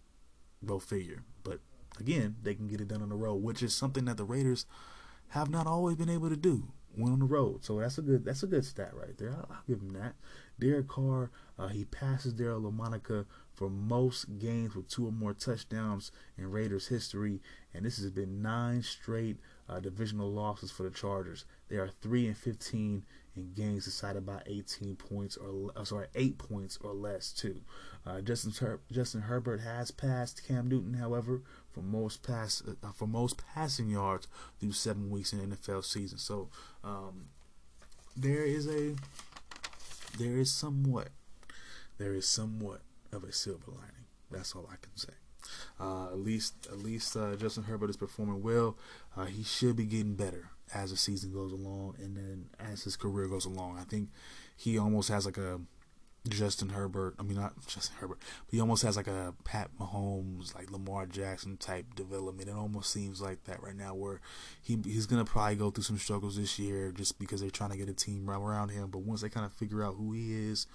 Go 0.66 0.80
figure. 0.80 1.24
But 1.44 1.60
again, 2.00 2.38
they 2.42 2.56
can 2.56 2.68
get 2.68 2.82
it 2.82 2.88
done 2.88 3.02
on 3.02 3.10
the 3.10 3.16
road, 3.16 3.44
which 3.44 3.62
is 3.62 3.76
something 3.76 4.06
that 4.06 4.18
the 4.18 4.24
Raiders 4.24 4.66
have 5.34 5.50
not 5.50 5.66
always 5.66 5.96
been 5.96 6.12
able 6.12 6.30
to 6.30 6.38
do 6.38 6.68
when 6.96 7.12
on 7.12 7.18
the 7.18 7.26
road. 7.26 7.66
So 7.66 7.80
that's 7.80 7.98
a 7.98 8.04
good 8.04 8.24
that's 8.24 8.44
a 8.44 8.48
good 8.48 8.64
stat 8.64 8.92
right 8.94 9.18
there. 9.18 9.32
I'll, 9.32 9.48
I'll 9.50 9.64
give 9.68 9.80
him 9.80 9.94
that. 9.94 10.14
Derek 10.60 10.88
Carr, 10.88 11.32
uh, 11.58 11.70
he 11.70 11.86
passes 11.86 12.36
Daryle 12.36 12.62
Lamonica 12.62 13.26
for 13.52 13.68
most 13.68 14.38
games 14.38 14.76
with 14.76 14.88
two 14.88 15.08
or 15.08 15.12
more 15.12 15.34
touchdowns 15.34 16.12
in 16.38 16.52
Raiders 16.52 16.88
history, 16.88 17.42
and 17.74 17.84
this 17.84 17.98
has 17.98 18.12
been 18.12 18.44
nine 18.44 18.84
straight 18.84 19.38
uh, 19.68 19.80
divisional 19.80 20.32
losses 20.32 20.70
for 20.70 20.84
the 20.84 20.92
Chargers. 20.92 21.46
They 21.68 21.78
are 21.78 21.90
three 21.90 22.28
and 22.28 22.38
fifteen 22.38 23.04
in 23.36 23.54
games 23.54 23.86
decided 23.86 24.26
by 24.26 24.42
18 24.46 24.96
points 24.96 25.38
or 25.38 25.72
uh, 25.76 25.84
sorry, 25.84 26.08
eight 26.14 26.38
points 26.38 26.78
or 26.82 26.94
less 26.94 27.32
too. 27.32 27.62
Uh, 28.06 28.22
Justin 28.22 28.80
Justin 28.92 29.22
Herbert 29.22 29.62
has 29.62 29.90
passed 29.90 30.48
Cam 30.48 30.68
Newton, 30.68 30.94
however, 30.94 31.42
for 31.74 31.82
most 31.82 32.24
pass 32.24 32.62
uh, 32.68 32.92
for 32.94 33.08
most 33.08 33.42
passing 33.54 33.90
yards 33.90 34.28
through 34.60 34.72
seven 34.72 35.10
weeks 35.10 35.34
in 35.34 35.40
NFL 35.40 35.84
season. 35.84 36.18
So 36.18 36.50
um, 36.84 37.26
there 38.16 38.44
is 38.44 38.68
a 38.68 38.96
there 40.18 40.38
is 40.38 40.52
somewhat 40.52 41.10
there 41.98 42.14
is 42.14 42.28
somewhat 42.28 42.82
of 43.12 43.24
a 43.24 43.32
silver 43.32 43.72
lining. 43.72 44.06
That's 44.32 44.56
all 44.56 44.68
I 44.72 44.76
can 44.82 44.96
say. 44.96 45.14
Uh, 45.80 46.08
at 46.08 46.18
least, 46.18 46.68
at 46.72 46.80
least 46.80 47.16
uh, 47.16 47.36
Justin 47.36 47.64
Herbert 47.64 47.90
is 47.90 47.98
performing 47.98 48.42
well. 48.42 48.78
Uh, 49.16 49.26
he 49.26 49.44
should 49.44 49.76
be 49.76 49.86
getting 49.86 50.16
better 50.16 50.50
as 50.74 50.92
the 50.92 50.98
season 50.98 51.32
goes 51.32 51.52
along, 51.52 51.96
and 52.00 52.16
then 52.16 52.46
as 52.60 52.84
his 52.84 52.96
career 52.96 53.28
goes 53.28 53.46
along. 53.46 53.78
I 53.78 53.84
think 53.84 54.10
he 54.56 54.78
almost 54.78 55.10
has 55.10 55.26
like 55.26 55.38
a 55.38 55.60
Justin 56.30 56.70
Herbert. 56.70 57.16
I 57.20 57.24
mean, 57.24 57.38
not 57.38 57.54
Justin 57.68 57.98
Herbert, 58.00 58.20
but 58.20 58.52
he 58.52 58.62
almost 58.62 58.84
has 58.84 58.96
like 58.96 59.08
a 59.08 59.34
Pat 59.44 59.70
Mahomes, 59.80 60.56
like 60.56 60.72
Lamar 60.72 61.06
Jackson 61.06 61.58
type 61.58 61.96
development. 61.96 62.50
It 62.50 62.56
almost 62.56 62.92
seems 62.92 63.22
like 63.22 63.44
that 63.44 63.62
right 63.62 63.76
now, 63.76 63.94
where 63.94 64.22
he 64.62 64.78
he's 64.86 65.06
gonna 65.06 65.26
probably 65.26 65.56
go 65.56 65.70
through 65.70 65.84
some 65.84 65.98
struggles 65.98 66.38
this 66.38 66.58
year 66.58 66.92
just 66.92 67.20
because 67.20 67.42
they're 67.42 67.50
trying 67.50 67.72
to 67.72 67.78
get 67.78 67.90
a 67.90 67.94
team 67.94 68.30
around 68.30 68.70
him. 68.70 68.90
But 68.90 69.00
once 69.00 69.22
they 69.22 69.30
kind 69.30 69.46
of 69.46 69.52
figure 69.54 69.84
out 69.84 69.96
who 69.96 70.14
he 70.14 70.34
is, 70.34 70.66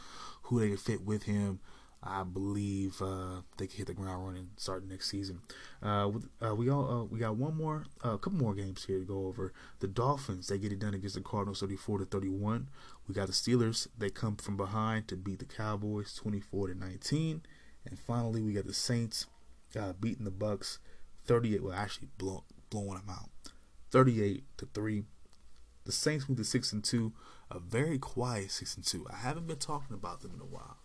who 0.42 0.60
they 0.60 0.76
fit 0.76 1.02
with 1.02 1.22
him, 1.22 1.60
I 2.00 2.22
believe 2.22 3.02
uh, 3.02 3.42
they 3.56 3.66
can 3.66 3.78
hit 3.78 3.88
the 3.88 3.94
ground 3.94 4.24
running 4.24 4.50
starting 4.56 4.88
next 4.88 5.10
season. 5.10 5.40
Uh, 5.82 6.12
uh, 6.40 6.54
we 6.54 6.70
all 6.70 6.88
uh, 6.88 7.04
we 7.04 7.18
got 7.18 7.36
one 7.36 7.56
more, 7.56 7.86
uh, 8.04 8.10
a 8.10 8.18
couple 8.18 8.38
more 8.38 8.54
games 8.54 8.84
here 8.84 9.00
to 9.00 9.04
go 9.04 9.26
over. 9.26 9.52
The 9.80 9.88
Dolphins 9.88 10.46
they 10.46 10.58
get 10.58 10.72
it 10.72 10.78
done 10.78 10.94
against 10.94 11.16
the 11.16 11.20
Cardinals, 11.20 11.60
thirty-four 11.60 11.98
to 11.98 12.04
thirty-one. 12.04 12.68
We 13.08 13.14
got 13.14 13.26
the 13.26 13.32
Steelers 13.32 13.88
they 13.98 14.10
come 14.10 14.36
from 14.36 14.56
behind 14.56 15.08
to 15.08 15.16
beat 15.16 15.40
the 15.40 15.44
Cowboys, 15.44 16.14
twenty-four 16.14 16.68
to 16.68 16.78
nineteen. 16.78 17.42
And 17.84 17.98
finally, 17.98 18.42
we 18.42 18.52
got 18.52 18.66
the 18.66 18.74
Saints 18.74 19.26
uh, 19.78 19.92
beating 19.94 20.24
the 20.24 20.30
Bucks, 20.30 20.78
thirty-eight. 21.26 21.64
Well, 21.64 21.74
actually 21.74 22.08
blow, 22.16 22.44
blowing 22.70 22.94
them 22.94 23.10
out, 23.10 23.30
thirty-eight 23.90 24.44
to 24.58 24.66
three. 24.66 25.02
The 25.84 25.92
Saints 25.92 26.28
moved 26.28 26.38
to 26.38 26.44
six 26.44 26.72
and 26.72 26.84
two, 26.84 27.12
a 27.50 27.58
very 27.58 27.98
quiet 27.98 28.52
six 28.52 28.76
and 28.76 28.84
two. 28.84 29.06
I 29.10 29.16
haven't 29.16 29.48
been 29.48 29.56
talking 29.56 29.94
about 29.94 30.20
them 30.20 30.32
in 30.34 30.40
a 30.40 30.44
while. 30.44 30.76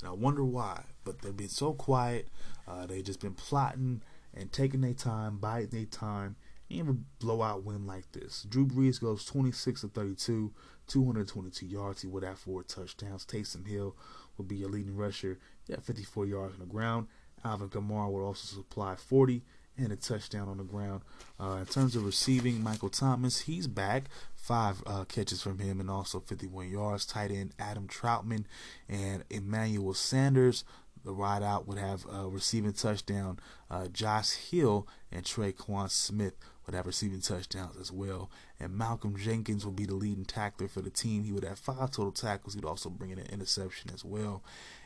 And 0.00 0.10
I 0.10 0.12
wonder 0.12 0.44
why, 0.44 0.82
but 1.04 1.22
they've 1.22 1.36
been 1.36 1.48
so 1.48 1.72
quiet. 1.72 2.28
Uh, 2.68 2.86
they've 2.86 3.04
just 3.04 3.20
been 3.20 3.34
plotting 3.34 4.02
and 4.34 4.52
taking 4.52 4.82
their 4.82 4.92
time, 4.92 5.38
biding 5.38 5.70
their 5.70 5.84
time, 5.84 6.36
and 6.70 6.88
a 6.88 7.24
blowout 7.24 7.64
win 7.64 7.86
like 7.86 8.10
this. 8.12 8.44
Drew 8.48 8.66
Brees 8.66 9.00
goes 9.00 9.24
26 9.24 9.82
to 9.82 9.88
32, 9.88 10.52
222 10.86 11.66
yards. 11.66 12.02
He 12.02 12.08
would 12.08 12.24
have 12.24 12.38
four 12.38 12.62
touchdowns. 12.62 13.24
Taysom 13.24 13.66
Hill 13.66 13.96
would 14.36 14.48
be 14.48 14.56
your 14.56 14.68
leading 14.68 14.96
rusher. 14.96 15.38
He 15.66 15.72
had 15.72 15.84
54 15.84 16.26
yards 16.26 16.54
on 16.54 16.60
the 16.60 16.66
ground. 16.66 17.06
Alvin 17.44 17.68
Kamara 17.68 18.10
would 18.10 18.24
also 18.24 18.56
supply 18.56 18.96
40 18.96 19.42
and 19.78 19.92
a 19.92 19.96
touchdown 19.96 20.48
on 20.48 20.58
the 20.58 20.64
ground. 20.64 21.02
Uh, 21.38 21.58
in 21.60 21.66
terms 21.66 21.96
of 21.96 22.04
receiving, 22.04 22.62
Michael 22.62 22.88
Thomas, 22.88 23.40
he's 23.40 23.66
back. 23.66 24.04
Five 24.34 24.82
uh, 24.86 25.04
catches 25.04 25.42
from 25.42 25.58
him 25.58 25.80
and 25.80 25.90
also 25.90 26.20
51 26.20 26.70
yards. 26.70 27.06
Tight 27.06 27.30
end 27.30 27.52
Adam 27.58 27.88
Trautman 27.88 28.44
and 28.88 29.24
Emmanuel 29.30 29.94
Sanders. 29.94 30.64
The 31.04 31.12
wideout 31.12 31.66
would 31.66 31.78
have 31.78 32.04
a 32.12 32.28
receiving 32.28 32.72
touchdown. 32.72 33.38
Uh, 33.70 33.86
Josh 33.88 34.32
Hill 34.32 34.88
and 35.12 35.24
Tre'Quan 35.24 35.88
Smith 35.90 36.34
would 36.66 36.74
have 36.74 36.86
receiving 36.86 37.20
touchdowns 37.20 37.76
as 37.76 37.92
well. 37.92 38.30
And 38.58 38.76
Malcolm 38.76 39.16
Jenkins 39.16 39.64
will 39.64 39.72
be 39.72 39.86
the 39.86 39.94
leading 39.94 40.24
tackler 40.24 40.66
for 40.66 40.80
the 40.80 40.90
team. 40.90 41.22
He 41.22 41.32
would 41.32 41.44
have 41.44 41.60
five 41.60 41.92
total 41.92 42.10
tackles. 42.10 42.54
He'd 42.54 42.64
also 42.64 42.90
bring 42.90 43.10
in 43.10 43.18
an 43.18 43.26
interception 43.26 43.92
as 43.94 44.04
well. 44.04 44.42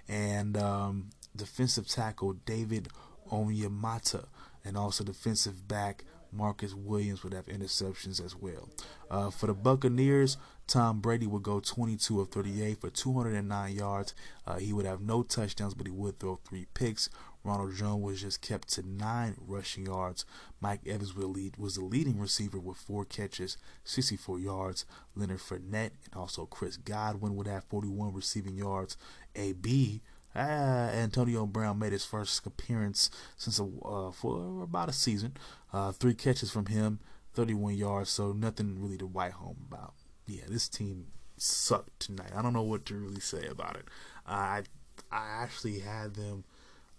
And 0.08 0.58
um, 0.58 1.10
defensive 1.34 1.88
tackle 1.88 2.34
David 2.34 2.88
Onyemata 3.30 4.26
and 4.64 4.76
also 4.76 5.04
defensive 5.04 5.66
back 5.66 6.04
Marcus 6.32 6.74
Williams 6.74 7.24
would 7.24 7.32
have 7.32 7.46
interceptions 7.46 8.24
as 8.24 8.36
well. 8.36 8.68
Uh, 9.10 9.30
for 9.30 9.46
the 9.46 9.54
Buccaneers, 9.54 10.36
Tom 10.66 11.00
Brady 11.00 11.26
would 11.26 11.42
go 11.42 11.60
22 11.60 12.20
of 12.20 12.28
38 12.28 12.80
for 12.80 12.90
209 12.90 13.74
yards. 13.74 14.14
Uh, 14.46 14.58
he 14.58 14.72
would 14.72 14.86
have 14.86 15.00
no 15.00 15.22
touchdowns, 15.22 15.74
but 15.74 15.86
he 15.86 15.92
would 15.92 16.20
throw 16.20 16.36
three 16.36 16.66
picks. 16.74 17.08
Ronald 17.42 17.74
Jones 17.74 18.02
was 18.04 18.20
just 18.20 18.42
kept 18.42 18.68
to 18.74 18.86
nine 18.86 19.34
rushing 19.38 19.86
yards. 19.86 20.24
Mike 20.60 20.86
Evans 20.86 21.16
lead, 21.16 21.56
was 21.56 21.76
the 21.76 21.84
leading 21.84 22.20
receiver 22.20 22.58
with 22.60 22.76
four 22.76 23.04
catches, 23.04 23.56
64 23.84 24.38
yards. 24.38 24.84
Leonard 25.16 25.38
Fournette 25.38 25.92
and 26.04 26.14
also 26.14 26.44
Chris 26.46 26.76
Godwin 26.76 27.34
would 27.36 27.46
have 27.46 27.64
41 27.64 28.12
receiving 28.12 28.56
yards. 28.56 28.96
AB 29.34 30.02
uh, 30.34 30.38
Antonio 30.38 31.46
Brown 31.46 31.78
made 31.78 31.92
his 31.92 32.04
first 32.04 32.46
appearance 32.46 33.10
since 33.36 33.58
a, 33.58 33.64
uh, 33.84 34.10
for 34.12 34.62
about 34.62 34.88
a 34.88 34.92
season. 34.92 35.36
Uh, 35.72 35.92
three 35.92 36.14
catches 36.14 36.50
from 36.50 36.66
him, 36.66 37.00
31 37.34 37.74
yards, 37.74 38.10
so 38.10 38.32
nothing 38.32 38.80
really 38.80 38.98
to 38.98 39.06
write 39.06 39.32
home 39.32 39.66
about. 39.70 39.94
Yeah, 40.26 40.44
this 40.48 40.68
team 40.68 41.08
sucked 41.36 41.98
tonight. 42.00 42.30
I 42.36 42.42
don't 42.42 42.52
know 42.52 42.62
what 42.62 42.84
to 42.86 42.94
really 42.94 43.20
say 43.20 43.46
about 43.46 43.76
it. 43.76 43.86
I 44.26 44.62
I 45.10 45.42
actually 45.42 45.80
had 45.80 46.14
them. 46.14 46.44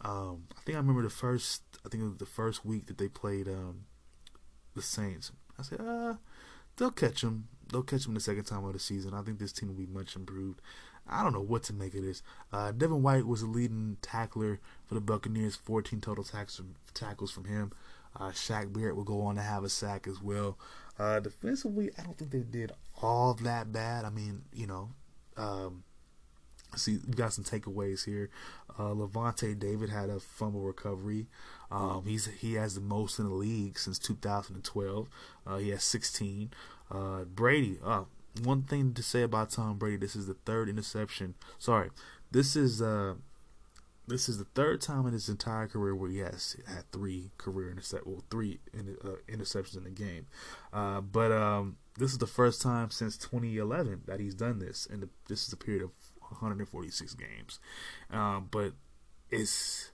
Um, 0.01 0.47
I 0.57 0.61
think 0.61 0.75
I 0.75 0.79
remember 0.79 1.03
the 1.03 1.09
first. 1.09 1.63
I 1.86 1.89
think 1.89 2.03
it 2.03 2.07
was 2.07 2.17
the 2.17 2.25
first 2.25 2.65
week 2.65 2.88
that 2.88 2.97
they 2.97 3.07
played 3.07 3.47
um, 3.47 3.86
the 4.75 4.82
Saints. 4.82 5.32
I 5.57 5.63
said, 5.63 5.82
uh, 5.82 6.15
they'll 6.77 6.91
catch 6.91 7.21
them. 7.21 7.47
They'll 7.71 7.84
catch 7.84 8.03
them 8.05 8.15
the 8.15 8.19
second 8.19 8.45
time 8.45 8.65
of 8.65 8.73
the 8.73 8.79
season. 8.79 9.13
I 9.13 9.21
think 9.21 9.39
this 9.39 9.53
team 9.53 9.69
will 9.69 9.75
be 9.75 9.86
much 9.86 10.15
improved. 10.15 10.61
I 11.08 11.24
don't 11.24 11.34
know 11.34 11.41
what 11.41 11.64
to 11.64 11.74
make 11.74 11.93
of 11.95 12.04
this. 12.04 12.24
Uh, 12.54 12.72
Devin 12.72 13.02
White 13.02 13.26
was 13.26 13.41
the 13.41 13.47
leading 13.47 13.97
tackler 14.02 14.60
for 14.86 14.95
the 14.95 15.02
Buccaneers, 15.02 15.56
14 15.56 15.99
total 15.99 16.24
tackles 16.93 17.32
from 17.32 17.45
him. 17.45 17.72
Uh, 18.16 18.30
Shaq 18.30 18.74
Barrett 18.74 18.95
will 18.95 19.04
go 19.04 19.22
on 19.22 19.36
to 19.36 19.41
have 19.41 19.64
a 19.64 19.70
sack 19.70 20.08
as 20.08 20.22
well. 20.22 20.58
Uh, 20.99 21.20
defensively, 21.20 21.89
I 21.97 22.04
don't 22.04 22.18
think 22.18 22.32
they 22.32 22.39
did 22.39 22.72
all 23.02 23.34
that 23.36 23.72
bad. 23.72 24.06
I 24.06 24.10
mean, 24.10 24.43
you 24.54 24.68
know, 24.68 24.89
um, 25.38 25.84
see, 26.76 26.99
we 27.08 27.14
got 27.14 27.34
some 27.34 27.43
takeaways 27.43 28.06
here. 28.06 28.30
Uh, 28.78 28.93
Lavonte 28.93 29.58
David 29.58 29.89
had 29.89 30.10
a 30.10 30.20
fumble 30.20 30.62
recovery. 30.62 31.28
Um, 31.72 32.04
he's 32.06 32.26
he 32.26 32.56
has 32.56 32.76
the 32.76 32.82
most 32.82 33.20
in 33.20 33.28
the 33.28 33.34
league 33.34 33.80
since 33.80 33.97
2012. 33.99 35.08
Uh, 35.47 35.58
he 35.58 35.70
has 35.70 35.84
16. 35.84 36.52
Uh, 36.89 37.24
Brady. 37.24 37.80
Uh, 37.84 38.04
one 38.43 38.63
thing 38.63 38.93
to 38.93 39.03
say 39.03 39.23
about 39.23 39.51
Tom 39.51 39.77
Brady. 39.77 39.97
This 39.97 40.15
is 40.15 40.27
the 40.27 40.34
third 40.34 40.69
interception. 40.69 41.36
Sorry, 41.57 41.89
this 42.32 42.55
is 42.55 42.82
uh, 42.82 43.15
this 44.07 44.27
is 44.27 44.38
the 44.38 44.45
third 44.45 44.82
time 44.82 45.05
in 45.05 45.13
his 45.13 45.29
entire 45.29 45.67
career 45.67 45.95
where 45.95 46.09
he 46.09 46.19
has 46.19 46.55
had 46.67 46.91
three 46.91 47.32
career 47.38 47.71
intercept, 47.71 48.05
well, 48.07 48.23
three 48.29 48.59
in, 48.73 48.97
uh, 49.03 49.15
interceptions 49.29 49.77
in 49.77 49.84
the 49.84 49.89
game. 49.89 50.27
Uh, 50.73 51.01
but 51.01 51.32
um, 51.32 51.77
this 51.97 52.11
is 52.11 52.17
the 52.17 52.27
first 52.27 52.61
time 52.61 52.89
since 52.89 53.17
2011 53.17 54.01
that 54.07 54.19
he's 54.19 54.36
done 54.36 54.59
this, 54.59 54.88
and 54.89 55.07
this 55.27 55.47
is 55.47 55.53
a 55.53 55.57
period 55.57 55.84
of 55.84 55.91
146 56.19 57.13
games. 57.15 57.59
Um, 58.09 58.47
but 58.51 58.73
is 59.29 59.91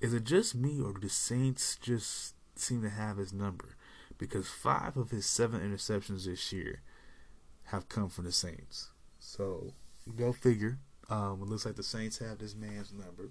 is 0.00 0.14
it 0.14 0.24
just 0.24 0.54
me 0.54 0.80
or 0.80 0.92
do 0.94 1.00
the 1.00 1.08
Saints 1.08 1.76
just 1.76 2.34
seem 2.56 2.82
to 2.82 2.90
have 2.90 3.18
his 3.18 3.32
number? 3.32 3.76
Because 4.18 4.48
five 4.48 4.96
of 4.96 5.10
his 5.10 5.26
seven 5.26 5.60
interceptions 5.60 6.24
this 6.24 6.52
year 6.52 6.82
have 7.70 7.88
come 7.88 8.08
from 8.08 8.24
the 8.24 8.32
Saints. 8.32 8.88
So 9.18 9.74
go 10.16 10.32
figure. 10.32 10.78
Um, 11.08 11.40
it 11.42 11.48
looks 11.48 11.66
like 11.66 11.76
the 11.76 11.82
Saints 11.82 12.18
have 12.18 12.38
this 12.38 12.54
man's 12.54 12.92
number. 12.92 13.30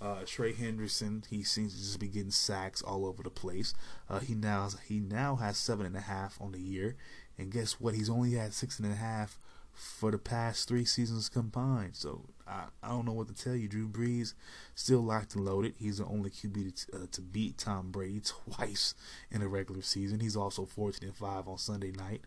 Uh, 0.00 0.22
Trey 0.26 0.52
Hendrickson, 0.52 1.24
he 1.26 1.44
seems 1.44 1.74
to 1.74 1.78
just 1.78 2.00
be 2.00 2.08
getting 2.08 2.32
sacks 2.32 2.82
all 2.82 3.06
over 3.06 3.22
the 3.22 3.30
place. 3.30 3.72
Uh, 4.10 4.18
he 4.18 4.34
now 4.34 4.68
he 4.84 4.98
now 4.98 5.36
has 5.36 5.56
seven 5.56 5.86
and 5.86 5.96
a 5.96 6.00
half 6.00 6.40
on 6.40 6.52
the 6.52 6.60
year, 6.60 6.96
and 7.38 7.52
guess 7.52 7.80
what? 7.80 7.94
He's 7.94 8.10
only 8.10 8.32
had 8.32 8.52
six 8.52 8.80
and 8.80 8.92
a 8.92 8.96
half 8.96 9.38
for 9.72 10.10
the 10.10 10.18
past 10.18 10.68
three 10.68 10.84
seasons 10.84 11.28
combined. 11.28 11.94
So 11.96 12.28
I, 12.46 12.64
I 12.82 12.88
don't 12.88 13.06
know 13.06 13.12
what 13.12 13.28
to 13.28 13.34
tell 13.34 13.54
you. 13.54 13.68
Drew 13.68 13.88
Brees 13.88 14.34
still 14.74 15.00
locked 15.00 15.34
and 15.34 15.44
loaded. 15.44 15.74
He's 15.78 15.98
the 15.98 16.04
only 16.04 16.30
QB 16.30 16.86
to, 16.86 16.96
uh, 16.96 17.06
to 17.12 17.20
beat 17.20 17.58
Tom 17.58 17.90
Brady 17.90 18.20
twice 18.24 18.94
in 19.30 19.42
a 19.42 19.48
regular 19.48 19.82
season. 19.82 20.20
He's 20.20 20.36
also 20.36 20.64
14 20.64 21.08
and 21.08 21.16
five 21.16 21.48
on 21.48 21.58
Sunday 21.58 21.92
night. 21.92 22.22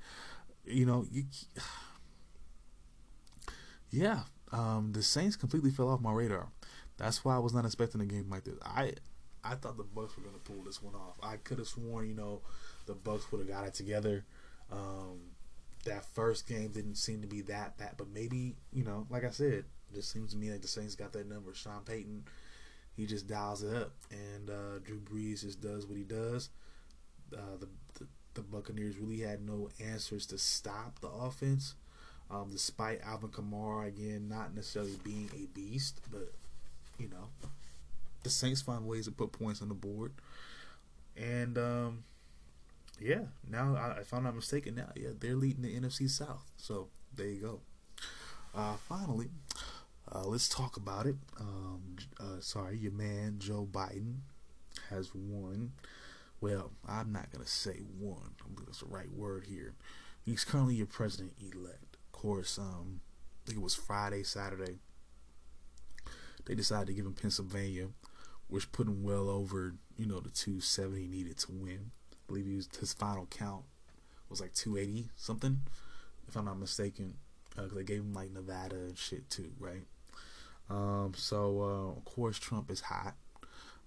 You 0.68 0.86
know, 0.86 1.06
you, 1.12 1.26
yeah, 3.92 4.22
um, 4.52 4.92
the 4.94 5.04
Saints 5.04 5.36
completely 5.36 5.72
fell 5.72 5.90
off 5.90 6.02
my 6.02 6.12
radar. 6.12 6.48
That's 6.98 7.26
why 7.26 7.36
I 7.36 7.40
was 7.40 7.54
not 7.54 7.66
expecting 7.66 8.02
a 8.02 8.06
game 8.06 8.30
like 8.30 8.46
this. 8.46 8.56
I 8.64 8.94
I 9.44 9.56
thought 9.56 9.78
the 9.78 9.84
Bucks 9.84 10.18
were 10.18 10.24
gonna 10.24 10.38
pull 10.40 10.64
this 10.64 10.82
one 10.82 10.96
off. 10.96 11.18
I 11.22 11.38
could 11.38 11.60
have 11.60 11.68
sworn, 11.68 12.08
you 12.08 12.16
know, 12.16 12.42
the 12.86 12.94
Bucks 12.94 13.32
would 13.32 13.40
have 13.40 13.50
got 13.50 13.68
it 13.68 13.74
together. 13.74 14.26
Um, 14.72 15.20
that 15.86 16.06
first 16.06 16.48
game 16.48 16.70
didn't 16.70 16.96
seem 16.96 17.22
to 17.22 17.28
be 17.28 17.42
that 17.42 17.78
bad, 17.78 17.94
but 17.98 18.10
maybe 18.10 18.56
you 18.74 18.84
know, 18.84 19.06
like 19.10 19.24
I 19.24 19.30
said, 19.30 19.54
it 19.54 19.66
just 19.94 20.12
seems 20.12 20.32
to 20.32 20.38
me 20.38 20.52
like 20.52 20.62
the 20.62 20.68
Saints 20.68 20.96
got 20.96 21.14
that 21.14 21.28
number. 21.28 21.54
Sean 21.54 21.82
Payton, 21.86 22.26
he 22.96 23.06
just 23.06 23.28
dials 23.28 23.62
it 23.62 23.76
up, 23.76 23.94
and 24.10 24.50
uh, 24.50 24.80
Drew 24.84 25.00
Brees 25.00 25.42
just 25.42 25.62
does 25.62 25.86
what 25.86 25.98
he 25.98 26.04
does. 26.04 26.50
Uh, 27.34 27.58
the, 27.60 27.68
the, 28.36 28.42
Buccaneers 28.42 28.98
really 28.98 29.22
had 29.22 29.42
no 29.46 29.70
answers 29.84 30.26
to 30.28 30.38
stop 30.38 31.00
the 31.00 31.08
offense, 31.08 31.76
um, 32.30 32.50
despite 32.52 33.02
Alvin 33.04 33.30
Kamara 33.30 33.88
again 33.88 34.28
not 34.30 34.54
necessarily 34.56 34.98
being 35.04 35.30
a 35.36 35.48
beast, 35.58 36.02
but 36.12 36.32
you 37.00 37.10
know, 37.10 37.30
the 38.24 38.30
Saints 38.30 38.62
find 38.62 38.86
ways 38.86 39.06
to 39.06 39.12
put 39.12 39.32
points 39.32 39.62
on 39.62 39.70
the 39.70 39.76
board, 39.76 40.14
and 41.18 41.58
um, 41.58 42.04
yeah, 43.00 43.24
now 43.50 43.76
I, 43.76 44.00
if 44.02 44.14
I'm 44.14 44.24
not 44.24 44.36
mistaken, 44.36 44.76
now 44.76 44.90
yeah 44.96 45.10
they're 45.20 45.36
leading 45.36 45.64
the 45.64 45.80
NFC 45.80 46.10
South. 46.10 46.52
So 46.58 46.88
there 47.16 47.28
you 47.28 47.42
go. 47.42 47.60
Uh, 48.54 48.76
finally, 48.88 49.30
uh, 50.14 50.24
let's 50.26 50.48
talk 50.48 50.78
about 50.78 51.06
it. 51.06 51.16
Um, 51.40 51.96
uh, 52.20 52.40
sorry, 52.40 52.78
your 52.78 52.92
man 52.94 53.36
Joe 53.40 53.68
Biden 53.70 54.20
has 54.90 55.12
won. 55.14 55.72
Well, 56.42 56.72
I'm 56.88 57.12
not 57.12 57.32
gonna 57.32 57.48
say 57.48 57.82
won. 58.00 58.36
That's 58.66 58.80
the 58.80 58.88
right 58.88 59.12
word 59.12 59.46
here. 59.48 59.76
He's 60.24 60.44
currently 60.44 60.76
your 60.76 60.88
president 60.88 61.34
elect. 61.40 61.98
Of 62.08 62.12
course, 62.12 62.58
um, 62.58 63.02
I 63.44 63.48
think 63.48 63.60
it 63.60 63.64
was 63.64 63.76
Friday, 63.76 64.24
Saturday. 64.24 64.78
They 66.46 66.56
decided 66.56 66.88
to 66.88 66.94
give 66.94 67.06
him 67.06 67.14
Pennsylvania, 67.14 67.90
which 68.48 68.72
put 68.72 68.88
him 68.88 69.04
well 69.04 69.30
over, 69.30 69.76
you 69.98 70.06
know, 70.06 70.20
the 70.20 70.30
270 70.30 71.02
he 71.02 71.08
needed 71.08 71.38
to 71.40 71.52
win. 71.52 71.92
I 72.12 72.16
believe 72.28 72.46
he 72.46 72.56
was, 72.56 72.70
his 72.80 72.94
final 72.94 73.26
count 73.28 73.64
was 74.30 74.42
like 74.42 74.54
280 74.54 75.10
something, 75.16 75.62
if 76.28 76.36
I'm 76.36 76.46
not 76.46 76.60
mistaken. 76.60 77.16
Uh, 77.58 77.68
they 77.74 77.84
gave 77.84 78.02
him 78.02 78.14
like 78.14 78.32
Nevada 78.32 78.76
and 78.76 78.98
shit 78.98 79.30
too, 79.30 79.52
right? 79.60 79.86
Um, 80.70 81.14
so 81.16 81.62
uh, 81.62 81.98
of 81.98 82.06
course 82.06 82.40
Trump 82.40 82.70
is 82.72 82.82
hot. 82.82 83.16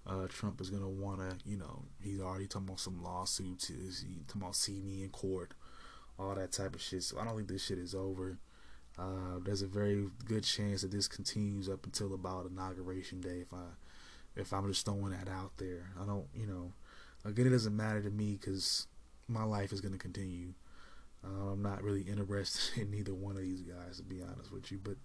Uh, 0.09 0.27
Trump 0.27 0.59
is 0.59 0.69
gonna 0.69 0.89
wanna, 0.89 1.37
you 1.45 1.57
know, 1.57 1.83
he's 2.01 2.19
already 2.19 2.47
talking 2.47 2.67
about 2.67 2.79
some 2.79 3.03
lawsuits. 3.03 3.67
He's 3.67 4.05
talking 4.27 4.41
about 4.41 4.55
see 4.55 4.81
me 4.81 5.03
in 5.03 5.09
court, 5.09 5.53
all 6.17 6.33
that 6.33 6.51
type 6.51 6.73
of 6.73 6.81
shit. 6.81 7.03
So 7.03 7.19
I 7.19 7.25
don't 7.25 7.35
think 7.35 7.47
this 7.47 7.65
shit 7.65 7.77
is 7.77 7.93
over. 7.93 8.37
Uh, 8.97 9.39
there's 9.45 9.61
a 9.61 9.67
very 9.67 10.07
good 10.25 10.43
chance 10.43 10.81
that 10.81 10.91
this 10.91 11.07
continues 11.07 11.69
up 11.69 11.85
until 11.85 12.13
about 12.13 12.47
inauguration 12.47 13.21
day. 13.21 13.41
If 13.41 13.53
I, 13.53 13.67
if 14.35 14.51
I'm 14.51 14.67
just 14.67 14.83
throwing 14.83 15.11
that 15.11 15.29
out 15.29 15.51
there, 15.57 15.91
I 16.01 16.05
don't, 16.05 16.25
you 16.33 16.47
know, 16.47 16.73
Again, 17.25 17.47
it 17.47 17.51
doesn't 17.51 17.75
matter 17.75 18.01
to 18.01 18.09
me 18.09 18.37
because 18.39 18.87
my 19.27 19.43
life 19.43 19.73
is 19.73 19.81
to 19.81 19.89
continue. 19.97 20.53
Uh, 21.23 21.51
I'm 21.51 21.61
not 21.61 21.83
really 21.83 22.01
interested 22.01 22.77
in 22.81 22.93
either 22.93 23.13
one 23.13 23.35
of 23.35 23.41
these 23.41 23.61
guys, 23.61 23.97
to 23.97 24.03
be 24.03 24.21
honest 24.21 24.51
with 24.51 24.71
you. 24.71 24.79
But 24.81 24.95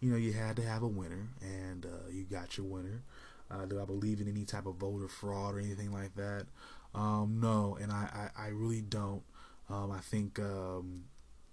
you 0.00 0.10
know, 0.10 0.16
you 0.16 0.32
had 0.32 0.56
to 0.56 0.62
have 0.62 0.82
a 0.82 0.88
winner, 0.88 1.28
and 1.40 1.86
uh, 1.86 2.10
you 2.10 2.24
got 2.24 2.56
your 2.56 2.66
winner. 2.66 3.02
Uh, 3.50 3.66
do 3.66 3.80
I 3.80 3.84
believe 3.84 4.20
in 4.20 4.28
any 4.28 4.44
type 4.44 4.66
of 4.66 4.76
voter 4.76 5.08
fraud 5.08 5.54
or 5.54 5.58
anything 5.58 5.92
like 5.92 6.14
that? 6.16 6.46
Um, 6.94 7.38
no, 7.40 7.76
and 7.80 7.90
I, 7.90 8.30
I, 8.36 8.44
I, 8.44 8.48
really 8.48 8.82
don't. 8.82 9.22
Um, 9.70 9.90
I 9.90 10.00
think 10.00 10.38
um, 10.38 11.04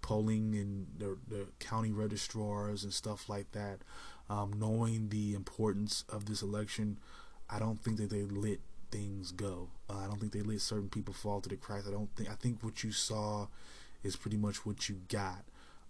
polling 0.01 0.55
and 0.55 0.87
the, 0.97 1.17
the, 1.27 1.47
county 1.59 1.91
registrars 1.91 2.83
and 2.83 2.93
stuff 2.93 3.29
like 3.29 3.51
that, 3.53 3.79
um, 4.29 4.53
knowing 4.57 5.09
the 5.09 5.33
importance 5.33 6.03
of 6.09 6.25
this 6.25 6.41
election, 6.41 6.97
I 7.49 7.59
don't 7.59 7.79
think 7.79 7.97
that 7.97 8.09
they 8.09 8.23
let 8.23 8.59
things 8.91 9.31
go. 9.31 9.69
Uh, 9.89 9.99
I 9.99 10.07
don't 10.07 10.19
think 10.19 10.33
they 10.33 10.41
let 10.41 10.59
certain 10.61 10.89
people 10.89 11.13
fall 11.13 11.39
to 11.41 11.49
the 11.49 11.55
cracks. 11.55 11.87
I 11.87 11.91
don't 11.91 12.13
think. 12.15 12.29
I 12.29 12.35
think 12.35 12.61
what 12.61 12.83
you 12.83 12.91
saw 12.91 13.47
is 14.03 14.15
pretty 14.15 14.37
much 14.37 14.65
what 14.65 14.89
you 14.89 15.01
got. 15.07 15.43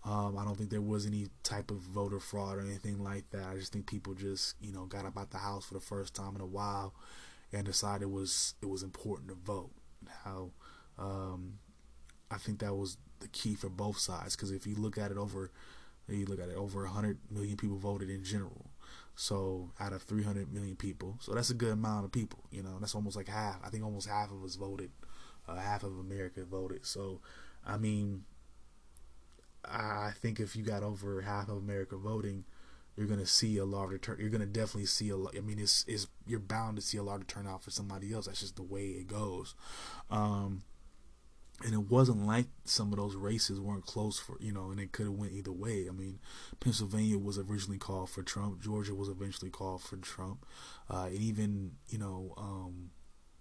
Um, 0.06 0.38
I 0.38 0.46
don't 0.46 0.58
think 0.58 0.70
there 0.70 0.82
was 0.82 1.06
any 1.06 1.28
type 1.44 1.72
of 1.72 1.78
voter 1.78 2.20
fraud 2.20 2.58
or 2.58 2.62
anything 2.62 3.04
like 3.04 3.30
that. 3.32 3.44
I 3.50 3.56
just 3.56 3.74
think 3.74 3.86
people 3.86 4.14
just 4.14 4.56
you 4.62 4.72
know 4.72 4.86
got 4.86 5.06
about 5.06 5.32
the 5.32 5.38
house 5.38 5.66
for 5.66 5.74
the 5.74 5.80
first 5.80 6.16
time 6.16 6.36
in 6.36 6.42
a 6.42 6.46
while 6.46 6.94
and 7.52 7.66
decided 7.66 8.04
it 8.04 8.12
was 8.12 8.56
it 8.62 8.70
was 8.70 8.84
important 8.84 9.30
to 9.30 9.36
vote. 9.36 9.72
How 10.24 10.52
um, 10.98 11.60
I 12.32 12.38
think 12.38 12.60
that 12.60 12.74
was 12.74 12.98
the 13.20 13.28
key 13.28 13.56
for 13.56 13.70
both 13.70 13.98
sides 13.98 14.36
because 14.36 14.52
if 14.52 14.66
you 14.66 14.76
look 14.76 14.98
at 14.98 15.12
it 15.12 15.18
over 15.18 15.52
you 16.08 16.26
look 16.26 16.40
at 16.40 16.50
it 16.50 16.56
over 16.56 16.84
100 16.84 17.20
million 17.30 17.56
people 17.56 17.78
voted 17.78 18.10
in 18.10 18.24
general 18.24 18.66
so 19.20 19.70
out 19.82 19.92
of 19.92 20.04
300 20.04 20.54
million 20.54 20.78
people, 20.78 21.18
so 21.20 21.34
that's 21.34 21.50
a 21.50 21.54
good 21.54 21.74
amount 21.74 22.06
of 22.06 22.12
people. 22.14 22.40
You 22.52 22.64
know, 22.64 22.78
that's 22.80 22.96
almost 22.96 23.18
like 23.18 23.28
half. 23.28 23.60
I 23.62 23.70
think 23.70 23.84
almost 23.84 24.08
half 24.08 24.32
of 24.32 24.42
us 24.46 24.56
voted. 24.56 24.92
Uh, 25.46 25.58
half 25.58 25.84
of 25.84 26.00
America 26.00 26.46
voted. 26.46 26.86
So, 26.86 27.20
I 27.66 27.76
mean, 27.76 28.24
I 29.66 30.12
think 30.16 30.40
if 30.40 30.56
you 30.56 30.64
got 30.64 30.84
over 30.84 31.22
half 31.22 31.50
of 31.50 31.58
America 31.58 31.98
voting, 31.98 32.46
you're 32.96 33.08
gonna 33.08 33.26
see 33.26 33.58
a 33.58 33.66
larger 33.66 33.98
turn. 33.98 34.18
You're 34.20 34.30
gonna 34.30 34.46
definitely 34.46 34.86
see 34.86 35.10
a. 35.10 35.18
I 35.18 35.42
mean, 35.42 35.60
it's 35.60 35.86
is 35.86 36.08
you're 36.28 36.40
bound 36.40 36.76
to 36.78 36.82
see 36.82 36.98
a 36.98 37.04
larger 37.04 37.26
turnout 37.26 37.64
for 37.64 37.72
somebody 37.72 38.14
else. 38.14 38.26
That's 38.26 38.42
just 38.42 38.56
the 38.56 38.64
way 38.64 38.88
it 38.88 39.08
goes. 39.08 39.56
Um, 40.12 40.64
and 41.64 41.74
it 41.74 41.90
wasn't 41.90 42.26
like 42.26 42.48
some 42.64 42.92
of 42.94 42.98
those 42.98 43.16
races 43.16 43.60
weren't 43.60 43.86
close 43.86 44.18
for 44.20 44.38
you 44.40 44.52
know, 44.52 44.72
and 44.72 44.80
it 44.80 44.92
could 44.92 45.06
have 45.06 45.16
went 45.16 45.34
either 45.34 45.52
way. 45.52 45.88
I 45.90 45.92
mean, 45.92 46.20
Pennsylvania 46.60 47.18
was 47.18 47.38
originally 47.38 47.78
called 47.78 48.10
for 48.10 48.24
Trump. 48.24 48.62
Georgia 48.62 48.96
was 48.96 49.10
eventually 49.10 49.52
called 49.52 49.82
for 49.82 49.98
Trump, 49.98 50.46
uh, 50.90 51.06
and 51.08 51.20
even 51.20 51.72
you 51.90 51.98
know, 51.98 52.34
um, 52.38 52.92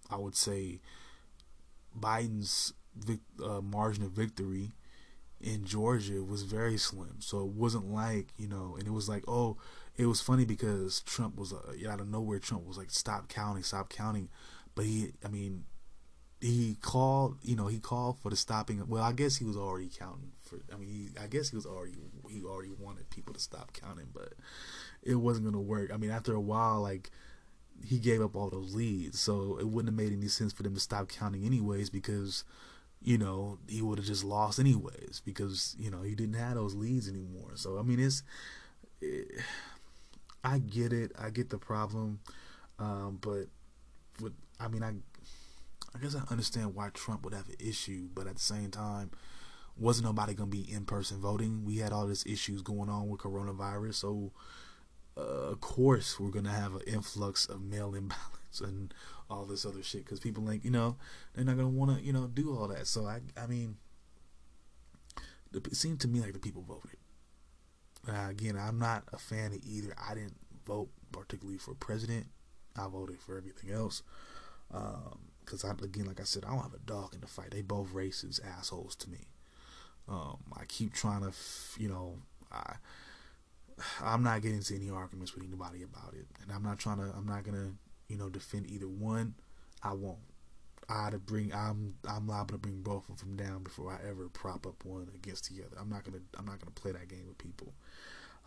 I 0.09 0.17
would 0.17 0.35
say 0.35 0.79
Biden's 1.97 2.73
vic- 2.95 3.19
uh, 3.43 3.61
margin 3.61 4.03
of 4.03 4.11
victory 4.11 4.71
in 5.41 5.65
Georgia 5.65 6.23
was 6.23 6.43
very 6.43 6.77
slim. 6.77 7.17
So 7.19 7.39
it 7.41 7.49
wasn't 7.49 7.91
like 7.91 8.27
you 8.37 8.47
know, 8.47 8.75
and 8.77 8.87
it 8.87 8.91
was 8.91 9.09
like 9.09 9.23
oh, 9.27 9.57
it 9.97 10.05
was 10.05 10.21
funny 10.21 10.45
because 10.45 11.01
Trump 11.01 11.37
was 11.37 11.53
uh, 11.53 11.89
out 11.89 12.01
of 12.01 12.09
nowhere. 12.09 12.39
Trump 12.39 12.65
was 12.65 12.77
like 12.77 12.91
stop 12.91 13.27
counting, 13.29 13.63
stop 13.63 13.89
counting, 13.89 14.29
but 14.75 14.85
he, 14.85 15.13
I 15.23 15.27
mean 15.27 15.65
he 16.41 16.77
called, 16.81 17.37
you 17.43 17.55
know, 17.55 17.67
he 17.67 17.79
called 17.79 18.17
for 18.19 18.29
the 18.29 18.35
stopping. 18.35 18.81
Well, 18.87 19.03
I 19.03 19.11
guess 19.11 19.35
he 19.35 19.43
was 19.43 19.57
already 19.57 19.89
counting 19.89 20.31
for. 20.41 20.59
I 20.73 20.77
mean, 20.77 20.89
he, 20.89 21.21
I 21.21 21.27
guess 21.27 21.49
he 21.49 21.55
was 21.55 21.65
already 21.65 21.95
he 22.29 22.43
already 22.43 22.71
wanted 22.79 23.09
people 23.09 23.33
to 23.33 23.39
stop 23.39 23.73
counting, 23.73 24.07
but 24.13 24.33
it 25.03 25.15
wasn't 25.15 25.45
gonna 25.45 25.61
work. 25.61 25.91
I 25.93 25.97
mean, 25.97 26.11
after 26.11 26.33
a 26.33 26.39
while, 26.39 26.81
like 26.81 27.11
he 27.83 27.99
gave 27.99 28.21
up 28.21 28.35
all 28.35 28.49
those 28.49 28.73
leads, 28.73 29.19
so 29.19 29.57
it 29.59 29.67
wouldn't 29.67 29.93
have 29.93 30.01
made 30.05 30.15
any 30.15 30.27
sense 30.27 30.53
for 30.53 30.63
them 30.63 30.73
to 30.75 30.79
stop 30.79 31.09
counting 31.09 31.45
anyways 31.45 31.89
because 31.89 32.45
you 33.01 33.17
know 33.17 33.59
he 33.67 33.81
would 33.81 33.97
have 33.97 34.07
just 34.07 34.23
lost 34.23 34.59
anyways 34.59 35.21
because 35.25 35.75
you 35.79 35.89
know 35.89 36.01
he 36.01 36.15
didn't 36.15 36.35
have 36.35 36.55
those 36.55 36.75
leads 36.75 37.07
anymore. 37.07 37.51
So 37.55 37.77
I 37.79 37.83
mean, 37.83 37.99
it's 37.99 38.23
it, 39.01 39.27
I 40.43 40.59
get 40.59 40.93
it. 40.93 41.11
I 41.19 41.29
get 41.29 41.49
the 41.49 41.57
problem, 41.57 42.19
um, 42.77 43.19
but 43.21 43.45
with 44.21 44.33
I 44.59 44.67
mean 44.67 44.83
I 44.83 44.93
I 45.95 45.99
guess 45.99 46.15
I 46.15 46.21
understand 46.31 46.75
why 46.75 46.89
Trump 46.93 47.23
would 47.23 47.33
have 47.33 47.49
an 47.49 47.55
issue, 47.59 48.09
but 48.13 48.27
at 48.27 48.35
the 48.35 48.41
same 48.41 48.69
time, 48.69 49.11
wasn't 49.77 50.05
nobody 50.05 50.33
gonna 50.33 50.49
be 50.49 50.71
in 50.71 50.85
person 50.85 51.19
voting. 51.19 51.65
We 51.65 51.77
had 51.77 51.93
all 51.93 52.05
these 52.07 52.25
issues 52.25 52.61
going 52.61 52.89
on 52.89 53.07
with 53.09 53.21
coronavirus, 53.21 53.95
so 53.95 54.31
uh, 55.17 55.51
of 55.51 55.61
course 55.61 56.19
we're 56.19 56.31
gonna 56.31 56.49
have 56.51 56.75
an 56.75 56.81
influx 56.85 57.47
of 57.47 57.61
mail-in 57.61 58.07
ballots 58.07 58.61
and 58.61 58.93
all 59.29 59.45
this 59.45 59.65
other 59.65 59.83
shit 59.83 60.05
because 60.05 60.19
people 60.19 60.49
ain't 60.49 60.65
you 60.65 60.71
know 60.71 60.97
they're 61.33 61.45
not 61.45 61.57
gonna 61.57 61.69
want 61.69 61.97
to 61.97 62.03
you 62.03 62.13
know 62.13 62.27
do 62.27 62.55
all 62.55 62.67
that. 62.67 62.87
So 62.87 63.05
I 63.05 63.19
I 63.41 63.47
mean, 63.47 63.77
it 65.53 65.75
seemed 65.75 65.99
to 66.01 66.07
me 66.07 66.19
like 66.21 66.33
the 66.33 66.39
people 66.39 66.61
voted. 66.61 66.97
Uh, 68.07 68.29
again, 68.29 68.57
I'm 68.57 68.79
not 68.79 69.03
a 69.13 69.17
fan 69.17 69.51
of 69.51 69.59
either. 69.63 69.93
I 69.97 70.13
didn't 70.13 70.37
vote 70.65 70.89
particularly 71.11 71.57
for 71.57 71.73
president. 71.73 72.27
I 72.77 72.87
voted 72.87 73.19
for 73.19 73.37
everything 73.37 73.71
else. 73.71 74.03
Because 74.69 75.63
um, 75.63 75.77
again, 75.83 76.05
like 76.05 76.19
I 76.19 76.23
said, 76.23 76.45
I 76.45 76.49
don't 76.49 76.61
have 76.61 76.73
a 76.73 76.79
dog 76.85 77.13
in 77.13 77.21
the 77.21 77.27
fight. 77.27 77.51
They 77.51 77.61
both 77.61 77.89
racist 77.93 78.39
assholes 78.45 78.95
to 78.97 79.09
me. 79.09 79.27
Um, 80.07 80.37
I 80.57 80.65
keep 80.65 80.93
trying 80.93 81.21
to, 81.21 81.31
you 81.77 81.89
know, 81.89 82.19
I 82.51 82.75
I'm 84.01 84.23
not 84.23 84.41
getting 84.41 84.57
into 84.57 84.75
any 84.75 84.89
arguments 84.89 85.33
with 85.35 85.45
anybody 85.45 85.83
about 85.83 86.13
it, 86.13 86.25
and 86.41 86.51
I'm 86.51 86.63
not 86.63 86.79
trying 86.79 86.97
to. 86.97 87.13
I'm 87.15 87.25
not 87.25 87.43
gonna, 87.43 87.73
you 88.09 88.17
know, 88.17 88.29
defend 88.29 88.69
either 88.69 88.87
one. 88.87 89.35
I 89.81 89.93
won't. 89.93 90.17
I 90.89 91.11
to 91.11 91.19
bring. 91.19 91.53
I'm 91.53 91.95
I'm 92.07 92.27
liable 92.27 92.53
to 92.53 92.57
bring 92.57 92.81
both 92.81 93.07
of 93.09 93.19
them 93.19 93.35
down 93.35 93.63
before 93.63 93.91
I 93.91 94.09
ever 94.09 94.27
prop 94.27 94.65
up 94.65 94.83
one 94.83 95.07
against 95.13 95.49
the 95.49 95.63
other. 95.63 95.77
I'm 95.79 95.89
not 95.89 96.03
gonna. 96.03 96.19
I'm 96.37 96.45
not 96.45 96.59
gonna 96.59 96.71
play 96.71 96.91
that 96.91 97.07
game 97.07 97.27
with 97.27 97.37
people. 97.37 97.73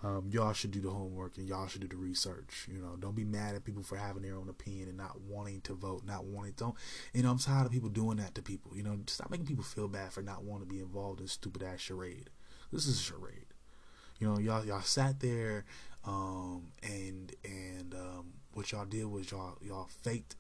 Um, 0.05 0.29
y'all 0.33 0.53
should 0.53 0.73
do 0.73 0.81
the 0.81 0.91
homework 0.91 1.37
and 1.39 1.49
y'all 1.49 1.69
should 1.69 1.83
do 1.83 1.87
the 1.87 1.97
research. 1.97 2.67
You 2.69 2.81
know, 2.81 2.97
don't 2.99 3.15
be 3.15 3.23
mad 3.25 3.55
at 3.55 3.65
people 3.65 3.85
for 3.85 3.97
having 3.97 4.23
their 4.23 4.35
own 4.35 4.49
opinion 4.49 4.89
and 4.89 4.99
not 4.99 5.21
wanting 5.21 5.61
to 5.63 5.75
vote, 5.75 6.03
not 6.05 6.25
wanting. 6.25 6.55
Don't. 6.57 6.75
You 7.15 7.23
know, 7.23 7.31
I'm 7.31 7.39
tired 7.39 7.67
of 7.67 7.73
people 7.73 7.89
doing 7.89 8.17
that 8.17 8.35
to 8.35 8.43
people. 8.43 8.77
You 8.77 8.83
know, 8.83 8.99
stop 9.07 9.31
making 9.31 9.47
people 9.47 9.63
feel 9.63 9.87
bad 9.87 10.13
for 10.13 10.23
not 10.23 10.43
wanting 10.43 10.67
to 10.67 10.75
be 10.75 10.81
involved 10.81 11.21
in 11.21 11.29
stupid 11.29 11.63
ass 11.63 11.79
charade. 11.81 12.31
This 12.73 12.87
is 12.89 12.99
a 12.99 13.03
charade. 13.03 13.47
You 14.19 14.29
know, 14.29 14.39
y'all 14.39 14.65
y'all 14.65 14.81
sat 14.81 15.21
there, 15.21 15.65
um, 16.05 16.73
and 16.83 17.33
and 17.45 17.95
um, 17.95 18.33
what 18.55 18.73
y'all 18.73 18.85
did 18.85 19.07
was 19.07 19.31
y'all 19.31 19.59
y'all 19.63 19.89
faked 20.03 20.37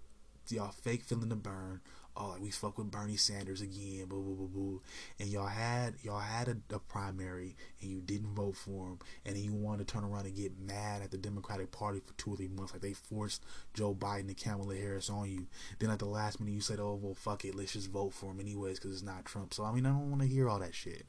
y'all 0.50 0.70
fake 0.70 1.02
feeling 1.04 1.28
the 1.28 1.36
burn. 1.36 1.80
Oh, 2.14 2.28
like 2.28 2.42
we 2.42 2.50
fuck 2.50 2.76
with 2.76 2.90
Bernie 2.90 3.16
Sanders 3.16 3.62
again, 3.62 4.04
boo 4.06 4.22
boo 4.22 4.34
boo 4.34 4.48
boo. 4.48 4.82
And 5.18 5.30
y'all 5.30 5.46
had 5.46 5.94
y'all 6.02 6.18
had 6.18 6.48
a, 6.48 6.56
a, 6.74 6.78
primary 6.78 7.56
and 7.80 7.90
you 7.90 8.02
didn't 8.02 8.34
vote 8.34 8.54
for 8.54 8.88
him, 8.88 8.98
and 9.24 9.34
then 9.34 9.42
you 9.42 9.54
wanted 9.54 9.88
to 9.88 9.94
turn 9.94 10.04
around 10.04 10.26
and 10.26 10.36
get 10.36 10.58
mad 10.58 11.00
at 11.00 11.10
the 11.10 11.16
Democratic 11.16 11.70
Party 11.70 12.00
for 12.00 12.12
two 12.14 12.34
or 12.34 12.36
three 12.36 12.48
months, 12.48 12.74
like 12.74 12.82
they 12.82 12.92
forced 12.92 13.42
Joe 13.72 13.94
Biden 13.94 14.28
and 14.28 14.36
Kamala 14.36 14.74
Harris 14.74 15.08
on 15.08 15.30
you. 15.30 15.46
Then 15.78 15.88
at 15.88 16.00
the 16.00 16.04
last 16.04 16.38
minute 16.38 16.52
you 16.52 16.60
said, 16.60 16.80
"Oh 16.80 16.98
well, 17.00 17.14
fuck 17.14 17.46
it, 17.46 17.54
let's 17.54 17.72
just 17.72 17.90
vote 17.90 18.12
for 18.12 18.30
him 18.32 18.40
anyways 18.40 18.78
because 18.78 18.92
it's 18.92 19.02
not 19.02 19.24
Trump." 19.24 19.54
So 19.54 19.64
I 19.64 19.72
mean, 19.72 19.86
I 19.86 19.90
don't 19.90 20.10
want 20.10 20.20
to 20.20 20.28
hear 20.28 20.50
all 20.50 20.58
that 20.58 20.74
shit. 20.74 21.06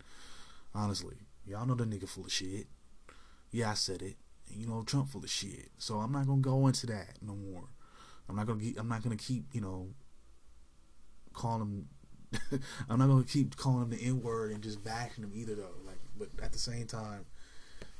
Honestly, 0.74 1.18
y'all 1.46 1.66
know 1.66 1.76
the 1.76 1.84
nigga 1.84 2.08
full 2.08 2.26
of 2.26 2.32
shit. 2.32 2.68
Yeah, 3.52 3.72
I 3.72 3.74
said 3.74 4.02
it. 4.02 4.16
You 4.56 4.68
know, 4.68 4.84
Trump 4.84 5.10
full 5.10 5.24
of 5.24 5.30
shit. 5.30 5.70
So 5.78 5.96
I'm 5.96 6.12
not 6.12 6.28
gonna 6.28 6.42
go 6.42 6.68
into 6.68 6.86
that 6.88 7.18
no 7.22 7.36
more. 7.36 7.66
I'm 8.30 8.36
not 8.36 8.48
gonna. 8.48 8.64
I'm 8.78 8.88
not 8.88 9.04
gonna 9.04 9.18
keep. 9.18 9.46
You 9.54 9.62
know, 9.62 9.90
calling 11.34 11.62
him. 11.62 12.62
I'm 12.90 13.00
not 13.00 13.08
gonna 13.08 13.24
keep 13.24 13.56
calling 13.56 13.84
him 13.84 13.90
the 13.92 14.02
N 14.04 14.22
word 14.22 14.52
and 14.52 14.64
just 14.64 14.84
bashing 14.84 15.24
him 15.24 15.32
either 15.36 15.56
though. 15.56 15.76
Like, 15.86 16.00
but 16.18 16.30
at 16.44 16.52
the 16.52 16.60
same 16.60 16.88
time, 16.88 17.26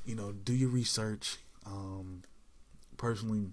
you 0.06 0.16
know, 0.16 0.32
do 0.32 0.54
your 0.54 0.70
research. 0.70 1.38
Um, 1.66 2.24
personally, 2.98 3.48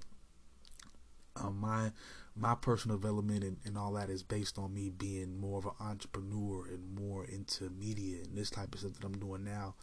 um, 1.37 1.61
my 1.61 1.93
my 2.37 2.55
personal 2.55 2.97
development 2.97 3.45
and, 3.45 3.59
and 3.65 3.77
all 3.77 3.93
that 3.93 4.09
is 4.09 4.23
based 4.23 4.59
on 4.59 4.73
me 4.73 4.89
being 4.91 5.39
more 5.39 5.59
of 5.59 5.67
an 5.67 5.73
entrepreneur 5.81 6.67
and 6.67 6.95
more 6.95 7.25
into 7.25 7.69
media 7.71 8.19
and 8.25 8.37
this 8.37 8.51
type 8.51 8.73
of 8.73 8.81
stuff 8.81 8.95
that 8.95 9.05
I'm 9.05 9.19
doing 9.19 9.45
now. 9.45 9.75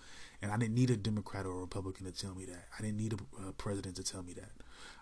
And 0.41 0.51
I 0.51 0.57
didn't 0.57 0.75
need 0.75 0.89
a 0.91 0.97
Democrat 0.97 1.45
or 1.45 1.51
a 1.51 1.61
Republican 1.61 2.05
to 2.05 2.11
tell 2.11 2.35
me 2.35 2.45
that. 2.45 2.65
I 2.77 2.81
didn't 2.81 2.97
need 2.97 3.13
a, 3.13 3.49
a 3.49 3.53
president 3.53 3.95
to 3.95 4.03
tell 4.03 4.21
me 4.21 4.33
that. 4.33 4.51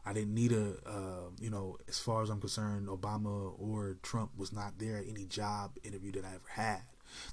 I 0.06 0.14
didn't 0.14 0.34
need 0.34 0.52
a, 0.52 0.76
uh, 0.86 1.30
you 1.40 1.50
know, 1.50 1.78
as 1.90 2.00
far 2.00 2.22
as 2.22 2.30
I'm 2.30 2.40
concerned, 2.40 2.88
Obama 2.88 3.54
or 3.60 3.98
Trump 4.02 4.32
was 4.38 4.54
not 4.54 4.78
there 4.78 4.98
at 4.98 5.08
any 5.08 5.26
job 5.26 5.78
interview 5.84 6.12
that 6.14 6.24
I 6.24 6.36
ever 6.36 6.50
had. 6.50 6.82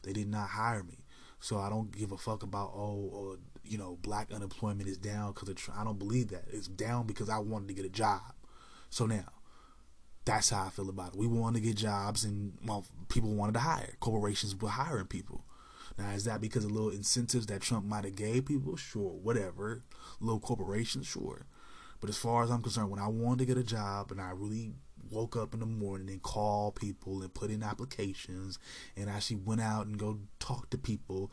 They 0.02 0.12
did 0.12 0.28
not 0.28 0.48
hire 0.48 0.82
me. 0.82 1.04
So 1.38 1.58
I 1.58 1.68
don't 1.68 1.96
give 1.96 2.12
a 2.12 2.16
fuck 2.16 2.42
about, 2.42 2.72
oh, 2.74 3.10
or, 3.12 3.38
you 3.64 3.76
know, 3.76 3.98
black 4.00 4.32
unemployment 4.32 4.88
is 4.88 4.96
down 4.96 5.32
because 5.32 5.48
of 5.48 5.56
Trump. 5.56 5.80
I 5.80 5.84
don't 5.84 5.98
believe 5.98 6.28
that. 6.28 6.44
It's 6.52 6.68
down 6.68 7.06
because 7.06 7.28
I 7.28 7.38
wanted 7.38 7.68
to 7.68 7.74
get 7.74 7.84
a 7.84 7.90
job. 7.90 8.22
So 8.90 9.06
now, 9.06 9.26
that's 10.24 10.50
how 10.50 10.66
I 10.66 10.70
feel 10.70 10.88
about 10.88 11.14
it. 11.14 11.18
We 11.18 11.26
wanted 11.26 11.60
to 11.60 11.66
get 11.66 11.76
jobs 11.76 12.24
and 12.24 12.52
well, 12.64 12.86
people 13.08 13.34
wanted 13.34 13.54
to 13.54 13.60
hire. 13.60 13.96
Corporations 14.00 14.54
were 14.56 14.68
hiring 14.68 15.06
people. 15.06 15.44
Now, 15.98 16.10
is 16.10 16.24
that 16.24 16.40
because 16.40 16.64
of 16.64 16.70
little 16.70 16.90
incentives 16.90 17.46
that 17.46 17.62
Trump 17.62 17.84
might 17.84 18.04
have 18.04 18.16
gave 18.16 18.46
people? 18.46 18.76
Sure, 18.76 19.12
whatever. 19.22 19.82
Little 20.20 20.40
corporations, 20.40 21.06
sure. 21.06 21.46
But 22.00 22.10
as 22.10 22.16
far 22.16 22.42
as 22.42 22.50
I'm 22.50 22.62
concerned, 22.62 22.90
when 22.90 22.98
I 22.98 23.08
wanted 23.08 23.40
to 23.40 23.46
get 23.46 23.56
a 23.56 23.62
job 23.62 24.10
and 24.10 24.20
I 24.20 24.30
really 24.30 24.72
woke 25.10 25.36
up 25.36 25.54
in 25.54 25.60
the 25.60 25.66
morning 25.66 26.08
and 26.08 26.22
called 26.22 26.74
people 26.74 27.22
and 27.22 27.32
put 27.32 27.50
in 27.50 27.62
applications 27.62 28.58
and 28.96 29.08
actually 29.08 29.36
went 29.36 29.60
out 29.60 29.86
and 29.86 29.98
go 29.98 30.18
talk 30.40 30.70
to 30.70 30.78
people, 30.78 31.30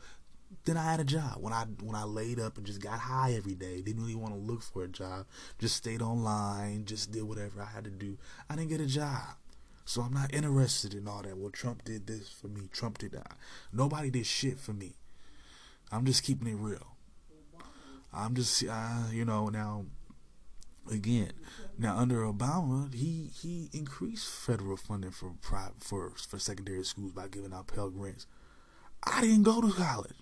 then 0.64 0.76
I 0.76 0.84
had 0.84 1.00
a 1.00 1.04
job. 1.04 1.36
When 1.40 1.52
I 1.52 1.64
when 1.82 1.96
I 1.96 2.04
laid 2.04 2.38
up 2.38 2.56
and 2.56 2.66
just 2.66 2.80
got 2.80 2.98
high 3.00 3.32
every 3.32 3.54
day, 3.54 3.80
didn't 3.82 4.02
really 4.02 4.14
want 4.14 4.34
to 4.34 4.40
look 4.40 4.62
for 4.62 4.84
a 4.84 4.88
job, 4.88 5.26
just 5.58 5.76
stayed 5.76 6.02
online, 6.02 6.84
just 6.84 7.10
did 7.10 7.22
whatever 7.22 7.62
I 7.62 7.66
had 7.66 7.84
to 7.84 7.90
do. 7.90 8.18
I 8.48 8.56
didn't 8.56 8.70
get 8.70 8.80
a 8.80 8.86
job. 8.86 9.36
So 9.90 10.02
I'm 10.02 10.12
not 10.12 10.32
interested 10.32 10.94
in 10.94 11.08
all 11.08 11.22
that. 11.22 11.36
Well, 11.36 11.50
Trump 11.50 11.82
did 11.82 12.06
this 12.06 12.28
for 12.28 12.46
me. 12.46 12.68
Trump 12.72 12.98
did 12.98 13.10
that. 13.10 13.32
Nobody 13.72 14.08
did 14.08 14.24
shit 14.24 14.60
for 14.60 14.72
me. 14.72 14.94
I'm 15.90 16.06
just 16.06 16.22
keeping 16.22 16.46
it 16.46 16.54
real. 16.54 16.94
I'm 18.12 18.36
just, 18.36 18.62
uh, 18.62 19.08
you 19.10 19.24
know, 19.24 19.48
now 19.48 19.86
again, 20.88 21.32
now 21.76 21.96
under 21.96 22.18
Obama, 22.22 22.94
he 22.94 23.30
he 23.34 23.68
increased 23.72 24.28
federal 24.28 24.76
funding 24.76 25.10
for 25.10 25.32
for 25.80 26.12
for 26.16 26.38
secondary 26.38 26.84
schools 26.84 27.10
by 27.10 27.26
giving 27.26 27.52
out 27.52 27.66
Pell 27.66 27.90
Grants. 27.90 28.28
I 29.02 29.22
didn't 29.22 29.42
go 29.42 29.60
to 29.60 29.72
college. 29.72 30.14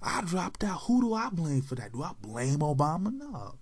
I 0.00 0.22
dropped 0.22 0.62
out. 0.62 0.82
Who 0.82 1.00
do 1.00 1.14
I 1.14 1.30
blame 1.30 1.62
for 1.62 1.74
that? 1.74 1.92
Do 1.92 2.04
I 2.04 2.12
blame 2.22 2.60
Obama? 2.60 3.12
No. 3.12 3.56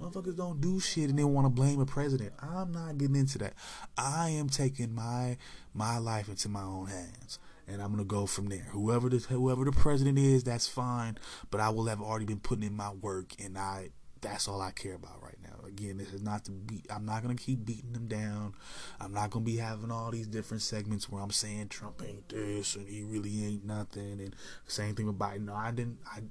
Motherfuckers 0.00 0.36
don't 0.36 0.60
do 0.60 0.78
shit 0.78 1.10
and 1.10 1.18
they 1.18 1.24
want 1.24 1.46
to 1.46 1.50
blame 1.50 1.80
a 1.80 1.86
president. 1.86 2.32
I'm 2.40 2.72
not 2.72 2.98
getting 2.98 3.16
into 3.16 3.38
that. 3.38 3.54
I 3.96 4.30
am 4.30 4.48
taking 4.48 4.94
my 4.94 5.36
my 5.74 5.98
life 5.98 6.28
into 6.28 6.48
my 6.48 6.62
own 6.62 6.86
hands, 6.86 7.38
and 7.66 7.82
I'm 7.82 7.90
gonna 7.90 8.04
go 8.04 8.26
from 8.26 8.46
there. 8.48 8.68
Whoever 8.70 9.08
the 9.08 9.18
whoever 9.18 9.64
the 9.64 9.72
president 9.72 10.18
is, 10.18 10.44
that's 10.44 10.68
fine. 10.68 11.18
But 11.50 11.60
I 11.60 11.70
will 11.70 11.86
have 11.86 12.00
already 12.00 12.26
been 12.26 12.40
putting 12.40 12.64
in 12.64 12.76
my 12.76 12.92
work, 12.92 13.32
and 13.42 13.58
I 13.58 13.90
that's 14.20 14.48
all 14.48 14.60
I 14.60 14.70
care 14.70 14.94
about 14.94 15.22
right 15.22 15.38
now. 15.42 15.66
Again, 15.66 15.98
this 15.98 16.12
is 16.12 16.22
not 16.22 16.44
to 16.46 16.50
be. 16.50 16.82
I'm 16.90 17.04
not 17.04 17.22
gonna 17.22 17.34
keep 17.34 17.64
beating 17.64 17.92
them 17.92 18.06
down. 18.06 18.54
I'm 19.00 19.12
not 19.12 19.30
gonna 19.30 19.44
be 19.44 19.56
having 19.56 19.90
all 19.90 20.10
these 20.10 20.26
different 20.26 20.62
segments 20.62 21.08
where 21.08 21.22
I'm 21.22 21.30
saying 21.30 21.68
Trump 21.68 22.02
ain't 22.06 22.28
this 22.28 22.74
and 22.74 22.88
he 22.88 23.02
really 23.02 23.44
ain't 23.44 23.64
nothing, 23.64 24.20
and 24.20 24.34
same 24.66 24.94
thing 24.94 25.06
with 25.06 25.18
Biden. 25.18 25.46
No, 25.46 25.54
I 25.54 25.70
didn't. 25.70 25.98
I 26.06 26.22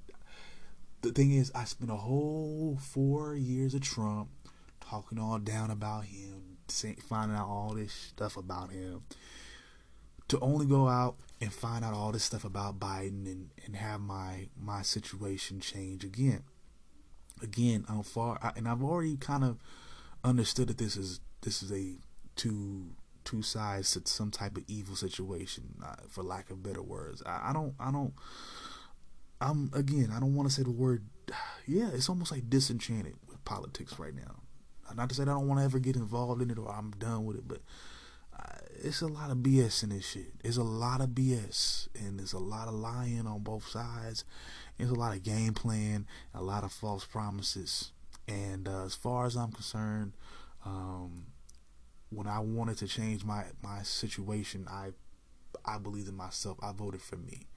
the 1.01 1.11
thing 1.11 1.31
is, 1.31 1.51
I 1.53 1.65
spent 1.65 1.91
a 1.91 1.95
whole 1.95 2.77
four 2.81 3.35
years 3.35 3.73
of 3.73 3.81
Trump 3.81 4.29
talking 4.79 5.19
all 5.19 5.39
down 5.39 5.71
about 5.71 6.05
him, 6.05 6.57
finding 7.07 7.37
out 7.37 7.47
all 7.47 7.73
this 7.73 7.93
stuff 7.93 8.37
about 8.37 8.71
him, 8.71 9.03
to 10.27 10.39
only 10.39 10.65
go 10.65 10.87
out 10.87 11.15
and 11.39 11.53
find 11.53 11.85
out 11.85 11.93
all 11.93 12.11
this 12.11 12.23
stuff 12.23 12.43
about 12.43 12.79
Biden 12.79 13.25
and, 13.25 13.49
and 13.65 13.75
have 13.75 14.01
my 14.01 14.47
my 14.59 14.81
situation 14.81 15.59
change 15.59 16.03
again. 16.03 16.43
Again, 17.41 17.85
I'm 17.87 18.01
far, 18.03 18.39
I, 18.41 18.51
and 18.55 18.67
I've 18.67 18.81
already 18.81 19.15
kind 19.15 19.43
of 19.43 19.57
understood 20.23 20.67
that 20.69 20.79
this 20.79 20.97
is 20.97 21.19
this 21.41 21.61
is 21.61 21.71
a 21.71 21.97
two 22.35 22.95
two 23.23 23.41
sides 23.41 23.91
to 23.91 24.01
some 24.05 24.31
type 24.31 24.57
of 24.57 24.63
evil 24.67 24.95
situation, 24.95 25.75
uh, 25.85 25.95
for 26.09 26.23
lack 26.23 26.49
of 26.49 26.63
better 26.63 26.81
words. 26.81 27.21
I, 27.25 27.49
I 27.49 27.53
don't 27.53 27.75
I 27.79 27.91
don't 27.91 28.13
I'm 29.39 29.71
again, 29.73 30.11
I 30.15 30.19
don't 30.19 30.35
want 30.35 30.49
to 30.49 30.55
say 30.55 30.63
the 30.63 30.71
word. 30.71 31.03
Yeah, 31.69 31.89
it's 31.93 32.07
almost 32.07 32.31
like 32.31 32.49
disenchanted 32.49 33.15
with 33.27 33.43
politics 33.43 33.99
right 33.99 34.15
now. 34.15 34.38
Not 34.95 35.09
to 35.09 35.15
say 35.15 35.25
that 35.25 35.31
I 35.31 35.33
don't 35.33 35.49
want 35.49 35.59
to 35.59 35.65
ever 35.65 35.79
get 35.79 35.97
involved 35.97 36.41
in 36.41 36.49
it 36.49 36.57
or 36.57 36.71
I'm 36.71 36.91
done 36.91 37.25
with 37.25 37.35
it, 37.35 37.45
but 37.45 37.59
uh, 38.33 38.59
it's 38.81 39.01
a 39.01 39.07
lot 39.07 39.31
of 39.31 39.39
BS 39.39 39.83
in 39.83 39.89
this 39.89 40.07
shit. 40.07 40.31
It's 40.45 40.55
a 40.55 40.63
lot 40.63 41.01
of 41.01 41.09
BS, 41.09 41.89
and 41.93 42.19
there's 42.19 42.31
a 42.31 42.39
lot 42.39 42.69
of 42.69 42.73
lying 42.73 43.27
on 43.27 43.41
both 43.41 43.67
sides. 43.67 44.23
There's 44.77 44.91
a 44.91 44.95
lot 44.95 45.13
of 45.13 45.23
game 45.23 45.53
plan, 45.53 46.07
a 46.33 46.41
lot 46.41 46.63
of 46.63 46.71
false 46.71 47.03
promises. 47.03 47.91
And 48.29 48.65
uh, 48.65 48.85
as 48.85 48.95
far 48.95 49.25
as 49.25 49.35
I'm 49.35 49.51
concerned, 49.51 50.13
um, 50.65 51.25
when 52.09 52.27
I 52.27 52.39
wanted 52.39 52.77
to 52.77 52.88
change 52.88 53.25
my 53.25 53.43
my 53.61 53.83
situation, 53.83 54.67
I 54.69 54.91
I 55.65 55.79
believed 55.79 56.07
in 56.07 56.15
myself. 56.15 56.57
I 56.61 56.71
voted 56.71 57.01
for 57.01 57.17
me 57.17 57.47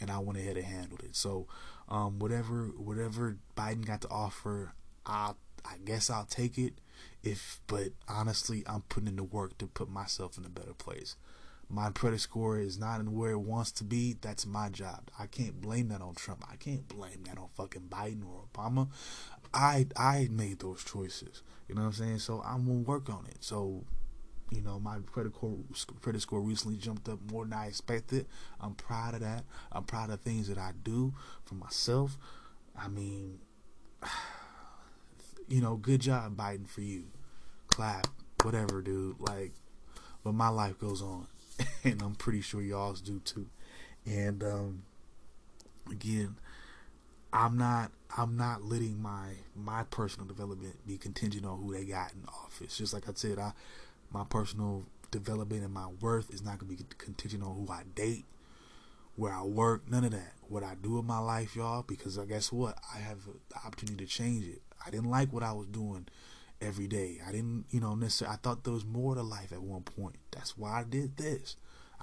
and 0.00 0.10
I 0.10 0.18
went 0.18 0.38
ahead 0.38 0.56
and 0.56 0.66
handled 0.66 1.02
it. 1.02 1.16
So, 1.16 1.46
um, 1.88 2.18
whatever 2.18 2.66
whatever 2.76 3.36
Biden 3.56 3.86
got 3.86 4.00
to 4.02 4.08
offer, 4.10 4.72
I 5.06 5.32
I 5.64 5.76
guess 5.84 6.10
I'll 6.10 6.24
take 6.24 6.58
it. 6.58 6.74
If, 7.22 7.60
but 7.66 7.88
honestly, 8.08 8.64
I'm 8.66 8.82
putting 8.82 9.08
in 9.08 9.16
the 9.16 9.24
work 9.24 9.58
to 9.58 9.66
put 9.66 9.88
myself 9.88 10.38
in 10.38 10.44
a 10.44 10.48
better 10.48 10.74
place. 10.74 11.16
My 11.68 11.90
credit 11.90 12.20
score 12.20 12.58
is 12.58 12.78
not 12.78 13.00
in 13.00 13.14
where 13.14 13.32
it 13.32 13.40
wants 13.40 13.72
to 13.72 13.84
be. 13.84 14.16
That's 14.20 14.46
my 14.46 14.70
job. 14.70 15.10
I 15.18 15.26
can't 15.26 15.60
blame 15.60 15.88
that 15.88 16.00
on 16.00 16.14
Trump. 16.14 16.44
I 16.50 16.56
can't 16.56 16.88
blame 16.88 17.24
that 17.26 17.36
on 17.36 17.48
fucking 17.56 17.88
Biden 17.90 18.22
or 18.24 18.44
Obama. 18.52 18.88
I 19.52 19.86
I 19.96 20.28
made 20.30 20.60
those 20.60 20.82
choices. 20.82 21.42
You 21.68 21.74
know 21.74 21.82
what 21.82 21.88
I'm 21.88 21.92
saying? 21.92 22.18
So 22.20 22.42
I'm 22.44 22.64
gonna 22.66 22.80
work 22.80 23.10
on 23.10 23.26
it. 23.28 23.38
So 23.44 23.84
you 24.50 24.62
know, 24.62 24.78
my 24.78 24.98
credit 25.12 25.34
score 25.34 25.56
credit 26.00 26.22
score 26.22 26.40
recently 26.40 26.76
jumped 26.76 27.08
up 27.08 27.18
more 27.30 27.44
than 27.44 27.52
I 27.52 27.66
expected. 27.66 28.26
I'm 28.60 28.74
proud 28.74 29.14
of 29.14 29.20
that. 29.20 29.44
I'm 29.70 29.84
proud 29.84 30.10
of 30.10 30.20
things 30.20 30.48
that 30.48 30.58
I 30.58 30.72
do 30.82 31.12
for 31.44 31.54
myself. 31.54 32.16
I 32.76 32.88
mean, 32.88 33.40
you 35.48 35.60
know, 35.60 35.76
good 35.76 36.00
job, 36.00 36.36
Biden, 36.36 36.68
for 36.68 36.80
you. 36.80 37.04
Clap, 37.68 38.06
whatever, 38.42 38.80
dude. 38.80 39.20
Like, 39.20 39.52
but 40.24 40.32
my 40.32 40.48
life 40.48 40.78
goes 40.78 41.02
on, 41.02 41.26
and 41.84 42.00
I'm 42.02 42.14
pretty 42.14 42.40
sure 42.40 42.62
y'all's 42.62 43.00
do 43.00 43.20
too. 43.20 43.48
And 44.06 44.42
um, 44.42 44.82
again, 45.90 46.36
I'm 47.32 47.58
not 47.58 47.90
I'm 48.16 48.36
not 48.36 48.62
letting 48.62 49.02
my 49.02 49.32
my 49.54 49.82
personal 49.84 50.26
development 50.26 50.86
be 50.86 50.96
contingent 50.96 51.44
on 51.44 51.60
who 51.60 51.74
they 51.74 51.84
got 51.84 52.12
in 52.12 52.24
office. 52.28 52.78
Just 52.78 52.94
like 52.94 53.08
I 53.08 53.12
said, 53.14 53.38
I 53.38 53.52
my 54.10 54.24
personal 54.24 54.86
development 55.10 55.64
and 55.64 55.72
my 55.72 55.88
worth 56.00 56.32
is 56.32 56.42
not 56.42 56.58
going 56.58 56.76
to 56.76 56.84
be 56.84 56.90
contingent 56.98 57.42
on 57.42 57.54
who 57.54 57.72
I 57.72 57.82
date, 57.94 58.24
where 59.16 59.32
I 59.32 59.42
work, 59.42 59.90
none 59.90 60.04
of 60.04 60.12
that. 60.12 60.32
What 60.48 60.62
I 60.62 60.74
do 60.80 60.98
in 60.98 61.06
my 61.06 61.18
life, 61.18 61.54
y'all, 61.54 61.82
because 61.82 62.18
I 62.18 62.24
guess 62.24 62.50
what? 62.52 62.78
I 62.94 62.98
have 62.98 63.18
the 63.24 63.56
opportunity 63.64 64.04
to 64.04 64.10
change 64.10 64.46
it. 64.46 64.62
I 64.84 64.90
didn't 64.90 65.10
like 65.10 65.32
what 65.32 65.42
I 65.42 65.52
was 65.52 65.66
doing 65.66 66.06
every 66.60 66.86
day. 66.86 67.20
I 67.26 67.32
didn't, 67.32 67.66
you 67.70 67.80
know, 67.80 67.94
necessarily. 67.94 68.34
I 68.34 68.38
thought 68.38 68.64
there 68.64 68.72
was 68.72 68.84
more 68.84 69.14
to 69.14 69.22
life 69.22 69.52
at 69.52 69.62
one 69.62 69.82
point. 69.82 70.16
That's 70.30 70.56
why 70.56 70.80
I 70.80 70.84
did 70.84 71.16
this. 71.16 71.56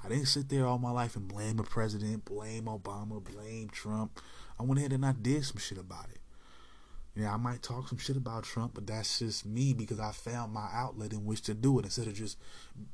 I 0.04 0.10
didn't 0.10 0.28
sit 0.28 0.50
there 0.50 0.68
all 0.68 0.78
my 0.78 0.92
life 0.92 1.16
and 1.16 1.28
blame 1.28 1.60
a 1.60 1.64
president, 1.64 2.26
blame 2.26 2.66
Obama, 2.66 3.24
blame 3.24 3.70
Trump. 3.70 4.20
I 4.60 4.64
went 4.64 4.78
ahead 4.80 4.94
and 4.94 5.06
I 5.06 5.14
did 5.14 5.44
some 5.46 5.58
shit 5.58 5.78
about 5.80 6.06
it. 6.12 6.20
Yeah, 7.16 7.34
I 7.34 7.38
might 7.38 7.62
talk 7.62 7.88
some 7.88 7.98
shit 7.98 8.18
about 8.18 8.44
Trump, 8.44 8.74
but 8.74 8.88
that's 8.88 9.20
just 9.20 9.46
me 9.46 9.74
because 9.74 10.02
I 10.02 10.12
found 10.12 10.52
my 10.52 10.68
outlet 10.74 11.14
in 11.14 11.24
which 11.26 11.42
to 11.44 11.54
do 11.54 11.80
it 11.80 11.86
instead 11.86 12.08
of 12.08 12.14
just 12.14 12.38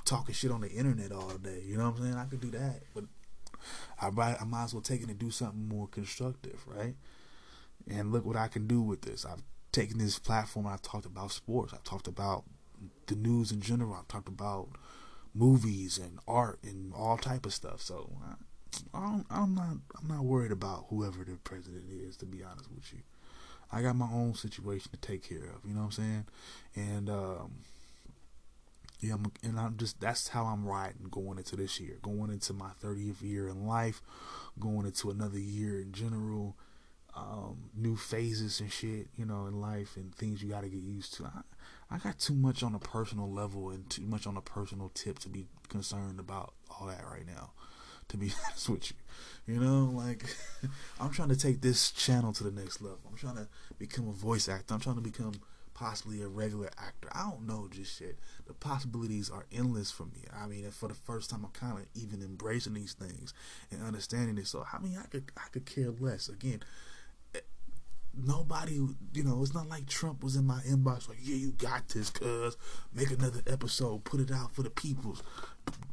talking 0.05 0.35
shit 0.35 0.51
on 0.51 0.61
the 0.61 0.69
internet 0.69 1.11
all 1.11 1.29
day. 1.29 1.63
You 1.65 1.77
know 1.77 1.89
what 1.89 1.97
I'm 1.97 2.03
saying? 2.03 2.15
I 2.15 2.25
could 2.25 2.41
do 2.41 2.51
that, 2.51 2.81
but 2.93 3.05
I 3.99 4.11
might, 4.11 4.39
I 4.39 4.45
might 4.45 4.65
as 4.65 4.73
well 4.73 4.81
take 4.81 5.01
it 5.01 5.09
and 5.09 5.17
do 5.17 5.31
something 5.31 5.67
more 5.67 5.87
constructive, 5.87 6.63
right? 6.67 6.95
And 7.89 8.11
look 8.11 8.23
what 8.23 8.35
I 8.35 8.47
can 8.47 8.67
do 8.67 8.81
with 8.83 9.01
this. 9.01 9.25
I've 9.25 9.41
taken 9.71 9.97
this 9.97 10.19
platform 10.19 10.67
I've 10.67 10.83
talked 10.83 11.07
about 11.07 11.31
sports. 11.31 11.73
I've 11.73 11.83
talked 11.83 12.07
about 12.07 12.43
the 13.07 13.15
news 13.15 13.51
in 13.51 13.61
general. 13.61 13.95
I've 13.95 14.07
talked 14.07 14.27
about 14.27 14.69
movies 15.33 15.97
and 15.97 16.19
art 16.27 16.59
and 16.63 16.93
all 16.93 17.17
type 17.17 17.45
of 17.45 17.53
stuff. 17.53 17.81
So 17.81 18.11
I, 18.93 19.21
I'm 19.29 19.55
not 19.55 19.77
I'm 19.99 20.07
not 20.07 20.23
worried 20.23 20.51
about 20.51 20.85
whoever 20.89 21.23
the 21.23 21.37
president 21.43 21.85
is. 21.89 22.17
To 22.17 22.25
be 22.25 22.43
honest 22.43 22.69
with 22.71 22.91
you. 22.93 22.99
I 23.71 23.81
got 23.81 23.95
my 23.95 24.09
own 24.11 24.35
situation 24.35 24.91
to 24.91 24.97
take 24.97 25.27
care 25.27 25.49
of. 25.49 25.65
You 25.65 25.73
know 25.73 25.81
what 25.81 25.85
I'm 25.85 25.91
saying? 25.91 26.25
And 26.75 27.09
um, 27.09 27.51
yeah, 28.99 29.13
I'm, 29.15 29.31
and 29.43 29.59
I'm 29.59 29.77
just 29.77 29.99
that's 29.99 30.29
how 30.29 30.45
I'm 30.45 30.65
riding 30.65 31.07
going 31.09 31.37
into 31.37 31.55
this 31.55 31.79
year, 31.79 31.97
going 32.01 32.31
into 32.31 32.53
my 32.53 32.71
30th 32.83 33.21
year 33.21 33.47
in 33.47 33.65
life, 33.65 34.01
going 34.59 34.85
into 34.85 35.09
another 35.09 35.39
year 35.39 35.79
in 35.79 35.91
general, 35.91 36.55
um, 37.15 37.69
new 37.75 37.95
phases 37.95 38.59
and 38.59 38.71
shit, 38.71 39.07
you 39.17 39.25
know, 39.25 39.47
in 39.47 39.59
life 39.59 39.95
and 39.95 40.13
things 40.15 40.43
you 40.43 40.49
got 40.49 40.61
to 40.61 40.69
get 40.69 40.81
used 40.81 41.15
to. 41.15 41.25
I, 41.25 41.41
I 41.95 41.97
got 41.97 42.19
too 42.19 42.35
much 42.35 42.63
on 42.63 42.75
a 42.75 42.79
personal 42.79 43.29
level 43.31 43.69
and 43.69 43.89
too 43.89 44.03
much 44.03 44.27
on 44.27 44.37
a 44.37 44.41
personal 44.41 44.89
tip 44.93 45.19
to 45.19 45.29
be 45.29 45.47
concerned 45.67 46.19
about 46.19 46.53
all 46.69 46.87
that 46.87 47.03
right 47.09 47.25
now. 47.25 47.51
To 48.11 48.17
be 48.17 48.31
honest 48.47 48.69
with 48.69 48.91
you, 48.91 49.53
you 49.53 49.59
know, 49.59 49.91
like 49.93 50.25
I'm 50.99 51.11
trying 51.11 51.29
to 51.29 51.37
take 51.37 51.61
this 51.61 51.91
channel 51.91 52.33
to 52.33 52.43
the 52.43 52.51
next 52.51 52.81
level. 52.81 52.99
I'm 53.09 53.17
trying 53.17 53.35
to 53.37 53.47
become 53.77 54.07
a 54.07 54.13
voice 54.13 54.47
actor. 54.47 54.73
I'm 54.73 54.79
trying 54.79 54.95
to 54.95 55.01
become 55.01 55.33
possibly 55.81 56.21
a 56.21 56.27
regular 56.27 56.69
actor. 56.77 57.09
I 57.11 57.23
don't 57.23 57.47
know 57.47 57.67
just 57.71 57.97
shit. 57.97 58.19
The 58.45 58.53
possibilities 58.53 59.31
are 59.31 59.45
endless 59.51 59.89
for 59.89 60.03
me. 60.03 60.23
I 60.31 60.45
mean, 60.45 60.69
for 60.69 60.87
the 60.87 60.93
first 60.93 61.31
time, 61.31 61.43
I'm 61.43 61.51
kind 61.51 61.79
of 61.79 61.85
even 61.95 62.21
embracing 62.21 62.75
these 62.75 62.93
things 62.93 63.33
and 63.71 63.81
understanding 63.81 64.37
it. 64.37 64.45
So, 64.45 64.63
I 64.71 64.77
mean, 64.79 64.97
I 65.01 65.07
could 65.07 65.31
I 65.37 65.47
could 65.51 65.65
care 65.65 65.89
less. 65.99 66.29
Again, 66.29 66.61
eh, 67.33 67.39
nobody, 68.15 68.73
you 68.73 69.23
know, 69.23 69.41
it's 69.41 69.55
not 69.55 69.69
like 69.69 69.87
Trump 69.87 70.23
was 70.23 70.35
in 70.35 70.45
my 70.45 70.61
inbox 70.69 71.09
like, 71.09 71.17
yeah, 71.19 71.35
you 71.35 71.51
got 71.53 71.87
this, 71.89 72.11
cuz 72.11 72.57
make 72.93 73.09
another 73.09 73.41
episode, 73.47 74.03
put 74.03 74.19
it 74.19 74.31
out 74.31 74.53
for 74.53 74.61
the 74.61 74.69
peoples. 74.69 75.23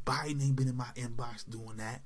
Biden 0.05 0.41
ain't 0.41 0.55
been 0.55 0.67
in 0.67 0.75
my 0.75 0.89
inbox 0.95 1.49
doing 1.49 1.77
that. 1.77 2.01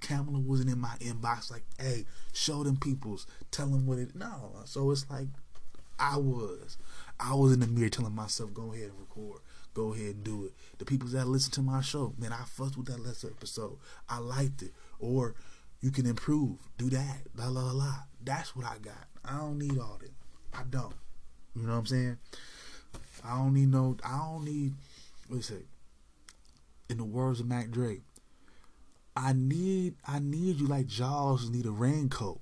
Kamala 0.00 0.38
wasn't 0.38 0.70
in 0.70 0.78
my 0.78 0.94
inbox 1.00 1.50
like, 1.50 1.64
hey, 1.78 2.04
show 2.32 2.62
them 2.62 2.76
peoples, 2.76 3.26
tell 3.50 3.66
them 3.66 3.86
what 3.86 3.98
it. 3.98 4.14
No, 4.14 4.52
so 4.64 4.90
it's 4.90 5.08
like 5.10 5.28
I 5.98 6.18
was, 6.18 6.76
I 7.18 7.34
was 7.34 7.52
in 7.52 7.60
the 7.60 7.66
mirror 7.66 7.88
telling 7.88 8.14
myself, 8.14 8.54
go 8.54 8.72
ahead 8.72 8.90
and 8.90 9.00
record, 9.00 9.40
go 9.74 9.92
ahead 9.92 10.16
and 10.16 10.24
do 10.24 10.44
it. 10.44 10.52
The 10.78 10.84
people 10.84 11.08
that 11.08 11.26
listen 11.26 11.50
to 11.52 11.62
my 11.62 11.80
show, 11.80 12.14
man, 12.18 12.32
I 12.32 12.44
fucked 12.44 12.76
with 12.76 12.86
that 12.86 13.04
last 13.04 13.24
episode, 13.24 13.78
I 14.08 14.18
liked 14.18 14.62
it, 14.62 14.72
or 15.00 15.34
you 15.80 15.90
can 15.90 16.06
improve, 16.06 16.58
do 16.76 16.90
that, 16.90 17.22
la 17.36 17.48
la 17.48 17.72
la. 17.72 17.94
That's 18.22 18.54
what 18.54 18.66
I 18.66 18.78
got. 18.78 19.06
I 19.24 19.38
don't 19.38 19.58
need 19.58 19.78
all 19.78 19.98
that. 20.00 20.12
I 20.52 20.62
don't. 20.68 20.94
You 21.54 21.62
know 21.62 21.72
what 21.72 21.78
I'm 21.78 21.86
saying? 21.86 22.18
I 23.24 23.36
don't 23.36 23.54
need 23.54 23.70
no. 23.70 23.96
I 24.04 24.18
don't 24.18 24.44
need. 24.44 24.74
What 25.28 25.42
say? 25.42 25.62
In 26.88 26.96
the 26.96 27.04
words 27.04 27.40
of 27.40 27.46
Mac 27.46 27.70
Dre, 27.70 28.00
I 29.14 29.32
need 29.34 29.96
I 30.06 30.20
need 30.20 30.58
you 30.58 30.66
like 30.66 30.86
Jaws 30.86 31.50
need 31.50 31.66
a 31.66 31.70
raincoat. 31.70 32.40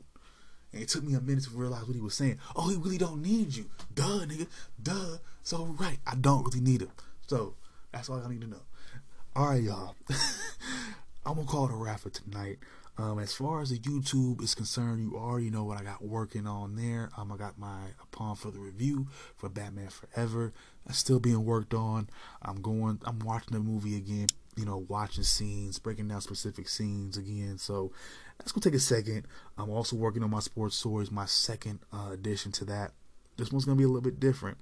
And 0.73 0.83
it 0.83 0.89
took 0.89 1.03
me 1.05 1.15
a 1.15 1.21
minute 1.21 1.45
to 1.45 1.51
realize 1.51 1.87
what 1.87 1.95
he 1.95 2.01
was 2.01 2.15
saying. 2.15 2.39
Oh, 2.55 2.69
he 2.69 2.77
really 2.77 2.99
don't 2.99 3.23
need 3.23 3.57
you. 3.57 3.67
Duh, 3.95 4.27
nigga. 4.27 4.47
Duh. 4.83 5.19
So 5.43 5.65
right, 5.79 5.99
I 6.07 6.15
don't 6.17 6.45
really 6.45 6.61
need 6.61 6.83
him. 6.83 6.91
So 7.27 7.55
that's 7.93 8.09
all 8.09 8.23
I 8.23 8.29
need 8.29 8.43
to 8.43 8.47
know. 8.47 8.63
All 9.35 9.49
right, 9.49 9.63
y'all. 9.63 9.97
I'm 11.27 11.35
gonna 11.35 11.47
call 11.47 11.67
it 11.67 11.73
a 11.73 11.77
wrap 11.77 12.01
for 12.01 12.11
tonight. 12.11 12.59
Um, 12.99 13.19
as 13.19 13.35
far 13.35 13.61
as 13.61 13.71
the 13.71 13.79
YouTube 13.79 14.43
is 14.43 14.55
concerned, 14.55 15.01
you 15.03 15.17
already 15.17 15.51
know 15.51 15.65
what 15.65 15.79
I 15.79 15.85
got 15.85 16.03
working 16.03 16.47
on 16.47 16.77
there. 16.77 17.11
Um, 17.17 17.31
I 17.31 17.37
got 17.37 17.59
my 17.59 17.79
upon 18.03 18.37
for 18.37 18.51
the 18.51 18.59
review 18.59 19.09
for 19.37 19.51
Batman 19.51 19.89
Forever. 19.89 20.55
That's 20.87 20.99
still 20.99 21.21
being 21.21 21.45
worked 21.45 21.75
on. 21.75 22.09
I'm 22.41 22.63
going. 22.63 23.01
I'm 23.05 23.19
watching 23.19 23.53
the 23.53 23.61
movie 23.61 23.97
again 23.97 24.29
you 24.57 24.65
know, 24.65 24.87
watching 24.89 25.23
scenes, 25.23 25.79
breaking 25.79 26.09
down 26.09 26.23
specific 26.23 26.69
scenes 26.69 27.17
again. 27.17 27.59
So 27.59 27.93
that's 28.39 28.53
gonna 28.53 28.63
take 28.63 28.75
a 28.75 28.81
second. 28.81 29.27
I'm 29.57 29.71
also 29.71 29.97
working 29.97 30.23
on 30.23 30.31
my 30.31 30.41
sports 30.41 30.77
stories, 30.77 31.11
my 31.11 31.27
second 31.27 31.81
uh, 31.93 32.09
addition 32.13 32.53
to 32.53 32.65
that. 32.65 32.93
This 33.37 33.53
one's 33.53 33.67
gonna 33.67 33.77
be 33.77 33.85
a 33.85 33.89
little 33.89 34.01
bit 34.01 34.19
different, 34.19 34.57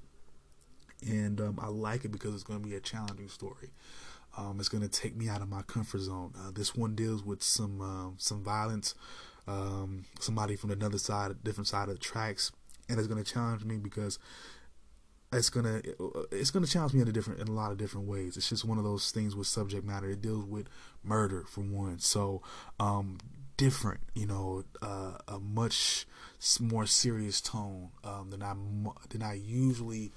and 1.07 1.41
um, 1.41 1.59
I 1.63 1.69
like 1.69 2.05
it 2.05 2.11
because 2.11 2.35
it's 2.35 2.43
gonna 2.43 2.61
be 2.61 2.75
a 2.75 2.81
challenging 2.81 3.29
story. 3.29 3.71
Um, 4.37 4.59
it's 4.59 4.69
gonna 4.69 4.89
take 4.89 5.17
me 5.17 5.29
out 5.29 5.43
of 5.43 5.49
my 5.49 5.63
comfort 5.63 6.01
zone. 6.01 6.35
Uh, 6.39 6.51
this 6.53 6.75
one 6.75 6.95
deals 6.95 7.25
with 7.25 7.43
some 7.43 7.81
um, 7.81 8.17
some 8.19 8.43
violence, 8.43 8.95
um, 9.47 10.05
somebody 10.21 10.57
from 10.57 10.71
another 10.71 10.99
side, 10.99 11.43
different 11.43 11.69
side 11.69 11.89
of 11.89 11.95
the 11.95 12.01
tracks, 12.01 12.53
and 12.89 12.99
it's 12.99 13.09
gonna 13.09 13.25
challenge 13.25 13.65
me 13.65 13.77
because 13.77 14.19
it's 15.33 15.51
gonna 15.51 15.83
it's 16.31 16.51
gonna 16.51 16.67
challenge 16.67 16.95
me 16.95 17.01
in 17.01 17.09
a 17.09 17.13
different 17.13 17.41
in 17.41 17.49
a 17.49 17.53
lot 17.53 17.73
of 17.73 17.79
different 17.79 18.07
ways. 18.07 18.37
It's 18.37 18.49
just 18.49 18.65
one 18.65 18.79
of 18.79 18.85
those 18.85 19.11
things 19.11 19.35
with 19.35 19.47
subject 19.47 19.85
matter. 19.85 20.11
It 20.11 20.23
deals 20.23 20.45
with 20.45 20.69
murder 21.03 21.45
for 21.49 21.61
one, 21.61 21.99
so 21.99 22.43
um, 22.79 23.19
different. 23.57 24.01
You 24.15 24.27
know, 24.27 24.65
uh, 24.83 25.19
a 25.29 25.39
much 25.39 26.07
more 26.61 26.87
serious 26.87 27.41
tone 27.41 27.91
um, 28.03 28.31
than 28.31 28.43
I 28.43 28.55
than 29.11 29.23
I 29.23 29.35
usually 29.35 30.13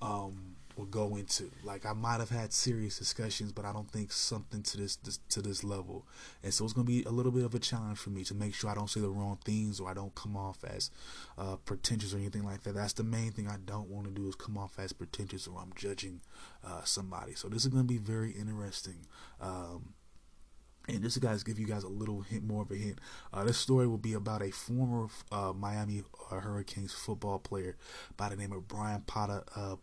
um, 0.00 0.56
will 0.78 0.86
go 0.86 1.16
into. 1.16 1.50
Like 1.64 1.84
I 1.84 1.92
might 1.92 2.20
have 2.20 2.30
had 2.30 2.52
serious 2.52 2.98
discussions, 2.98 3.52
but 3.52 3.64
I 3.64 3.72
don't 3.72 3.90
think 3.90 4.12
something 4.12 4.62
to 4.62 4.76
this, 4.76 4.96
this, 4.96 5.18
to 5.30 5.42
this 5.42 5.64
level. 5.64 6.06
And 6.42 6.54
so 6.54 6.64
it's 6.64 6.72
gonna 6.72 6.86
be 6.86 7.02
a 7.02 7.10
little 7.10 7.32
bit 7.32 7.44
of 7.44 7.54
a 7.54 7.58
challenge 7.58 7.98
for 7.98 8.10
me 8.10 8.24
to 8.24 8.34
make 8.34 8.54
sure 8.54 8.70
I 8.70 8.74
don't 8.74 8.88
say 8.88 9.00
the 9.00 9.10
wrong 9.10 9.38
things 9.44 9.80
or 9.80 9.90
I 9.90 9.94
don't 9.94 10.14
come 10.14 10.36
off 10.36 10.64
as 10.64 10.90
uh, 11.36 11.56
pretentious 11.56 12.14
or 12.14 12.18
anything 12.18 12.44
like 12.44 12.62
that. 12.62 12.74
That's 12.74 12.92
the 12.92 13.02
main 13.02 13.32
thing 13.32 13.48
I 13.48 13.56
don't 13.64 13.90
want 13.90 14.06
to 14.06 14.12
do 14.12 14.28
is 14.28 14.36
come 14.36 14.56
off 14.56 14.78
as 14.78 14.92
pretentious 14.92 15.48
or 15.48 15.60
I'm 15.60 15.72
judging 15.74 16.20
uh, 16.64 16.84
somebody. 16.84 17.34
So 17.34 17.48
this 17.48 17.64
is 17.64 17.68
gonna 17.68 17.84
be 17.84 17.98
very 17.98 18.30
interesting. 18.30 19.06
Um, 19.40 19.94
and 20.88 21.02
just 21.02 21.14
to 21.14 21.20
guys 21.20 21.42
give 21.42 21.58
you 21.58 21.66
guys 21.66 21.82
a 21.82 21.88
little 21.88 22.22
hint, 22.22 22.44
more 22.44 22.62
of 22.62 22.70
a 22.70 22.74
hint. 22.74 22.98
Uh, 23.30 23.44
this 23.44 23.58
story 23.58 23.86
will 23.86 23.98
be 23.98 24.14
about 24.14 24.42
a 24.42 24.50
former 24.50 25.08
uh, 25.30 25.52
Miami 25.54 26.02
uh, 26.30 26.36
Hurricanes 26.36 26.94
football 26.94 27.38
player 27.38 27.76
by 28.16 28.30
the 28.30 28.36
name 28.36 28.52
of 28.52 28.66
Bryan 28.66 29.02
Pata, 29.02 29.44
uh, 29.54 29.76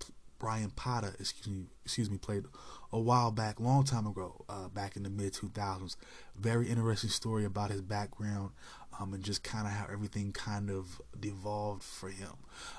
Bryan 0.46 0.70
Pata, 0.70 1.12
excuse 1.20 1.48
me, 1.48 1.64
excuse 1.86 2.08
me, 2.08 2.20
played 2.20 2.44
a 2.94 3.00
while 3.00 3.32
back, 3.32 3.60
long 3.60 3.84
time 3.84 4.06
ago, 4.06 4.46
uh, 4.48 4.68
back 4.68 4.96
in 4.96 5.02
the 5.02 5.10
mid 5.10 5.34
2000s. 5.34 5.96
Very 6.38 6.70
interesting 6.70 7.10
story 7.10 7.46
about 7.46 7.72
his 7.72 7.82
background 7.82 8.52
um, 9.00 9.16
and 9.16 9.24
just 9.24 9.42
kind 9.44 9.66
of 9.66 9.74
how 9.74 9.88
everything 9.92 10.32
kind 10.32 10.70
of 10.70 11.02
devolved 11.20 11.82
for 11.82 12.10
him. 12.10 12.34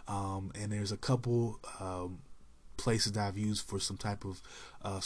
Um, 0.07 0.53
and 0.55 0.71
there's 0.71 0.93
a 0.93 0.97
couple 0.97 1.59
um, 1.81 2.21
places 2.77 3.13
that 3.13 3.27
I've 3.27 3.39
used 3.39 3.67
for 3.67 3.79
some 3.81 3.97
type 3.97 4.25
of 4.25 4.43
uh, 4.83 5.01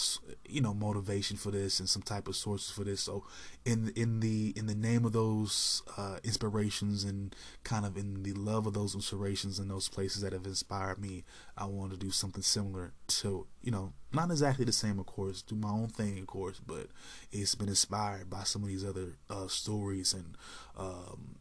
you 0.46 0.60
know 0.60 0.74
motivation 0.74 1.36
for 1.36 1.50
this 1.50 1.80
and 1.80 1.88
some 1.88 2.02
type 2.02 2.28
of 2.28 2.36
sources 2.36 2.70
for 2.70 2.84
this. 2.84 3.00
So 3.00 3.24
in 3.64 3.92
in 3.96 4.20
the 4.20 4.52
in 4.56 4.66
the 4.66 4.74
name 4.74 5.04
of 5.04 5.12
those 5.12 5.82
uh, 5.96 6.18
inspirations 6.22 7.04
and 7.04 7.34
kind 7.64 7.86
of 7.86 7.96
in 7.96 8.22
the 8.22 8.32
love 8.32 8.66
of 8.66 8.74
those 8.74 8.94
inspirations 8.94 9.58
and 9.58 9.70
those 9.70 9.88
places 9.88 10.22
that 10.22 10.32
have 10.32 10.46
inspired 10.46 10.98
me, 10.98 11.24
I 11.56 11.66
want 11.66 11.92
to 11.92 11.96
do 11.96 12.10
something 12.10 12.42
similar 12.42 12.92
to 13.08 13.46
you 13.62 13.70
know 13.70 13.92
not 14.12 14.30
exactly 14.30 14.64
the 14.64 14.72
same 14.72 14.98
of 14.98 15.06
course, 15.06 15.42
do 15.42 15.54
my 15.54 15.70
own 15.70 15.88
thing 15.88 16.18
of 16.18 16.26
course, 16.26 16.60
but 16.64 16.88
it's 17.32 17.54
been 17.54 17.68
inspired 17.68 18.28
by 18.28 18.42
some 18.42 18.62
of 18.62 18.68
these 18.68 18.84
other 18.84 19.16
uh, 19.28 19.48
stories 19.48 20.12
and 20.12 20.36
um, 20.76 21.36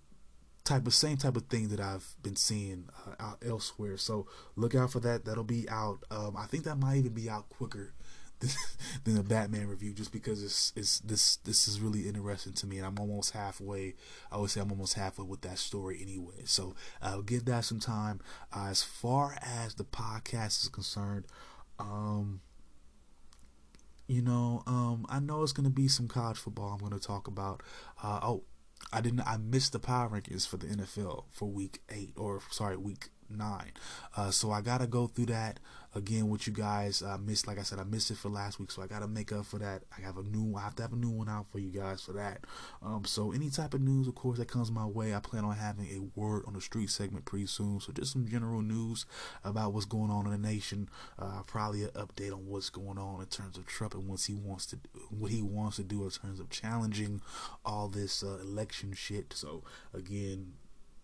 type 0.63 0.85
of 0.85 0.93
same 0.93 1.17
type 1.17 1.35
of 1.35 1.47
thing 1.47 1.69
that 1.69 1.79
I've 1.79 2.15
been 2.21 2.35
seeing 2.35 2.89
uh, 3.07 3.15
out 3.19 3.43
elsewhere. 3.45 3.97
So 3.97 4.27
look 4.55 4.75
out 4.75 4.91
for 4.91 4.99
that. 4.99 5.25
That'll 5.25 5.43
be 5.43 5.67
out. 5.69 6.03
Um, 6.11 6.35
I 6.37 6.45
think 6.45 6.63
that 6.65 6.77
might 6.77 6.97
even 6.97 7.13
be 7.13 7.29
out 7.29 7.49
quicker 7.49 7.93
than, 8.39 8.49
than 9.03 9.15
the 9.15 9.23
Batman 9.23 9.67
review, 9.67 9.93
just 9.93 10.11
because 10.11 10.43
it's 10.43 10.73
it's 10.75 10.99
this 10.99 11.37
this 11.37 11.67
is 11.67 11.81
really 11.81 12.07
interesting 12.07 12.53
to 12.53 12.67
me, 12.67 12.77
and 12.77 12.85
I'm 12.85 12.99
almost 12.99 13.31
halfway. 13.31 13.95
I 14.31 14.37
would 14.37 14.49
say 14.49 14.61
I'm 14.61 14.71
almost 14.71 14.93
halfway 14.93 15.25
with 15.25 15.41
that 15.41 15.57
story 15.57 15.99
anyway. 16.01 16.43
So 16.45 16.75
I'll 17.01 17.21
give 17.21 17.45
that 17.45 17.65
some 17.65 17.79
time. 17.79 18.19
Uh, 18.55 18.67
as 18.69 18.83
far 18.83 19.37
as 19.41 19.75
the 19.75 19.85
podcast 19.85 20.63
is 20.63 20.69
concerned, 20.69 21.25
um, 21.79 22.41
you 24.07 24.21
know, 24.21 24.63
um, 24.65 25.05
I 25.09 25.19
know 25.19 25.43
it's 25.43 25.51
gonna 25.51 25.69
be 25.69 25.87
some 25.87 26.07
college 26.07 26.37
football. 26.37 26.73
I'm 26.73 26.79
gonna 26.79 26.99
talk 26.99 27.27
about. 27.27 27.61
Uh, 28.01 28.19
oh, 28.23 28.43
I 28.91 29.01
didn't. 29.01 29.21
I 29.21 29.37
missed 29.37 29.73
the 29.73 29.79
power 29.79 30.09
rankings 30.09 30.47
for 30.47 30.57
the 30.57 30.67
NFL 30.67 31.25
for 31.31 31.49
week 31.49 31.81
eight, 31.89 32.13
or 32.17 32.41
sorry, 32.49 32.77
week 32.77 33.09
nine. 33.29 33.71
Uh, 34.15 34.31
so 34.31 34.51
I 34.51 34.61
gotta 34.61 34.87
go 34.87 35.07
through 35.07 35.27
that 35.27 35.59
again 35.95 36.29
with 36.29 36.47
you 36.47 36.53
guys. 36.53 37.01
I 37.01 37.17
missed, 37.17 37.47
like 37.47 37.59
I 37.59 37.63
said, 37.63 37.79
I 37.79 37.83
missed 37.83 38.11
it 38.11 38.17
for 38.17 38.29
last 38.29 38.59
week, 38.59 38.71
so 38.71 38.81
I 38.81 38.87
gotta 38.87 39.07
make 39.07 39.31
up 39.31 39.45
for 39.45 39.59
that. 39.59 39.83
I 39.97 40.01
have 40.01 40.17
a 40.17 40.23
new, 40.23 40.55
I 40.55 40.61
have 40.61 40.75
to 40.75 40.83
have 40.83 40.93
a 40.93 40.97
new 40.97 41.09
one 41.09 41.29
out 41.29 41.47
for 41.51 41.59
you 41.59 41.69
guys 41.69 42.01
for 42.01 42.13
that. 42.13 42.45
Um, 42.81 43.05
so 43.05 43.31
any 43.31 43.49
type 43.49 43.73
of 43.73 43.81
news, 43.81 44.07
of 44.07 44.15
course, 44.15 44.37
that 44.37 44.47
comes 44.47 44.71
my 44.71 44.85
way, 44.85 45.13
I 45.13 45.19
plan 45.19 45.45
on 45.45 45.55
having 45.55 45.87
a 45.87 46.19
word 46.19 46.43
on 46.47 46.53
the 46.53 46.61
street 46.61 46.89
segment 46.89 47.25
pretty 47.25 47.47
soon. 47.47 47.79
So 47.79 47.91
just 47.91 48.13
some 48.13 48.27
general 48.27 48.61
news 48.61 49.05
about 49.43 49.73
what's 49.73 49.85
going 49.85 50.11
on 50.11 50.25
in 50.25 50.31
the 50.31 50.47
nation. 50.47 50.89
Uh, 51.17 51.41
probably 51.45 51.83
an 51.83 51.89
update 51.89 52.31
on 52.31 52.45
what's 52.47 52.69
going 52.69 52.97
on 52.97 53.21
in 53.21 53.27
terms 53.27 53.57
of 53.57 53.65
Trump 53.65 53.93
and 53.93 54.07
what 54.07 54.21
he 54.21 54.33
wants 54.33 54.65
to, 54.67 54.75
do, 54.77 54.89
what 55.09 55.31
he 55.31 55.41
wants 55.41 55.77
to 55.77 55.83
do 55.83 56.03
in 56.03 56.09
terms 56.09 56.39
of 56.39 56.49
challenging 56.49 57.21
all 57.65 57.87
this 57.87 58.23
uh, 58.23 58.37
election 58.41 58.93
shit. 58.93 59.33
So 59.33 59.63
again 59.93 60.53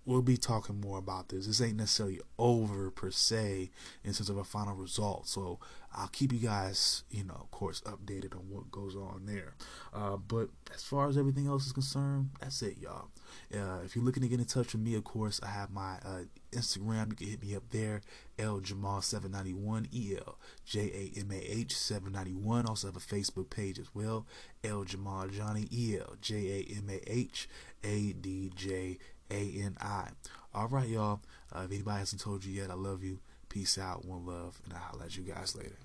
we'll 0.06 0.22
be 0.22 0.38
talking 0.38 0.80
more 0.80 0.98
about 1.00 1.30
this. 1.30 1.48
This 1.48 1.62
ain't 1.62 1.78
necessarily 1.78 2.22
over 2.38 2.92
per 2.92 3.12
se 3.12 3.72
in 4.04 4.14
terms 4.14 4.30
of 4.30 4.38
a 4.38 4.44
final 4.44 4.76
result. 4.76 5.28
So 5.28 5.60
I'll 5.98 6.10
keep 6.10 6.34
you 6.34 6.40
guys, 6.40 7.04
you 7.10 7.24
know, 7.24 7.36
of 7.36 7.52
course, 7.52 7.82
updated 7.82 8.36
on 8.36 8.50
what 8.50 8.70
goes 8.70 8.96
on 8.96 9.24
there. 9.26 9.56
Uh, 9.94 10.18
but 10.18 10.50
as 10.74 10.84
far 10.84 11.08
as 11.08 11.18
everything 11.18 11.48
else 11.48 11.66
is 11.66 11.72
concerned, 11.72 12.32
that's 12.40 12.62
it, 12.62 12.78
y'all. 12.80 13.08
Uh, 13.54 13.80
if 13.84 13.96
you're 13.96 14.04
looking 14.04 14.22
to 14.22 14.30
get 14.30 14.40
in 14.40 14.46
touch 14.46 14.74
with 14.74 14.82
me, 14.82 14.96
of 14.96 15.06
course, 15.06 15.40
I 15.42 15.48
have 15.48 15.72
my 15.72 15.96
uh, 16.06 16.24
Instagram. 16.52 17.10
You 17.12 17.16
can 17.16 17.28
hit 17.28 17.42
me 17.42 17.56
up 17.56 17.64
there, 17.72 18.02
L 18.38 18.60
Jamal 18.60 19.02
791 19.02 19.88
E 19.92 20.16
L 20.18 20.38
J 20.66 20.80
A 21.16 21.20
M 21.20 21.32
A 21.32 21.38
H 21.38 21.76
791. 21.76 22.66
Also 22.66 22.88
have 22.88 22.98
a 22.98 23.00
Facebook 23.00 23.50
page 23.50 23.80
as 23.80 23.88
well, 23.94 24.26
L 24.64 24.84
Jamal 24.84 25.28
Johnny 25.28 25.68
E 25.72 25.98
L 26.00 26.16
J 26.22 26.36
A 26.36 26.78
M 26.78 26.90
A 26.90 27.00
H 27.10 27.48
A 27.84 28.14
D 28.14 28.52
J 28.54 28.98
a 29.32 29.62
N 29.62 29.78
I. 29.80 30.10
All 30.54 30.68
right, 30.68 30.88
y'all. 30.88 31.22
Uh, 31.54 31.64
if 31.66 31.72
anybody 31.72 32.00
hasn't 32.00 32.22
told 32.22 32.46
you 32.46 32.54
yet, 32.54 32.72
I 32.72 32.76
love 32.76 33.04
you. 33.04 33.20
Peace 33.50 33.78
out, 33.78 34.06
one 34.06 34.26
love, 34.26 34.60
and 34.66 34.74
I'll 34.74 35.00
let 35.00 35.16
you 35.16 35.24
guys 35.24 35.56
later. 35.56 35.78